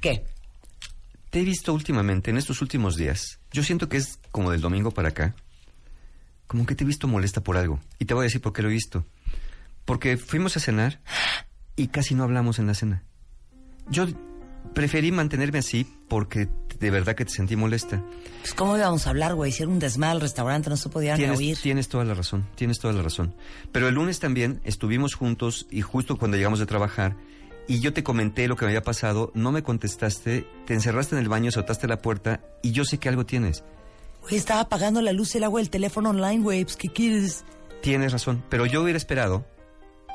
¿qué? 0.00 0.24
te 1.30 1.40
he 1.40 1.44
visto 1.44 1.72
últimamente, 1.72 2.30
en 2.30 2.36
estos 2.36 2.60
últimos 2.60 2.96
días. 2.96 3.38
Yo 3.52 3.62
siento 3.62 3.88
que 3.88 3.96
es 3.96 4.18
como 4.30 4.50
del 4.50 4.60
domingo 4.60 4.90
para 4.90 5.08
acá. 5.08 5.34
Como 6.46 6.66
que 6.66 6.74
te 6.74 6.84
he 6.84 6.86
visto 6.86 7.08
molesta 7.08 7.42
por 7.42 7.56
algo. 7.56 7.80
Y 7.98 8.04
te 8.04 8.12
voy 8.12 8.22
a 8.22 8.24
decir 8.24 8.42
por 8.42 8.52
qué 8.52 8.60
lo 8.60 8.68
he 8.68 8.72
visto. 8.72 9.06
Porque 9.86 10.18
fuimos 10.18 10.56
a 10.56 10.60
cenar 10.60 11.00
y 11.74 11.88
casi 11.88 12.14
no 12.14 12.24
hablamos 12.24 12.58
en 12.58 12.66
la 12.66 12.74
cena. 12.74 13.02
Yo 13.88 14.06
preferí 14.74 15.12
mantenerme 15.12 15.58
así 15.58 15.86
porque 16.08 16.48
de 16.78 16.90
verdad 16.90 17.14
que 17.14 17.24
te 17.24 17.32
sentí 17.32 17.56
molesta. 17.56 18.02
Pues 18.40 18.54
cómo 18.54 18.76
íbamos 18.76 19.06
a 19.06 19.10
hablar, 19.10 19.34
güey, 19.34 19.52
era 19.56 19.68
un 19.68 19.78
desmadre 19.78 20.16
el 20.16 20.20
restaurante, 20.20 20.68
no 20.68 20.76
se 20.76 20.88
podía 20.88 21.16
ni 21.16 21.24
oír. 21.24 21.38
Tienes, 21.38 21.60
tienes 21.60 21.88
toda 21.88 22.04
la 22.04 22.14
razón, 22.14 22.46
tienes 22.54 22.78
toda 22.78 22.92
la 22.92 23.02
razón. 23.02 23.34
Pero 23.70 23.88
el 23.88 23.94
lunes 23.94 24.18
también 24.18 24.60
estuvimos 24.64 25.14
juntos 25.14 25.66
y 25.70 25.80
justo 25.80 26.18
cuando 26.18 26.36
llegamos 26.36 26.58
de 26.58 26.66
trabajar 26.66 27.16
y 27.68 27.80
yo 27.80 27.92
te 27.92 28.02
comenté 28.02 28.48
lo 28.48 28.56
que 28.56 28.64
me 28.64 28.72
había 28.72 28.82
pasado, 28.82 29.30
no 29.34 29.52
me 29.52 29.62
contestaste, 29.62 30.46
te 30.66 30.74
encerraste 30.74 31.14
en 31.14 31.22
el 31.22 31.28
baño, 31.28 31.50
soltaste 31.50 31.86
la 31.86 31.98
puerta 31.98 32.40
y 32.62 32.72
yo 32.72 32.84
sé 32.84 32.98
que 32.98 33.08
algo 33.08 33.24
tienes. 33.24 33.62
Güey, 34.22 34.36
estaba 34.36 34.60
apagando 34.60 35.00
la 35.02 35.12
luz, 35.12 35.34
el 35.34 35.44
agua, 35.44 35.60
el 35.60 35.70
teléfono 35.70 36.10
online, 36.10 36.42
güey, 36.42 36.64
pues 36.64 36.76
¿qué 36.76 36.88
quieres? 36.88 37.44
Tienes 37.80 38.12
razón, 38.12 38.42
pero 38.48 38.66
yo 38.66 38.82
hubiera 38.82 38.96
esperado 38.96 39.46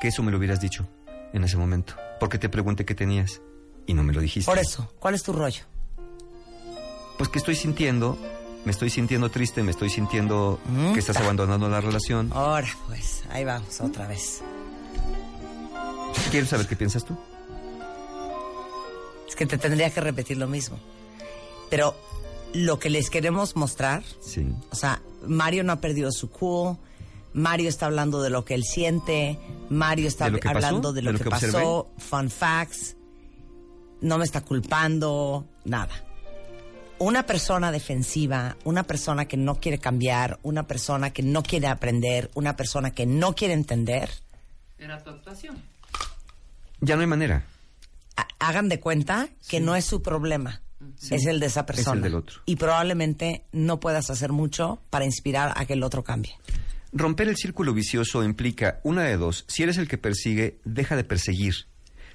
que 0.00 0.08
eso 0.08 0.22
me 0.22 0.30
lo 0.30 0.38
hubieras 0.38 0.60
dicho 0.60 0.88
en 1.32 1.44
ese 1.44 1.56
momento, 1.56 1.94
porque 2.20 2.38
te 2.38 2.48
pregunté 2.48 2.84
qué 2.84 2.94
tenías 2.94 3.42
y 3.88 3.94
no 3.94 4.04
me 4.04 4.12
lo 4.12 4.20
dijiste. 4.20 4.48
Por 4.48 4.58
eso, 4.60 4.88
¿cuál 5.00 5.14
es 5.16 5.24
tu 5.24 5.32
rollo? 5.32 5.62
Pues 7.16 7.28
que 7.30 7.38
estoy 7.40 7.56
sintiendo, 7.56 8.16
me 8.64 8.70
estoy 8.70 8.90
sintiendo 8.90 9.28
triste, 9.30 9.64
me 9.64 9.72
estoy 9.72 9.90
sintiendo 9.90 10.60
Mm, 10.66 10.92
que 10.92 11.00
estás 11.00 11.16
abandonando 11.16 11.68
la 11.68 11.80
relación. 11.80 12.30
Ahora, 12.32 12.68
pues, 12.86 13.24
ahí 13.30 13.44
vamos, 13.44 13.80
otra 13.80 14.06
vez. 14.06 14.42
Quiero 16.30 16.46
saber 16.46 16.66
qué 16.68 16.76
piensas 16.76 17.04
tú. 17.04 17.18
Es 19.28 19.34
que 19.34 19.46
te 19.46 19.58
tendría 19.58 19.90
que 19.90 20.00
repetir 20.00 20.36
lo 20.36 20.46
mismo. 20.46 20.78
Pero 21.70 21.94
lo 22.54 22.78
que 22.78 22.90
les 22.90 23.10
queremos 23.10 23.56
mostrar, 23.56 24.02
Sí. 24.20 24.46
o 24.70 24.76
sea, 24.76 25.02
Mario 25.26 25.64
no 25.64 25.72
ha 25.72 25.80
perdido 25.80 26.12
su 26.12 26.30
cool, 26.30 26.76
Mario 27.34 27.68
está 27.68 27.86
hablando 27.86 28.22
de 28.22 28.30
lo 28.30 28.44
que 28.44 28.54
él 28.54 28.64
siente, 28.64 29.38
Mario 29.68 30.08
está 30.08 30.26
hablando 30.26 30.92
de 30.92 31.02
lo, 31.02 31.08
¿De 31.08 31.12
lo 31.12 31.18
que, 31.18 31.24
que 31.24 31.30
pasó, 31.30 31.88
fun 31.98 32.30
facts, 32.30 32.96
no 34.00 34.18
me 34.18 34.24
está 34.24 34.40
culpando, 34.42 35.46
nada. 35.64 36.04
Una 37.00 37.24
persona 37.26 37.70
defensiva, 37.70 38.56
una 38.64 38.82
persona 38.82 39.26
que 39.26 39.36
no 39.36 39.54
quiere 39.60 39.78
cambiar, 39.78 40.38
una 40.42 40.66
persona 40.66 41.10
que 41.10 41.22
no 41.22 41.42
quiere 41.44 41.68
aprender, 41.68 42.30
una 42.34 42.56
persona 42.56 42.90
que 42.90 43.06
no 43.06 43.34
quiere 43.34 43.54
entender, 43.54 44.10
Era 44.78 45.02
tu 45.02 45.10
actuación. 45.10 45.62
Ya 46.80 46.94
no 46.96 47.00
hay 47.02 47.06
manera. 47.06 47.44
ha- 48.16 48.26
hagan 48.40 48.68
de 48.68 48.80
cuenta 48.80 49.28
que 49.48 49.60
no 49.60 49.76
es 49.76 49.84
su 49.84 50.02
problema, 50.02 50.60
es 51.10 51.26
el 51.26 51.38
de 51.40 51.46
esa 51.46 51.66
persona. 51.66 52.00
del 52.00 52.14
otro. 52.16 52.40
Y 52.46 52.56
probablemente 52.56 53.44
no 53.52 53.78
puedas 53.80 54.10
hacer 54.10 54.32
mucho 54.32 54.80
para 54.90 55.04
inspirar 55.04 55.52
a 55.56 55.66
que 55.66 55.74
el 55.74 55.82
otro 55.84 56.02
cambie. 56.04 56.36
Romper 56.92 57.28
el 57.28 57.36
círculo 57.36 57.74
vicioso 57.74 58.24
implica 58.24 58.80
una 58.82 59.02
de 59.04 59.16
dos. 59.16 59.44
Si 59.46 59.62
eres 59.62 59.78
el 59.78 59.86
que 59.88 59.98
persigue, 59.98 60.58
deja 60.64 60.96
de 60.96 61.04
perseguir. 61.04 61.54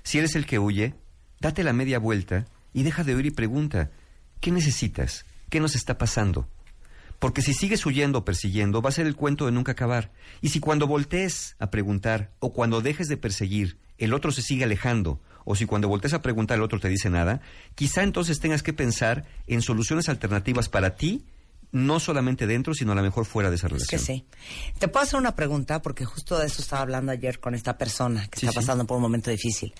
Si 0.03 0.17
eres 0.17 0.35
el 0.35 0.45
que 0.45 0.59
huye, 0.59 0.95
date 1.43 1.63
la 1.63 1.73
media 1.73 1.99
vuelta 1.99 2.45
y 2.73 2.81
deja 2.81 3.03
de 3.03 3.13
huir 3.15 3.27
y 3.27 3.31
pregunta, 3.31 3.91
¿qué 4.39 4.49
necesitas? 4.49 5.25
¿Qué 5.49 5.59
nos 5.59 5.75
está 5.75 5.97
pasando? 5.99 6.47
Porque 7.19 7.41
si 7.41 7.53
sigues 7.53 7.85
huyendo 7.85 8.19
o 8.19 8.25
persiguiendo, 8.25 8.81
va 8.81 8.89
a 8.89 8.93
ser 8.93 9.05
el 9.05 9.15
cuento 9.15 9.45
de 9.45 9.51
nunca 9.51 9.73
acabar. 9.73 10.11
Y 10.41 10.49
si 10.49 10.59
cuando 10.59 10.87
voltees 10.87 11.55
a 11.59 11.69
preguntar 11.69 12.31
o 12.39 12.51
cuando 12.53 12.81
dejes 12.81 13.07
de 13.07 13.17
perseguir, 13.17 13.77
el 13.97 14.13
otro 14.13 14.31
se 14.31 14.41
sigue 14.41 14.63
alejando, 14.63 15.21
o 15.45 15.55
si 15.55 15.65
cuando 15.65 15.87
voltees 15.87 16.13
a 16.13 16.21
preguntar 16.21 16.57
el 16.57 16.63
otro 16.63 16.79
te 16.79 16.89
dice 16.89 17.09
nada, 17.09 17.41
quizá 17.75 18.03
entonces 18.03 18.39
tengas 18.39 18.63
que 18.63 18.73
pensar 18.73 19.25
en 19.47 19.61
soluciones 19.61 20.09
alternativas 20.09 20.67
para 20.69 20.95
ti, 20.95 21.25
no 21.71 21.99
solamente 21.99 22.45
dentro, 22.47 22.73
sino 22.73 22.91
a 22.91 22.95
lo 22.95 23.01
mejor 23.01 23.25
fuera 23.25 23.49
de 23.49 23.55
esa 23.57 23.67
Es 23.67 23.73
relación. 23.73 23.99
que 23.99 24.05
sí. 24.05 24.25
Te 24.79 24.87
puedo 24.87 25.03
hacer 25.03 25.19
una 25.19 25.35
pregunta 25.35 25.81
porque 25.81 26.05
justo 26.05 26.37
de 26.39 26.45
eso 26.47 26.61
estaba 26.61 26.81
hablando 26.83 27.11
ayer 27.11 27.39
con 27.39 27.55
esta 27.55 27.77
persona 27.77 28.27
que 28.27 28.39
Sí, 28.39 28.45
está 28.45 28.59
sí. 28.61 28.65
pasando 28.65 28.85
por 28.85 28.97
un 28.97 29.03
momento 29.03 29.29
difícil. 29.31 29.73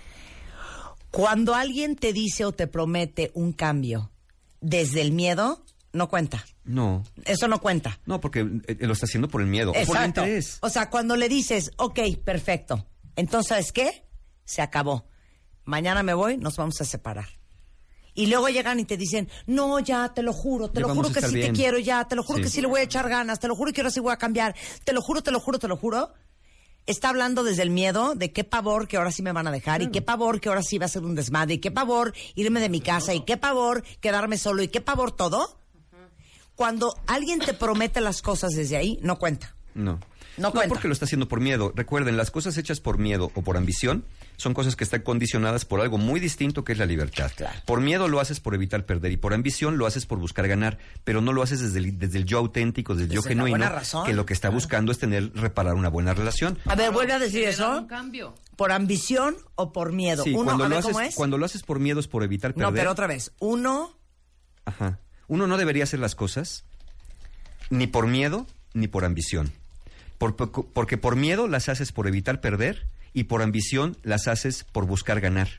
Cuando 1.13 1.54
alguien 1.54 1.95
te 1.95 2.12
dice 2.12 2.43
o 2.43 2.54
te 2.54 2.65
promete 2.65 3.30
un 3.36 3.54
cambio 3.54 4.10
desde 4.62 4.99
el 5.02 5.12
miedo, 5.12 5.63
no 5.91 6.10
cuenta. 6.10 6.43
No, 6.63 7.04
Eso 7.26 7.47
no 7.47 7.62
cuenta. 7.62 7.99
no, 8.08 8.19
porque 8.19 8.39
eh, 8.65 8.78
lo 8.80 8.93
está 8.93 9.06
haciendo 9.06 9.28
por 9.28 9.41
el 9.41 9.47
miedo, 9.47 9.69
o 9.69 9.73
por 9.73 9.82
el 9.82 9.89
Exacto. 9.89 10.21
interés. 10.21 10.58
O 10.62 10.69
sea, 10.69 10.89
cuando 10.89 11.15
le 11.15 11.30
dices, 11.30 11.69
ok, 11.78 11.99
perfecto. 12.26 12.88
Entonces, 13.15 13.49
¿sabes 13.49 13.71
qué? 13.71 14.08
Se 14.43 14.63
acabó. 14.63 15.06
Mañana 15.65 16.02
me 16.02 16.15
voy, 16.15 16.38
nos 16.38 16.56
vamos 16.58 16.82
a 16.82 16.84
separar. 16.84 17.28
Y 18.15 18.26
luego 18.26 18.49
llegan 18.49 18.80
y 18.80 18.86
te 18.86 18.97
dicen, 18.97 19.30
no, 19.45 19.80
ya, 19.82 20.13
te 20.15 20.23
lo 20.23 20.34
juro, 20.34 20.71
te 20.71 20.80
Ya 20.82 20.88
lo 20.88 20.95
juro 20.95 21.12
que 21.12 21.21
sí 21.21 21.36
bien. 21.36 21.52
te 21.54 21.58
quiero 21.60 21.78
ya, 21.78 22.08
te 22.08 22.15
lo 22.15 22.23
juro 22.23 22.38
Sí. 22.39 22.43
que 22.45 22.49
sí 22.49 22.60
le 22.62 22.67
voy 22.67 22.80
a 22.80 22.84
echar 22.86 23.08
ganas, 23.08 23.39
te 23.39 23.47
lo 23.47 23.56
juro 23.56 23.71
que 23.71 23.82
ahora 23.82 23.91
sí 23.91 23.99
voy 23.99 24.13
a 24.13 24.17
cambiar, 24.17 24.56
te 24.84 24.93
lo 24.93 25.02
juro, 25.04 25.21
te 25.21 25.30
lo 25.30 25.39
juro, 25.39 25.60
te 25.60 25.67
lo 25.67 25.78
juro. 25.78 26.12
Está 26.86 27.10
hablando 27.10 27.44
desde 27.44 27.63
el 27.63 27.69
miedo 27.69 28.13
de 28.15 28.31
qué 28.34 28.44
pavor 28.44 28.88
que 28.88 28.98
ahora 28.98 29.12
sí 29.12 29.21
me 29.21 29.31
van 29.31 29.48
a 29.48 29.52
dejar 29.52 29.81
y 29.81 29.88
qué 29.88 30.02
pavor 30.02 30.42
que 30.42 30.50
ahora 30.50 30.63
sí 30.63 30.77
va 30.77 30.86
a 30.86 30.90
ser 30.90 31.04
un 31.04 31.15
desmadre 31.15 31.56
y 31.56 31.58
qué 31.60 31.71
pavor 31.71 32.13
irme 32.36 32.60
de 32.60 32.67
mi 32.67 32.81
casa 32.81 33.13
y 33.13 33.21
qué 33.21 33.38
pavor 33.38 33.84
quedarme 34.02 34.38
solo 34.38 34.63
y 34.63 34.67
qué 34.67 34.81
pavor 34.81 35.12
todo. 35.12 35.58
Cuando 36.56 36.94
alguien 37.08 37.40
te 37.40 37.54
promete 37.54 38.02
las 38.02 38.21
cosas 38.21 38.52
desde 38.52 38.75
ahí, 38.75 39.00
no 39.02 39.17
cuenta. 39.17 39.56
No. 39.73 40.00
No 40.38 40.52
cuenta. 40.52 40.69
porque 40.69 40.88
lo 40.88 40.94
está 40.94 41.06
haciendo 41.06 41.27
por 41.27 41.40
miedo. 41.40 41.71
Recuerden, 41.75 42.17
las 42.17 42.31
cosas 42.31 42.58
hechas 42.58 42.79
por 42.79 42.98
miedo 42.98 43.31
o 43.36 43.42
por 43.44 43.58
ambición 43.58 44.06
son 44.38 44.54
cosas 44.54 44.75
que 44.75 44.84
están 44.84 45.02
condicionadas 45.02 45.65
por 45.65 45.79
algo 45.81 45.98
muy 45.98 46.19
distinto 46.19 46.63
que 46.63 46.71
es 46.73 46.77
la 46.79 46.86
libertad. 46.86 47.31
Claro. 47.36 47.60
Por 47.65 47.81
miedo 47.81 48.08
lo 48.08 48.19
haces 48.19 48.40
por 48.40 48.56
evitar 48.56 48.86
perder 48.86 49.12
y 49.12 49.17
por 49.17 49.34
ambición 49.34 49.77
lo 49.77 49.86
haces 49.86 50.06
por 50.06 50.17
buscar 50.19 50.48
ganar, 50.48 50.77
pero 51.04 51.21
no 51.21 51.34
lo 51.34 51.44
haces 51.44 51.60
desde 51.62 51.79
el, 51.79 52.00
desde 52.00 52.17
el 52.17 52.25
yo 52.25 52.40
auténtico, 52.40 52.96
desde 52.96 53.06
el 53.10 53.12
yo 53.15 53.21
genuino, 53.21 53.69
que 54.06 54.13
lo 54.13 54.25
que 54.25 54.34
está 54.34 54.50
buscando 54.50 54.92
es 54.92 55.00
tener, 55.00 55.31
reparar 55.36 55.75
una 55.75 55.90
buena 55.90 56.13
relación. 56.13 56.58
A 56.65 56.75
ver, 56.75 56.92
vuelve 56.92 57.13
a 57.13 57.19
decir 57.19 57.44
eso. 57.44 57.79
un 57.79 57.88
cambio. 57.88 58.34
¿Por 58.56 58.71
ambición 58.71 59.36
o 59.56 59.71
por 59.73 59.94
miedo? 59.94 60.23
Sí, 60.23 60.31
Uno, 60.34 60.44
cuando 60.46 60.63
a 60.65 60.67
lo 60.67 60.75
ver, 60.75 60.79
haces, 60.79 60.92
¿cómo 60.94 61.02
es? 61.06 61.15
cuando 61.15 61.38
lo 61.38 61.46
haces 61.46 61.63
por 61.63 61.79
miedo 61.79 62.00
es 62.00 62.08
por 62.08 62.23
evitar 62.23 62.54
perder. 62.54 62.69
No, 62.71 62.75
pero 62.75 62.92
otra 62.92 63.08
vez. 63.08 63.31
Uno, 63.40 63.98
Ajá. 64.65 65.00
Uno 65.27 65.48
no 65.48 65.58
debería 65.58 65.84
hacer 65.84 66.00
las 66.00 66.15
cosas 66.15 66.65
ni 67.69 67.88
por 67.88 68.08
miedo 68.08 68.46
ni 68.73 68.88
por 68.88 69.06
ambición. 69.06 69.52
Por- 70.18 70.36
por- 70.36 70.66
porque 70.68 70.98
por 70.98 71.16
miedo 71.16 71.48
las 71.48 71.70
haces 71.70 71.92
por 71.92 72.08
evitar 72.08 72.42
perder 72.42 72.88
y 73.14 73.26
por 73.26 73.42
ambición 73.42 73.98
las 74.04 74.28
haces 74.28 74.64
por 74.72 74.86
buscar 74.86 75.20
ganar. 75.22 75.50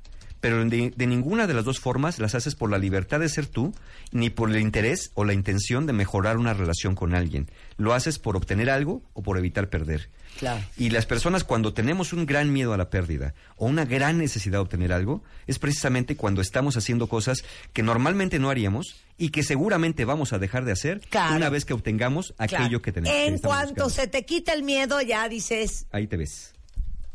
Pero 0.44 0.62
de, 0.66 0.92
de 0.94 1.06
ninguna 1.06 1.46
de 1.46 1.54
las 1.54 1.64
dos 1.64 1.80
formas 1.80 2.18
las 2.18 2.34
haces 2.34 2.54
por 2.54 2.70
la 2.70 2.76
libertad 2.76 3.18
de 3.18 3.30
ser 3.30 3.46
tú, 3.46 3.72
ni 4.12 4.28
por 4.28 4.50
el 4.50 4.60
interés 4.60 5.10
o 5.14 5.24
la 5.24 5.32
intención 5.32 5.86
de 5.86 5.94
mejorar 5.94 6.36
una 6.36 6.52
relación 6.52 6.94
con 6.94 7.14
alguien. 7.14 7.48
Lo 7.78 7.94
haces 7.94 8.18
por 8.18 8.36
obtener 8.36 8.68
algo 8.68 9.00
o 9.14 9.22
por 9.22 9.38
evitar 9.38 9.70
perder. 9.70 10.10
Claro. 10.38 10.60
Y 10.76 10.90
las 10.90 11.06
personas 11.06 11.44
cuando 11.44 11.72
tenemos 11.72 12.12
un 12.12 12.26
gran 12.26 12.52
miedo 12.52 12.74
a 12.74 12.76
la 12.76 12.90
pérdida 12.90 13.32
o 13.56 13.64
una 13.64 13.86
gran 13.86 14.18
necesidad 14.18 14.58
de 14.58 14.62
obtener 14.64 14.92
algo, 14.92 15.22
es 15.46 15.58
precisamente 15.58 16.14
cuando 16.14 16.42
estamos 16.42 16.76
haciendo 16.76 17.06
cosas 17.08 17.42
que 17.72 17.82
normalmente 17.82 18.38
no 18.38 18.50
haríamos 18.50 18.96
y 19.16 19.30
que 19.30 19.42
seguramente 19.44 20.04
vamos 20.04 20.34
a 20.34 20.38
dejar 20.38 20.66
de 20.66 20.72
hacer 20.72 21.00
Claro. 21.08 21.36
una 21.36 21.48
vez 21.48 21.64
que 21.64 21.72
obtengamos 21.72 22.34
claro. 22.36 22.56
aquello 22.64 22.82
que 22.82 22.92
tenemos. 22.92 23.16
En 23.16 23.38
cuanto 23.38 23.84
buscando. 23.84 23.88
se 23.90 24.08
te 24.08 24.26
quita 24.26 24.52
el 24.52 24.62
miedo, 24.62 25.00
ya 25.00 25.26
dices, 25.28 25.86
Ahí 25.90 26.06
te 26.06 26.18
ves. 26.18 26.52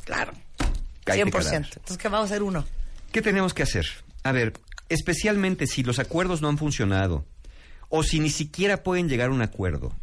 claro, 0.03 0.32
Cállate, 1.03 1.30
100%. 1.30 1.32
cadáver. 1.32 1.63
Entonces, 1.75 1.97
¿qué 1.99 2.07
vamos 2.09 2.32
a 2.32 2.34
hacer 2.34 2.41
uno? 2.43 2.65
¿Qué 3.12 3.22
tenemos 3.22 3.53
que 3.53 3.64
hacer? 3.64 3.88
A 4.24 4.32
ver, 4.32 4.53
especialmente 4.89 5.68
si 5.68 5.84
los 5.84 5.99
acuerdos 5.99 6.41
no 6.41 6.49
han 6.49 6.57
funcionado, 6.57 7.26
o 7.89 8.03
si 8.03 8.20
ni 8.20 8.30
siquiera 8.30 8.84
pueden 8.84 9.10
llegar 9.10 9.30
a 9.30 9.34
un 9.34 9.41
acuerdo, 9.41 9.95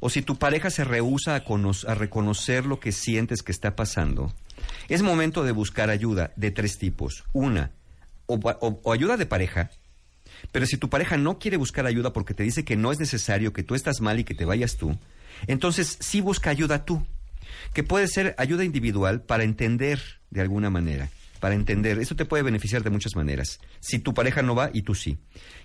o 0.00 0.08
si 0.08 0.22
tu 0.22 0.38
pareja 0.38 0.70
se 0.70 0.84
rehúsa 0.84 1.36
a, 1.36 1.44
a 1.90 1.94
reconocer 1.94 2.64
lo 2.66 2.80
que 2.80 2.92
sientes 2.92 3.42
que 3.42 3.52
está 3.52 3.76
pasando, 3.76 4.32
es 4.88 5.02
momento 5.02 5.44
de 5.44 5.52
buscar 5.52 5.90
ayuda 5.90 6.32
de 6.36 6.50
tres 6.50 6.78
tipos. 6.78 7.24
Una, 7.32 7.72
o 8.26 8.92
ayuda 8.92 9.16
de 9.16 9.26
pareja, 9.26 9.70
pero 10.52 10.66
si 10.66 10.76
tu 10.76 10.88
pareja 10.88 11.16
no 11.16 11.38
quiere 11.38 11.56
buscar 11.56 11.86
ayuda 11.86 12.12
porque 12.12 12.34
te 12.34 12.42
dice 12.42 12.64
que 12.64 12.76
no 12.76 12.92
es 12.92 12.98
necesario, 12.98 13.52
que 13.52 13.62
tú 13.62 13.74
estás 13.74 14.00
mal 14.00 14.18
y 14.18 14.24
que 14.24 14.34
te 14.34 14.44
vayas 14.44 14.76
tú, 14.76 14.98
entonces 15.46 15.98
sí 16.00 16.20
busca 16.20 16.50
ayuda 16.50 16.84
tú, 16.84 17.06
que 17.72 17.82
puede 17.82 18.08
ser 18.08 18.34
ayuda 18.38 18.64
individual 18.64 19.22
para 19.22 19.44
entender 19.44 20.00
de 20.30 20.40
alguna 20.40 20.70
manera, 20.70 21.10
para 21.46 21.54
entender. 21.54 22.00
Eso 22.00 22.16
te 22.16 22.24
puede 22.24 22.42
beneficiar 22.42 22.82
de 22.82 22.90
muchas 22.90 23.14
maneras. 23.14 23.60
Si 23.78 24.00
tu 24.00 24.14
pareja 24.14 24.42
no 24.42 24.56
va 24.56 24.70
y 24.72 24.82
tú 24.82 24.96
sí. 24.96 25.16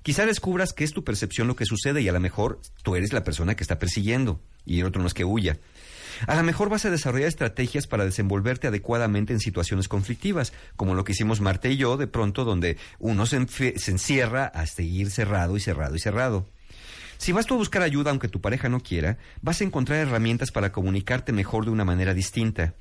Quizá 0.04 0.28
descubras 0.28 0.74
que 0.74 0.84
es 0.84 0.94
tu 0.94 1.04
percepción 1.04 1.48
lo 1.48 1.56
que 1.56 1.66
sucede 1.66 2.04
y 2.04 2.08
a 2.08 2.12
lo 2.12 2.20
mejor 2.20 2.62
tú 2.84 2.96
eres 2.96 3.14
la 3.14 3.24
persona 3.24 3.56
que 3.56 3.64
está 3.64 3.80
persiguiendo 3.80 4.40
y 4.64 4.80
el 4.80 4.86
otro 4.86 5.02
no 5.02 5.08
es 5.08 5.16
que 5.16 5.26
huya. 5.26 5.58
A 6.28 6.36
lo 6.36 6.44
mejor 6.44 6.70
vas 6.70 6.86
a 6.86 6.92
desarrollar 6.92 7.30
estrategias 7.30 7.88
para 7.88 8.06
desenvolverte 8.06 8.68
adecuadamente 8.68 9.34
en 9.34 9.40
situaciones 9.40 9.88
conflictivas, 9.88 10.54
como 10.76 10.94
lo 10.94 11.04
que 11.04 11.14
hicimos 11.14 11.42
Marta 11.42 11.68
y 11.68 11.78
yo 11.78 11.98
de 11.98 12.06
pronto, 12.06 12.46
donde 12.46 12.78
uno 13.00 13.26
se, 13.26 13.48
se 13.48 13.90
encierra 13.90 14.46
a 14.46 14.68
seguir 14.68 15.10
cerrado 15.10 15.58
y 15.58 15.62
cerrado 15.62 15.96
y 15.96 16.00
cerrado. 16.00 16.48
Si 17.18 17.32
vas 17.32 17.48
tú 17.48 17.56
a 17.56 17.58
buscar 17.58 17.82
ayuda 17.82 18.12
aunque 18.12 18.28
tu 18.28 18.40
pareja 18.40 18.70
no 18.70 18.82
quiera, 18.82 19.18
vas 19.42 19.62
a 19.62 19.64
encontrar 19.64 19.98
herramientas 19.98 20.52
para 20.52 20.72
comunicarte 20.72 21.34
mejor 21.34 21.66
de 21.66 21.72
una 21.72 21.86
manera 21.86 22.14
distinta. 22.14 22.76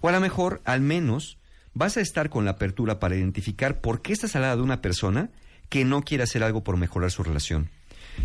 O 0.00 0.08
a 0.08 0.12
lo 0.12 0.18
mejor, 0.18 0.60
al 0.64 0.80
menos, 0.80 1.38
vas 1.74 1.96
a 1.96 2.00
estar 2.00 2.28
con 2.28 2.44
la 2.44 2.52
apertura 2.52 2.98
para 2.98 3.16
identificar 3.16 3.80
por 3.80 4.02
qué 4.02 4.12
estás 4.12 4.36
al 4.36 4.42
lado 4.42 4.58
de 4.58 4.62
una 4.62 4.80
persona 4.80 5.30
que 5.68 5.84
no 5.84 6.02
quiere 6.02 6.24
hacer 6.24 6.42
algo 6.42 6.62
por 6.62 6.76
mejorar 6.76 7.10
su 7.10 7.22
relación. 7.22 7.70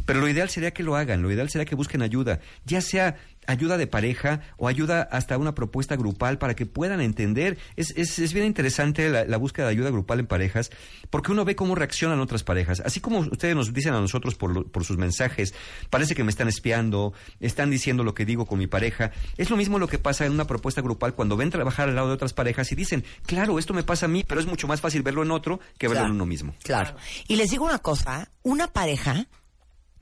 Pero 0.05 0.19
lo 0.21 0.27
ideal 0.27 0.49
sería 0.49 0.71
que 0.71 0.83
lo 0.83 0.95
hagan, 0.95 1.21
lo 1.21 1.31
ideal 1.31 1.49
sería 1.49 1.65
que 1.65 1.75
busquen 1.75 2.01
ayuda, 2.01 2.39
ya 2.65 2.81
sea 2.81 3.15
ayuda 3.49 3.77
de 3.77 3.87
pareja 3.87 4.41
o 4.57 4.67
ayuda 4.67 5.03
hasta 5.09 5.37
una 5.37 5.55
propuesta 5.55 5.95
grupal 5.95 6.37
para 6.37 6.53
que 6.53 6.65
puedan 6.65 6.99
entender. 6.99 7.57
Es, 7.77 7.91
es, 7.95 8.19
es 8.19 8.33
bien 8.33 8.45
interesante 8.45 9.09
la, 9.09 9.23
la 9.23 9.37
búsqueda 9.37 9.67
de 9.67 9.71
ayuda 9.71 9.89
grupal 9.89 10.19
en 10.19 10.27
parejas 10.27 10.69
porque 11.09 11.31
uno 11.31 11.45
ve 11.45 11.55
cómo 11.55 11.73
reaccionan 11.73 12.19
otras 12.19 12.43
parejas. 12.43 12.81
Así 12.81 12.99
como 12.99 13.19
ustedes 13.19 13.55
nos 13.55 13.73
dicen 13.73 13.93
a 13.93 14.01
nosotros 14.01 14.35
por, 14.35 14.51
lo- 14.53 14.67
por 14.67 14.83
sus 14.83 14.97
mensajes, 14.97 15.53
parece 15.89 16.13
que 16.13 16.25
me 16.25 16.29
están 16.29 16.49
espiando, 16.49 17.13
están 17.39 17.69
diciendo 17.69 18.03
lo 18.03 18.13
que 18.13 18.25
digo 18.25 18.45
con 18.45 18.59
mi 18.59 18.67
pareja. 18.67 19.11
Es 19.37 19.49
lo 19.49 19.55
mismo 19.55 19.79
lo 19.79 19.87
que 19.87 19.97
pasa 19.97 20.25
en 20.25 20.33
una 20.33 20.45
propuesta 20.45 20.81
grupal 20.81 21.13
cuando 21.15 21.37
ven 21.37 21.49
trabajar 21.49 21.87
al 21.87 21.95
lado 21.95 22.09
de 22.09 22.15
otras 22.15 22.33
parejas 22.33 22.69
y 22.73 22.75
dicen, 22.75 23.05
claro, 23.25 23.59
esto 23.59 23.73
me 23.73 23.83
pasa 23.83 24.07
a 24.07 24.09
mí, 24.09 24.25
pero 24.27 24.41
es 24.41 24.45
mucho 24.45 24.67
más 24.67 24.81
fácil 24.81 25.03
verlo 25.03 25.23
en 25.23 25.31
otro 25.31 25.61
que 25.77 25.87
verlo 25.87 26.01
Claro. 26.01 26.07
en 26.09 26.15
uno 26.15 26.25
mismo. 26.25 26.53
Claro. 26.63 26.95
Y 27.29 27.37
les 27.37 27.49
digo 27.51 27.63
una 27.65 27.79
cosa, 27.79 28.29
una 28.43 28.67
pareja, 28.67 29.25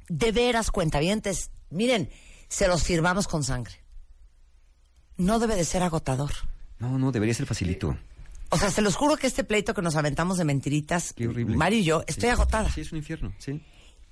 de 0.10 0.32
veras, 0.32 0.72
cuentavientes, 0.72 1.52
miren, 1.70 2.10
se 2.48 2.68
los 2.68 2.84
firmamos 2.84 3.28
con 3.28 3.44
sangre. 3.44 3.74
No 5.18 5.40
debe 5.40 5.56
de 5.56 5.66
ser 5.66 5.84
agotador. 5.84 6.32
No, 6.80 6.98
no, 7.00 7.12
debería 7.12 7.34
ser 7.34 7.46
facilito. 7.46 7.98
O 8.50 8.58
sea, 8.58 8.70
se 8.70 8.82
los 8.82 8.96
juro 8.96 9.18
que 9.18 9.28
este 9.28 9.44
pleito 9.44 9.74
que 9.74 9.82
nos 9.82 9.96
aventamos 9.96 10.38
de 10.38 10.46
mentiritas, 10.46 11.14
Qué 11.14 11.28
horrible. 11.28 11.58
Mario 11.58 11.80
y 11.80 11.84
yo, 11.84 12.04
estoy 12.08 12.30
Sí. 12.30 12.34
agotada. 12.34 12.72
Sí, 12.72 12.82
es 12.82 12.92
un 12.92 12.98
infierno, 13.00 13.34
sí. 13.40 13.62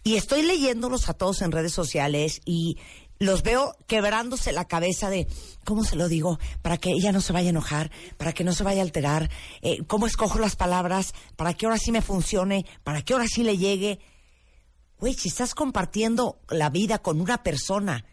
Y 0.06 0.16
estoy 0.16 0.42
leyéndolos 0.42 1.08
a 1.08 1.14
todos 1.14 1.42
en 1.42 1.52
redes 1.52 1.72
sociales 1.74 2.42
y 2.46 2.78
los 3.20 3.44
veo 3.44 3.78
quebrándose 3.88 4.52
la 4.52 4.66
cabeza 4.66 5.10
de 5.10 5.28
cómo 5.64 5.86
se 5.86 5.96
lo 5.96 6.10
digo 6.10 6.40
para 6.62 6.78
que 6.78 6.90
ella 6.92 7.12
no 7.14 7.22
se 7.22 7.32
vaya 7.32 7.48
a 7.48 7.52
enojar, 7.52 7.92
para 8.18 8.34
que 8.34 8.44
no 8.44 8.52
se 8.54 8.64
vaya 8.64 8.82
a 8.82 8.84
alterar, 8.84 9.30
eh, 9.62 9.84
cómo 9.88 10.08
escojo 10.08 10.40
las 10.40 10.56
palabras, 10.58 11.14
para 11.38 11.54
que 11.54 11.66
ahora 11.66 11.78
sí 11.78 11.92
me 11.94 12.02
funcione, 12.02 12.66
para 12.84 13.02
que 13.02 13.14
ahora 13.14 13.28
sí 13.28 13.44
le 13.44 13.58
llegue. 13.58 14.00
Güey, 15.04 15.16
si 15.16 15.28
estás 15.28 15.54
compartiendo 15.54 16.40
la 16.48 16.70
vida 16.70 17.00
con 17.00 17.20
una 17.20 17.44
persona 17.44 18.06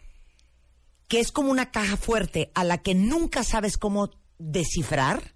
que 1.07 1.21
es 1.21 1.31
como 1.31 1.49
una 1.49 1.71
caja 1.71 1.95
fuerte 1.95 2.51
a 2.53 2.65
la 2.65 2.79
que 2.79 2.95
nunca 2.95 3.45
sabes 3.45 3.77
cómo 3.77 4.09
descifrar, 4.37 5.33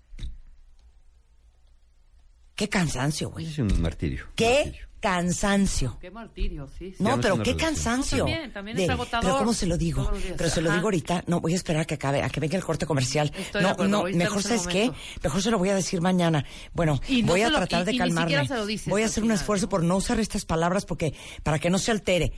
qué 2.56 2.68
cansancio, 2.68 3.30
güey. 3.30 3.46
Es 3.46 3.58
un 3.58 3.82
martirio. 3.82 4.26
Qué 4.36 4.66
martirio. 4.66 4.88
Cansancio. 5.10 5.98
Qué 6.02 6.10
martirio, 6.12 6.68
sí. 6.68 6.92
sí. 6.98 7.04
No, 7.04 7.20
pero 7.22 7.38
qué 7.38 7.52
relación. 7.52 7.58
cansancio. 7.76 8.18
También, 8.26 8.52
también 8.54 8.80
es 8.80 8.90
agotador. 8.90 9.24
Pero 9.26 9.38
¿cómo 9.38 9.54
se 9.54 9.66
lo 9.68 9.78
digo? 9.78 10.12
Pero 10.38 10.50
se 10.50 10.62
lo 10.62 10.70
Ajá. 10.70 10.78
digo 10.78 10.88
ahorita. 10.88 11.24
No, 11.28 11.40
voy 11.42 11.54
a 11.54 11.56
esperar 11.56 11.84
a 11.84 11.86
que 11.86 11.94
acabe, 11.96 12.22
a 12.24 12.30
que 12.30 12.40
venga 12.40 12.58
el 12.58 12.64
corte 12.64 12.86
comercial. 12.86 13.32
Estoy 13.38 13.62
no, 13.62 13.70
acuerdo, 13.70 13.92
no, 14.10 14.18
mejor 14.18 14.42
sabes 14.44 14.68
qué, 14.68 14.92
mejor 15.24 15.42
se 15.42 15.52
lo 15.52 15.58
voy 15.58 15.70
a 15.70 15.76
decir 15.76 16.02
mañana. 16.02 16.46
Bueno, 16.74 17.00
Y 17.08 17.22
no 17.24 17.30
voy 17.34 17.42
a 17.44 17.50
lo- 17.50 17.58
tratar 17.58 17.82
y- 17.84 17.86
de 17.86 17.92
y 17.92 17.94
ni 17.94 18.00
calmarme. 18.00 18.32
siquiera 18.32 18.48
se 18.48 18.56
lo 18.56 18.66
dices 18.66 18.88
voy 18.88 19.04
a 19.04 19.06
hacer 19.06 19.24
un 19.24 19.28
final, 19.30 19.38
esfuerzo 19.38 19.66
¿no? 19.66 19.70
por 19.70 19.84
no 19.84 19.96
usar 19.98 20.20
estas 20.20 20.46
palabras 20.46 20.86
porque 20.86 21.14
para 21.44 21.60
que 21.60 21.70
no 21.70 21.78
se 21.78 21.92
altere. 21.92 22.34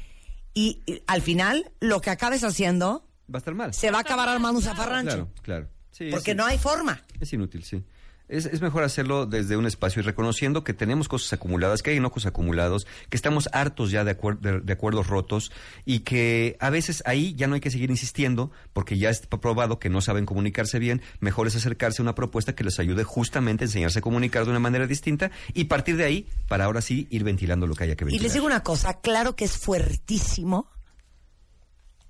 Y, 0.54 0.82
y 0.86 1.02
al 1.08 1.22
final, 1.22 1.72
lo 1.80 2.02
que 2.02 2.10
acabes 2.10 2.44
haciendo 2.44 3.08
Va 3.34 3.38
a 3.38 3.40
estar 3.40 3.54
mal. 3.54 3.74
se 3.74 3.92
va 3.92 4.00
a 4.00 4.02
acabar 4.02 4.28
armando 4.30 4.60
un 4.60 4.64
zafarrancho. 4.66 5.12
Claro, 5.12 5.32
claro. 5.42 5.70
Sí, 5.92 6.10
Porque 6.12 6.36
no 6.36 6.46
hay 6.46 6.58
forma. 6.60 7.02
Es 7.20 7.34
inútil, 7.34 7.64
sí. 7.64 7.84
Es, 8.30 8.46
es 8.46 8.60
mejor 8.62 8.84
hacerlo 8.84 9.26
desde 9.26 9.56
un 9.56 9.66
espacio 9.66 10.02
y 10.02 10.04
reconociendo 10.06 10.66
que 10.66 10.74
tenemos 10.74 11.08
cosas 11.08 11.32
acumuladas, 11.32 11.82
que 11.82 11.92
hay 11.92 11.98
enojos 11.98 12.26
acumulados, 12.26 12.86
que 13.10 13.16
estamos 13.16 13.48
hartos 13.54 13.90
ya 13.90 14.04
de, 14.04 14.20
acuer- 14.20 14.38
de- 14.40 14.60
de 14.60 14.74
acuerdos 14.74 15.08
rotos 15.08 15.52
y 15.86 16.00
que 16.02 16.58
a 16.60 16.70
veces 16.70 17.02
ahí 17.06 17.34
ya 17.36 17.48
no 17.48 17.56
hay 17.56 17.62
que 17.62 17.72
seguir 17.72 17.90
insistiendo 17.90 18.52
porque 18.74 18.98
ya 18.98 19.10
está 19.10 19.40
probado 19.40 19.80
que 19.80 19.90
no 19.90 20.02
saben 20.02 20.26
comunicarse 20.26 20.78
bien. 20.78 21.02
Mejor 21.22 21.48
es 21.48 21.56
acercarse 21.56 22.02
a 22.02 22.04
una 22.04 22.16
propuesta 22.16 22.54
que 22.54 22.66
les 22.66 22.80
ayude 22.80 23.06
justamente 23.06 23.64
a 23.64 23.68
enseñarse 23.68 24.00
a 24.00 24.02
comunicar 24.02 24.44
de 24.44 24.52
una 24.52 24.60
manera 24.60 24.88
distinta 24.88 25.32
y 25.54 25.64
partir 25.66 25.96
de 25.96 26.04
ahí 26.04 26.28
para 26.50 26.66
ahora 26.66 26.82
sí 26.82 27.08
ir 27.10 27.24
ventilando 27.24 27.66
lo 27.66 27.76
que 27.76 27.86
haya 27.86 27.96
que 27.96 28.04
Y 28.04 28.08
ventilar. 28.08 28.24
les 28.24 28.34
digo 28.34 28.46
una 28.46 28.62
cosa, 28.62 29.00
claro 29.00 29.38
que 29.38 29.46
es 29.46 29.58
fuertísimo 29.58 30.70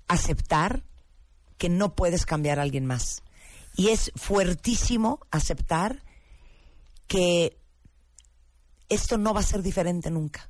aceptar 0.08 0.82
que 1.58 1.68
no 1.68 1.94
puedes 1.94 2.26
cambiar 2.26 2.58
a 2.58 2.62
alguien 2.62 2.86
más. 2.86 3.22
Y 3.76 3.88
es 3.90 4.10
fuertísimo 4.16 5.20
aceptar 5.30 6.02
que 7.08 7.58
esto 8.88 9.18
no 9.18 9.34
va 9.34 9.40
a 9.40 9.44
ser 9.44 9.62
diferente 9.62 10.10
nunca. 10.10 10.48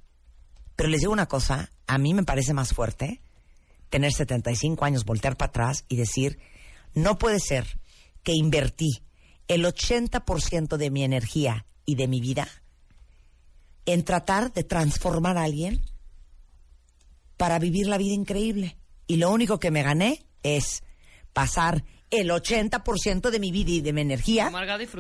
Pero 0.77 0.91
les 0.91 1.01
digo 1.01 1.13
una 1.13 1.27
cosa, 1.27 1.71
a 1.87 1.99
mí 1.99 2.13
me 2.15 2.25
parece 2.25 2.53
más 2.53 2.75
fuerte 2.75 3.23
tener 3.89 4.13
75 4.13 4.85
años, 4.85 5.05
voltear 5.05 5.37
para 5.37 5.49
atrás 5.49 5.85
y 5.89 5.97
decir, 5.97 6.39
no 6.95 7.19
puede 7.19 7.41
ser 7.41 7.81
que 8.23 8.33
invertí 8.35 9.03
el 9.49 9.65
80% 9.65 10.77
de 10.77 10.91
mi 10.91 11.05
energía 11.05 11.67
y 11.87 11.95
de 11.95 12.07
mi 12.07 12.21
vida 12.21 12.47
en 13.87 14.05
tratar 14.05 14.53
de 14.53 14.65
transformar 14.65 15.39
a 15.39 15.45
alguien 15.45 15.83
para 17.39 17.59
vivir 17.59 17.87
la 17.87 17.97
vida 17.97 18.13
increíble. 18.13 18.77
Y 19.07 19.17
lo 19.17 19.31
único 19.31 19.59
que 19.59 19.71
me 19.71 19.83
gané 19.83 20.27
es 20.43 20.83
pasar 21.33 21.85
el 22.11 22.31
80% 22.31 23.31
de 23.31 23.41
mi 23.41 23.51
vida 23.51 23.71
y 23.71 23.81
de 23.81 23.93
mi 23.95 24.03
energía 24.03 24.51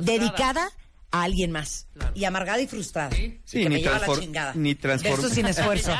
dedicada 0.00 0.70
a 1.10 1.22
alguien 1.22 1.50
más. 1.52 1.86
Claro. 1.94 2.12
Y 2.14 2.24
amargada 2.24 2.60
y 2.60 2.66
frustrada. 2.66 3.10
Sí. 3.16 3.40
Y 3.52 3.62
que 3.62 3.68
me 3.70 3.80
lleva 3.80 3.98
la 3.98 4.06
chingada. 4.18 4.52
ni 4.54 4.74
transform- 4.74 5.30
sin 5.30 5.46
esfuerzo. 5.46 5.92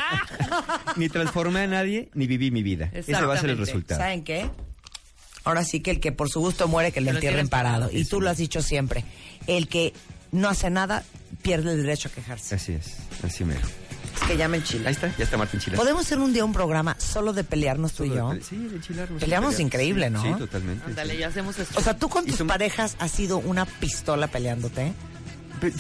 ni 0.96 1.08
transformé 1.08 1.60
a 1.60 1.66
nadie, 1.66 2.10
ni 2.14 2.26
viví 2.26 2.50
mi 2.50 2.62
vida. 2.62 2.90
Ese 2.92 3.12
va 3.12 3.34
a 3.34 3.40
ser 3.40 3.50
el 3.50 3.58
resultado. 3.58 4.00
¿Saben 4.00 4.22
qué? 4.24 4.48
Ahora 5.44 5.64
sí 5.64 5.80
que 5.80 5.90
el 5.92 6.00
que 6.00 6.12
por 6.12 6.28
su 6.28 6.40
gusto 6.40 6.68
muere, 6.68 6.92
que 6.92 7.00
lo 7.00 7.10
entierren 7.10 7.48
parado. 7.48 7.88
Y 7.90 8.04
tú 8.04 8.20
lo 8.20 8.28
has 8.28 8.36
dicho 8.36 8.60
siempre. 8.60 9.04
El 9.46 9.66
que 9.68 9.94
no 10.30 10.48
hace 10.48 10.68
nada 10.68 11.04
pierde 11.40 11.72
el 11.72 11.82
derecho 11.82 12.08
a 12.08 12.12
quejarse. 12.12 12.54
Así 12.54 12.72
es, 12.72 12.96
así 13.22 13.44
mero. 13.44 13.66
Es 14.20 14.26
que 14.26 14.36
llama 14.36 14.56
en 14.56 14.62
Chile. 14.64 14.84
Ahí 14.86 14.92
está, 14.94 15.14
ya 15.16 15.24
está 15.24 15.36
Martín 15.36 15.60
Chile. 15.60 15.76
¿Podemos 15.76 16.04
hacer 16.04 16.18
un 16.18 16.32
día 16.32 16.44
un 16.44 16.52
programa 16.52 16.96
solo 16.98 17.32
de 17.32 17.44
pelearnos 17.44 17.92
tú 17.92 18.04
y 18.04 18.10
yo? 18.10 18.32
Sí, 18.42 18.56
de 18.56 18.76
enchilarnos. 18.76 19.20
Peleamos 19.20 19.50
Pelear. 19.54 19.66
increíble, 19.66 20.06
Sí, 20.06 20.12
¿no? 20.12 20.22
Sí, 20.22 20.32
totalmente. 20.38 20.84
Ándale, 20.86 21.12
sí. 21.14 21.18
ya 21.20 21.28
hacemos 21.28 21.58
esto. 21.58 21.78
O 21.78 21.82
sea, 21.82 21.96
tú 21.96 22.08
con 22.08 22.28
Y 22.28 22.32
tus 22.32 22.46
parejas 22.46 22.96
has 22.98 23.10
sido 23.10 23.38
una 23.38 23.64
pistola 23.66 24.26
peleándote. 24.26 24.92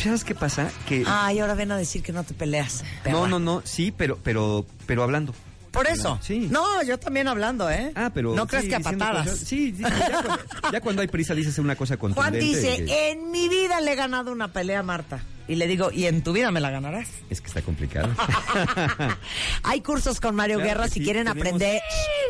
¿Sabes 0.02 0.24
qué 0.24 0.34
pasa? 0.34 0.70
Que 0.88 1.04
Ay, 1.06 1.38
ahora 1.40 1.54
ven 1.54 1.70
a 1.72 1.76
decir 1.76 2.02
que 2.02 2.12
no 2.12 2.24
te 2.24 2.34
peleas. 2.34 2.82
perra. 3.04 3.16
no, 3.16 3.26
no, 3.28 3.38
no, 3.38 3.62
sí, 3.64 3.92
pero, 3.96 4.18
pero, 4.22 4.66
pero 4.86 5.02
hablando. 5.02 5.34
Por 5.70 5.86
eso. 5.86 6.18
Sí. 6.22 6.48
No, 6.50 6.82
yo 6.82 6.98
también 6.98 7.28
hablando, 7.28 7.70
¿eh? 7.70 7.92
Ah, 7.94 8.10
pero 8.12 8.34
No 8.34 8.46
creas 8.46 8.64
sí, 8.64 8.70
que 8.70 8.76
a 8.76 8.80
patadas. 8.80 9.28
cosas- 9.28 9.38
sí, 9.46 9.72
sí, 9.76 9.82
ya, 9.82 9.90
cuando, 10.22 10.38
ya 10.72 10.80
cuando 10.80 11.02
hay 11.02 11.08
prisa 11.08 11.34
dices 11.34 11.58
una 11.58 11.76
cosa 11.76 11.96
Juan 11.96 12.12
contundente. 12.14 12.44
dice, 12.44 12.84
que- 12.84 13.10
en 13.10 13.30
mi 13.30 13.48
vida 13.48 13.80
le 13.80 13.92
he 13.92 13.94
ganado 13.94 14.32
una 14.32 14.52
pelea 14.52 14.80
a 14.80 14.82
Marta. 14.82 15.20
Y 15.48 15.54
le 15.54 15.66
digo, 15.66 15.90
y 15.90 16.04
en 16.06 16.22
tu 16.22 16.32
vida 16.34 16.50
me 16.50 16.60
la 16.60 16.70
ganarás. 16.70 17.08
Es 17.30 17.40
que 17.40 17.46
está 17.48 17.62
complicado. 17.62 18.08
Hay 19.62 19.80
cursos 19.80 20.20
con 20.20 20.34
Mario 20.34 20.56
Claro 20.56 20.68
Guerra 20.68 20.88
si 20.88 20.94
sí, 21.00 21.04
quieren 21.04 21.24
tenemos- 21.24 21.40
aprender 21.40 21.80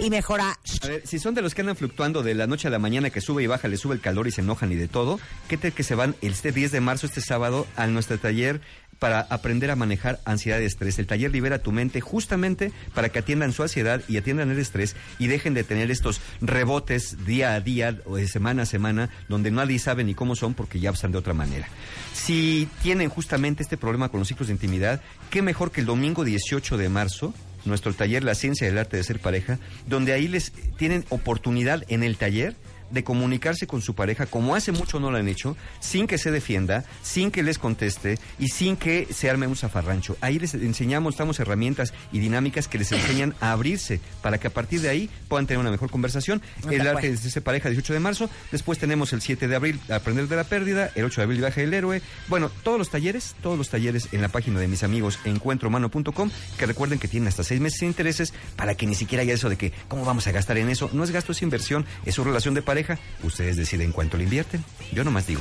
y 0.00 0.08
mejorar. 0.10 0.56
A 0.82 0.86
ver, 0.86 1.02
si 1.04 1.18
son 1.18 1.34
de 1.34 1.42
los 1.42 1.54
que 1.54 1.62
andan 1.62 1.76
fluctuando 1.76 2.22
de 2.22 2.34
la 2.34 2.46
noche 2.46 2.68
a 2.68 2.70
la 2.70 2.78
mañana 2.78 3.10
que 3.10 3.20
sube 3.20 3.42
y 3.42 3.46
baja, 3.46 3.66
le 3.68 3.76
sube 3.76 3.94
el 3.94 4.00
calor 4.00 4.28
y 4.28 4.30
se 4.30 4.40
enojan 4.40 4.70
y 4.72 4.76
de 4.76 4.88
todo, 4.88 5.18
¿qué 5.48 5.56
tal 5.56 5.72
que 5.72 5.82
se 5.82 5.94
van 5.96 6.14
este 6.22 6.52
10 6.52 6.70
de 6.72 6.80
marzo, 6.80 7.06
este 7.06 7.20
sábado, 7.20 7.66
a 7.76 7.86
nuestro 7.88 8.18
taller 8.18 8.60
para 8.98 9.20
aprender 9.20 9.70
a 9.70 9.76
manejar 9.76 10.20
ansiedad 10.24 10.60
y 10.60 10.64
estrés? 10.64 10.98
El 10.98 11.06
taller 11.06 11.32
libera 11.32 11.58
tu 11.58 11.72
mente 11.72 12.00
justamente 12.00 12.72
para 12.94 13.08
que 13.08 13.20
atiendan 13.20 13.52
su 13.52 13.62
ansiedad 13.62 14.02
y 14.08 14.16
atiendan 14.16 14.50
el 14.50 14.58
estrés 14.58 14.96
y 15.18 15.26
dejen 15.26 15.54
de 15.54 15.64
tener 15.64 15.90
estos 15.90 16.20
rebotes 16.40 17.24
día 17.24 17.54
a 17.54 17.60
día 17.60 17.96
o 18.04 18.16
de 18.16 18.28
semana 18.28 18.62
a 18.62 18.66
semana 18.66 19.10
donde 19.28 19.50
nadie 19.50 19.78
sabe 19.78 20.04
ni 20.04 20.14
cómo 20.14 20.36
son 20.36 20.54
porque 20.54 20.80
ya 20.80 20.90
están 20.90 21.12
de 21.12 21.18
otra 21.18 21.34
manera. 21.34 21.68
Si 22.12 22.68
tienen 22.82 23.08
justamente 23.08 23.62
este 23.62 23.76
problema 23.76 24.08
con 24.08 24.20
los 24.20 24.28
ciclos 24.28 24.48
de 24.48 24.54
intimidad, 24.54 25.00
qué 25.30 25.42
mejor 25.42 25.70
que 25.70 25.80
el 25.80 25.86
domingo 25.86 26.24
18 26.24 26.76
de 26.76 26.88
marzo 26.88 27.34
nuestro 27.64 27.92
taller 27.92 28.24
La 28.24 28.34
Ciencia 28.34 28.66
del 28.66 28.78
Arte 28.78 28.96
de 28.96 29.04
Ser 29.04 29.20
Pareja, 29.20 29.58
donde 29.86 30.12
ahí 30.12 30.28
les 30.28 30.52
tienen 30.76 31.04
oportunidad 31.10 31.84
en 31.88 32.02
el 32.02 32.16
taller 32.16 32.56
de 32.90 33.04
comunicarse 33.04 33.66
con 33.66 33.82
su 33.82 33.94
pareja 33.94 34.26
como 34.26 34.54
hace 34.54 34.72
mucho 34.72 35.00
no 35.00 35.10
lo 35.10 35.18
han 35.18 35.28
hecho, 35.28 35.56
sin 35.80 36.06
que 36.06 36.18
se 36.18 36.30
defienda, 36.30 36.84
sin 37.02 37.30
que 37.30 37.42
les 37.42 37.58
conteste 37.58 38.18
y 38.38 38.48
sin 38.48 38.76
que 38.76 39.08
se 39.10 39.30
arme 39.30 39.46
un 39.46 39.56
zafarrancho. 39.56 40.16
Ahí 40.20 40.38
les 40.38 40.54
enseñamos, 40.54 41.16
damos 41.16 41.40
herramientas 41.40 41.92
y 42.12 42.18
dinámicas 42.18 42.68
que 42.68 42.78
les 42.78 42.92
enseñan 42.92 43.34
a 43.40 43.52
abrirse 43.52 44.00
para 44.22 44.38
que 44.38 44.46
a 44.46 44.50
partir 44.50 44.80
de 44.80 44.88
ahí 44.88 45.10
puedan 45.28 45.46
tener 45.46 45.60
una 45.60 45.70
mejor 45.70 45.90
conversación. 45.90 46.42
De 46.66 46.76
El 46.76 46.86
arte 46.86 47.10
de 47.10 47.16
ser 47.16 47.42
pareja 47.42 47.68
18 47.68 47.92
de 47.92 48.00
marzo, 48.00 48.30
después 48.52 48.78
tenemos 48.78 49.12
el 49.12 49.20
7 49.20 49.48
de 49.48 49.56
abril 49.56 49.80
Aprender 49.90 50.28
de 50.28 50.36
la 50.36 50.44
pérdida, 50.44 50.90
el 50.94 51.04
8 51.04 51.20
de 51.20 51.24
abril 51.24 51.38
Viaje 51.38 51.60
del 51.62 51.74
héroe. 51.74 52.02
Bueno, 52.28 52.50
todos 52.62 52.78
los 52.78 52.90
talleres, 52.90 53.34
todos 53.42 53.58
los 53.58 53.68
talleres 53.68 54.08
en 54.12 54.22
la 54.22 54.28
página 54.28 54.60
de 54.60 54.68
mis 54.68 54.82
amigos 54.82 55.18
encuentrohumano.com, 55.24 56.30
que 56.58 56.66
recuerden 56.66 56.98
que 56.98 57.08
tienen 57.08 57.28
hasta 57.28 57.44
seis 57.44 57.60
meses 57.60 57.80
de 57.80 57.86
intereses 57.86 58.32
para 58.56 58.74
que 58.74 58.86
ni 58.86 58.94
siquiera 58.94 59.22
haya 59.22 59.34
eso 59.34 59.48
de 59.48 59.56
que 59.56 59.72
cómo 59.88 60.04
vamos 60.04 60.26
a 60.26 60.32
gastar 60.32 60.58
en 60.58 60.68
eso. 60.68 60.90
No 60.92 61.04
es 61.04 61.10
gasto, 61.10 61.32
es 61.32 61.42
inversión, 61.42 61.86
es 62.04 62.14
su 62.14 62.24
relación 62.24 62.54
de 62.54 62.62
pareja. 62.62 62.77
Ustedes 63.22 63.56
deciden 63.56 63.92
cuánto 63.92 64.16
le 64.16 64.24
invierten. 64.24 64.64
Yo 64.92 65.04
nomás 65.04 65.26
digo. 65.26 65.40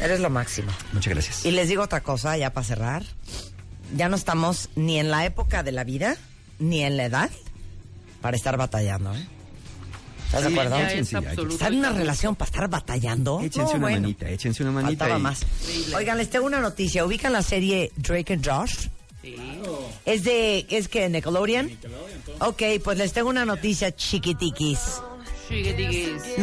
Eres 0.00 0.20
lo 0.20 0.30
máximo. 0.30 0.72
Muchas 0.92 1.12
gracias. 1.14 1.44
Y 1.44 1.50
les 1.52 1.68
digo 1.68 1.82
otra 1.82 2.02
cosa, 2.02 2.36
ya 2.36 2.52
para 2.52 2.66
cerrar. 2.66 3.04
Ya 3.96 4.08
no 4.08 4.16
estamos 4.16 4.70
ni 4.74 4.98
en 4.98 5.10
la 5.10 5.24
época 5.24 5.62
de 5.62 5.72
la 5.72 5.84
vida, 5.84 6.16
ni 6.58 6.82
en 6.82 6.96
la 6.96 7.04
edad, 7.04 7.30
para 8.20 8.36
estar 8.36 8.56
batallando, 8.56 9.14
¿eh? 9.14 9.26
¿Estás 10.26 10.42
de 10.42 10.48
acuerdo? 10.48 10.76
Es 10.78 11.10
ya, 11.10 11.18
absoluto. 11.18 11.54
¿Estar 11.54 11.72
en 11.72 11.78
una 11.78 11.92
relación 11.92 12.34
para 12.34 12.48
estar 12.50 12.68
batallando? 12.68 13.38
Échense 13.40 13.60
No, 13.60 13.70
una 13.70 13.78
bueno. 13.78 14.00
manita, 14.00 14.28
échense 14.28 14.62
una 14.64 14.72
manita. 14.72 15.04
Faltaba 15.04 15.20
y- 15.20 15.22
más. 15.22 15.42
Increíble. 15.60 15.94
Oigan, 15.96 16.18
les 16.18 16.30
tengo 16.30 16.46
una 16.46 16.60
noticia. 16.60 17.04
¿Ubican 17.04 17.32
la 17.32 17.42
serie 17.42 17.92
Drake 17.96 18.32
and 18.32 18.44
Josh? 18.44 18.88
Sí. 19.22 19.36
¿Es 20.04 20.24
de, 20.24 20.66
es 20.70 20.88
que 20.88 21.08
Nickelodeon? 21.08 21.70
Ok, 22.40 22.62
pues 22.82 22.98
les 22.98 23.12
tengo 23.12 23.28
una 23.28 23.44
noticia 23.44 23.94
chiquitiquis. 23.94 24.80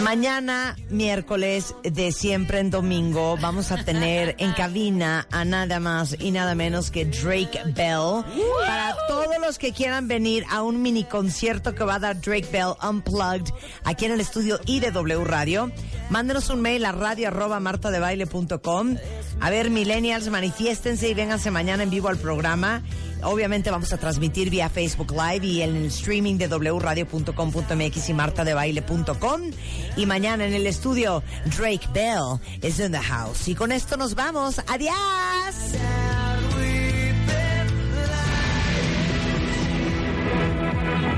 Mañana, 0.03 0.75
miércoles 0.89 1.75
de 1.83 2.11
siempre 2.11 2.59
en 2.59 2.69
domingo, 2.69 3.37
vamos 3.41 3.71
a 3.71 3.83
tener 3.83 4.35
en 4.39 4.53
cabina 4.53 5.27
a 5.31 5.45
nada 5.45 5.79
más 5.79 6.15
y 6.19 6.31
nada 6.31 6.55
menos 6.55 6.91
que 6.91 7.05
Drake 7.05 7.59
Bell. 7.75 8.23
Para 8.65 8.95
todos 9.07 9.27
los 9.41 9.57
que 9.57 9.73
quieran 9.73 10.07
venir 10.07 10.45
a 10.49 10.61
un 10.61 10.81
mini 10.81 11.03
concierto 11.03 11.73
que 11.75 11.83
va 11.83 11.95
a 11.95 11.99
dar 11.99 12.21
Drake 12.21 12.47
Bell 12.51 12.73
Unplugged 12.87 13.53
aquí 13.83 14.05
en 14.05 14.11
el 14.13 14.21
estudio 14.21 14.59
IDW 14.65 15.23
Radio, 15.23 15.71
mándenos 16.09 16.49
un 16.49 16.61
mail 16.61 16.85
a 16.85 16.91
radio 16.91 17.29
arroba 17.29 17.59
martadebaile.com. 17.59 18.97
A 19.39 19.49
ver, 19.49 19.69
millennials, 19.69 20.29
manifiéstense 20.29 21.09
y 21.09 21.13
vénganse 21.13 21.51
mañana 21.51 21.83
en 21.83 21.89
vivo 21.89 22.07
al 22.07 22.17
programa. 22.17 22.83
Obviamente 23.23 23.71
vamos 23.71 23.93
a 23.93 23.97
transmitir 23.97 24.49
vía 24.49 24.69
Facebook 24.69 25.11
Live 25.11 25.45
y 25.45 25.61
en 25.61 25.75
el 25.75 25.85
streaming 25.85 26.37
de 26.37 26.47
wradio.com.mx 26.47 28.09
y 28.09 28.13
martadebaile.com. 28.13 29.41
Y 29.97 30.05
mañana 30.05 30.45
en 30.45 30.53
el 30.53 30.67
estudio, 30.67 31.23
Drake 31.57 31.87
Bell 31.93 32.39
is 32.61 32.79
in 32.79 32.91
the 32.91 32.99
house. 32.99 33.47
Y 33.47 33.55
con 33.55 33.71
esto 33.71 33.97
nos 33.97 34.15
vamos. 34.15 34.59
¡Adiós! 34.67 34.95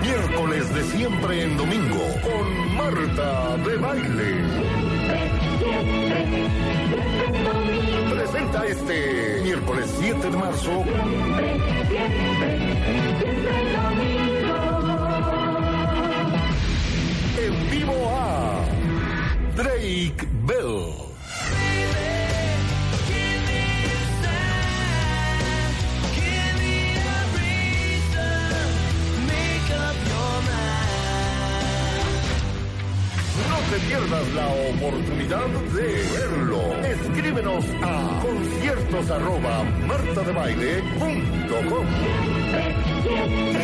Miércoles 0.02 0.74
de 0.74 0.84
siempre 0.92 1.44
en 1.44 1.58
domingo 1.58 2.06
con 2.24 2.76
Marta 2.76 3.58
de 3.58 3.78
Baile. 3.78 4.44
Presenta 8.54 8.68
este 8.68 9.42
miércoles 9.42 9.92
7 10.00 10.30
de 10.30 10.38
marzo. 10.38 10.84
En 17.40 17.72
vivo 17.72 18.12
a 18.16 18.64
Drake 19.56 20.28
Bell. 20.46 21.13
Te 33.74 33.80
pierdas 33.88 34.28
la 34.34 34.48
oportunidad 34.50 35.48
de 35.48 36.04
verlo. 36.14 36.76
Escríbenos 36.86 37.66
a 37.82 38.22
conciertos 38.22 39.10
arroba 39.10 39.64
martadebaile.com 39.88 41.88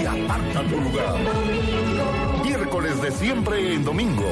y 0.02 0.06
aparta 0.06 0.64
tu 0.64 0.82
lugar. 0.82 1.14
Miércoles 2.44 3.00
de 3.04 3.12
siempre 3.12 3.76
en 3.76 3.86
domingo. 3.86 4.26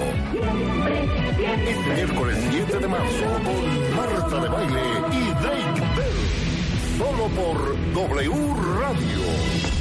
Este 1.68 1.94
miércoles 1.94 2.40
7 2.50 2.80
de 2.80 2.88
marzo 2.88 3.26
con 3.46 3.96
Marta 3.96 4.42
de 4.42 4.50
Baile 4.50 4.82
y 5.12 5.30
Drake 5.44 5.84
Bell. 5.96 6.18
Solo 6.98 7.28
por 7.36 7.76
W 7.94 8.56
Radio. 8.80 9.77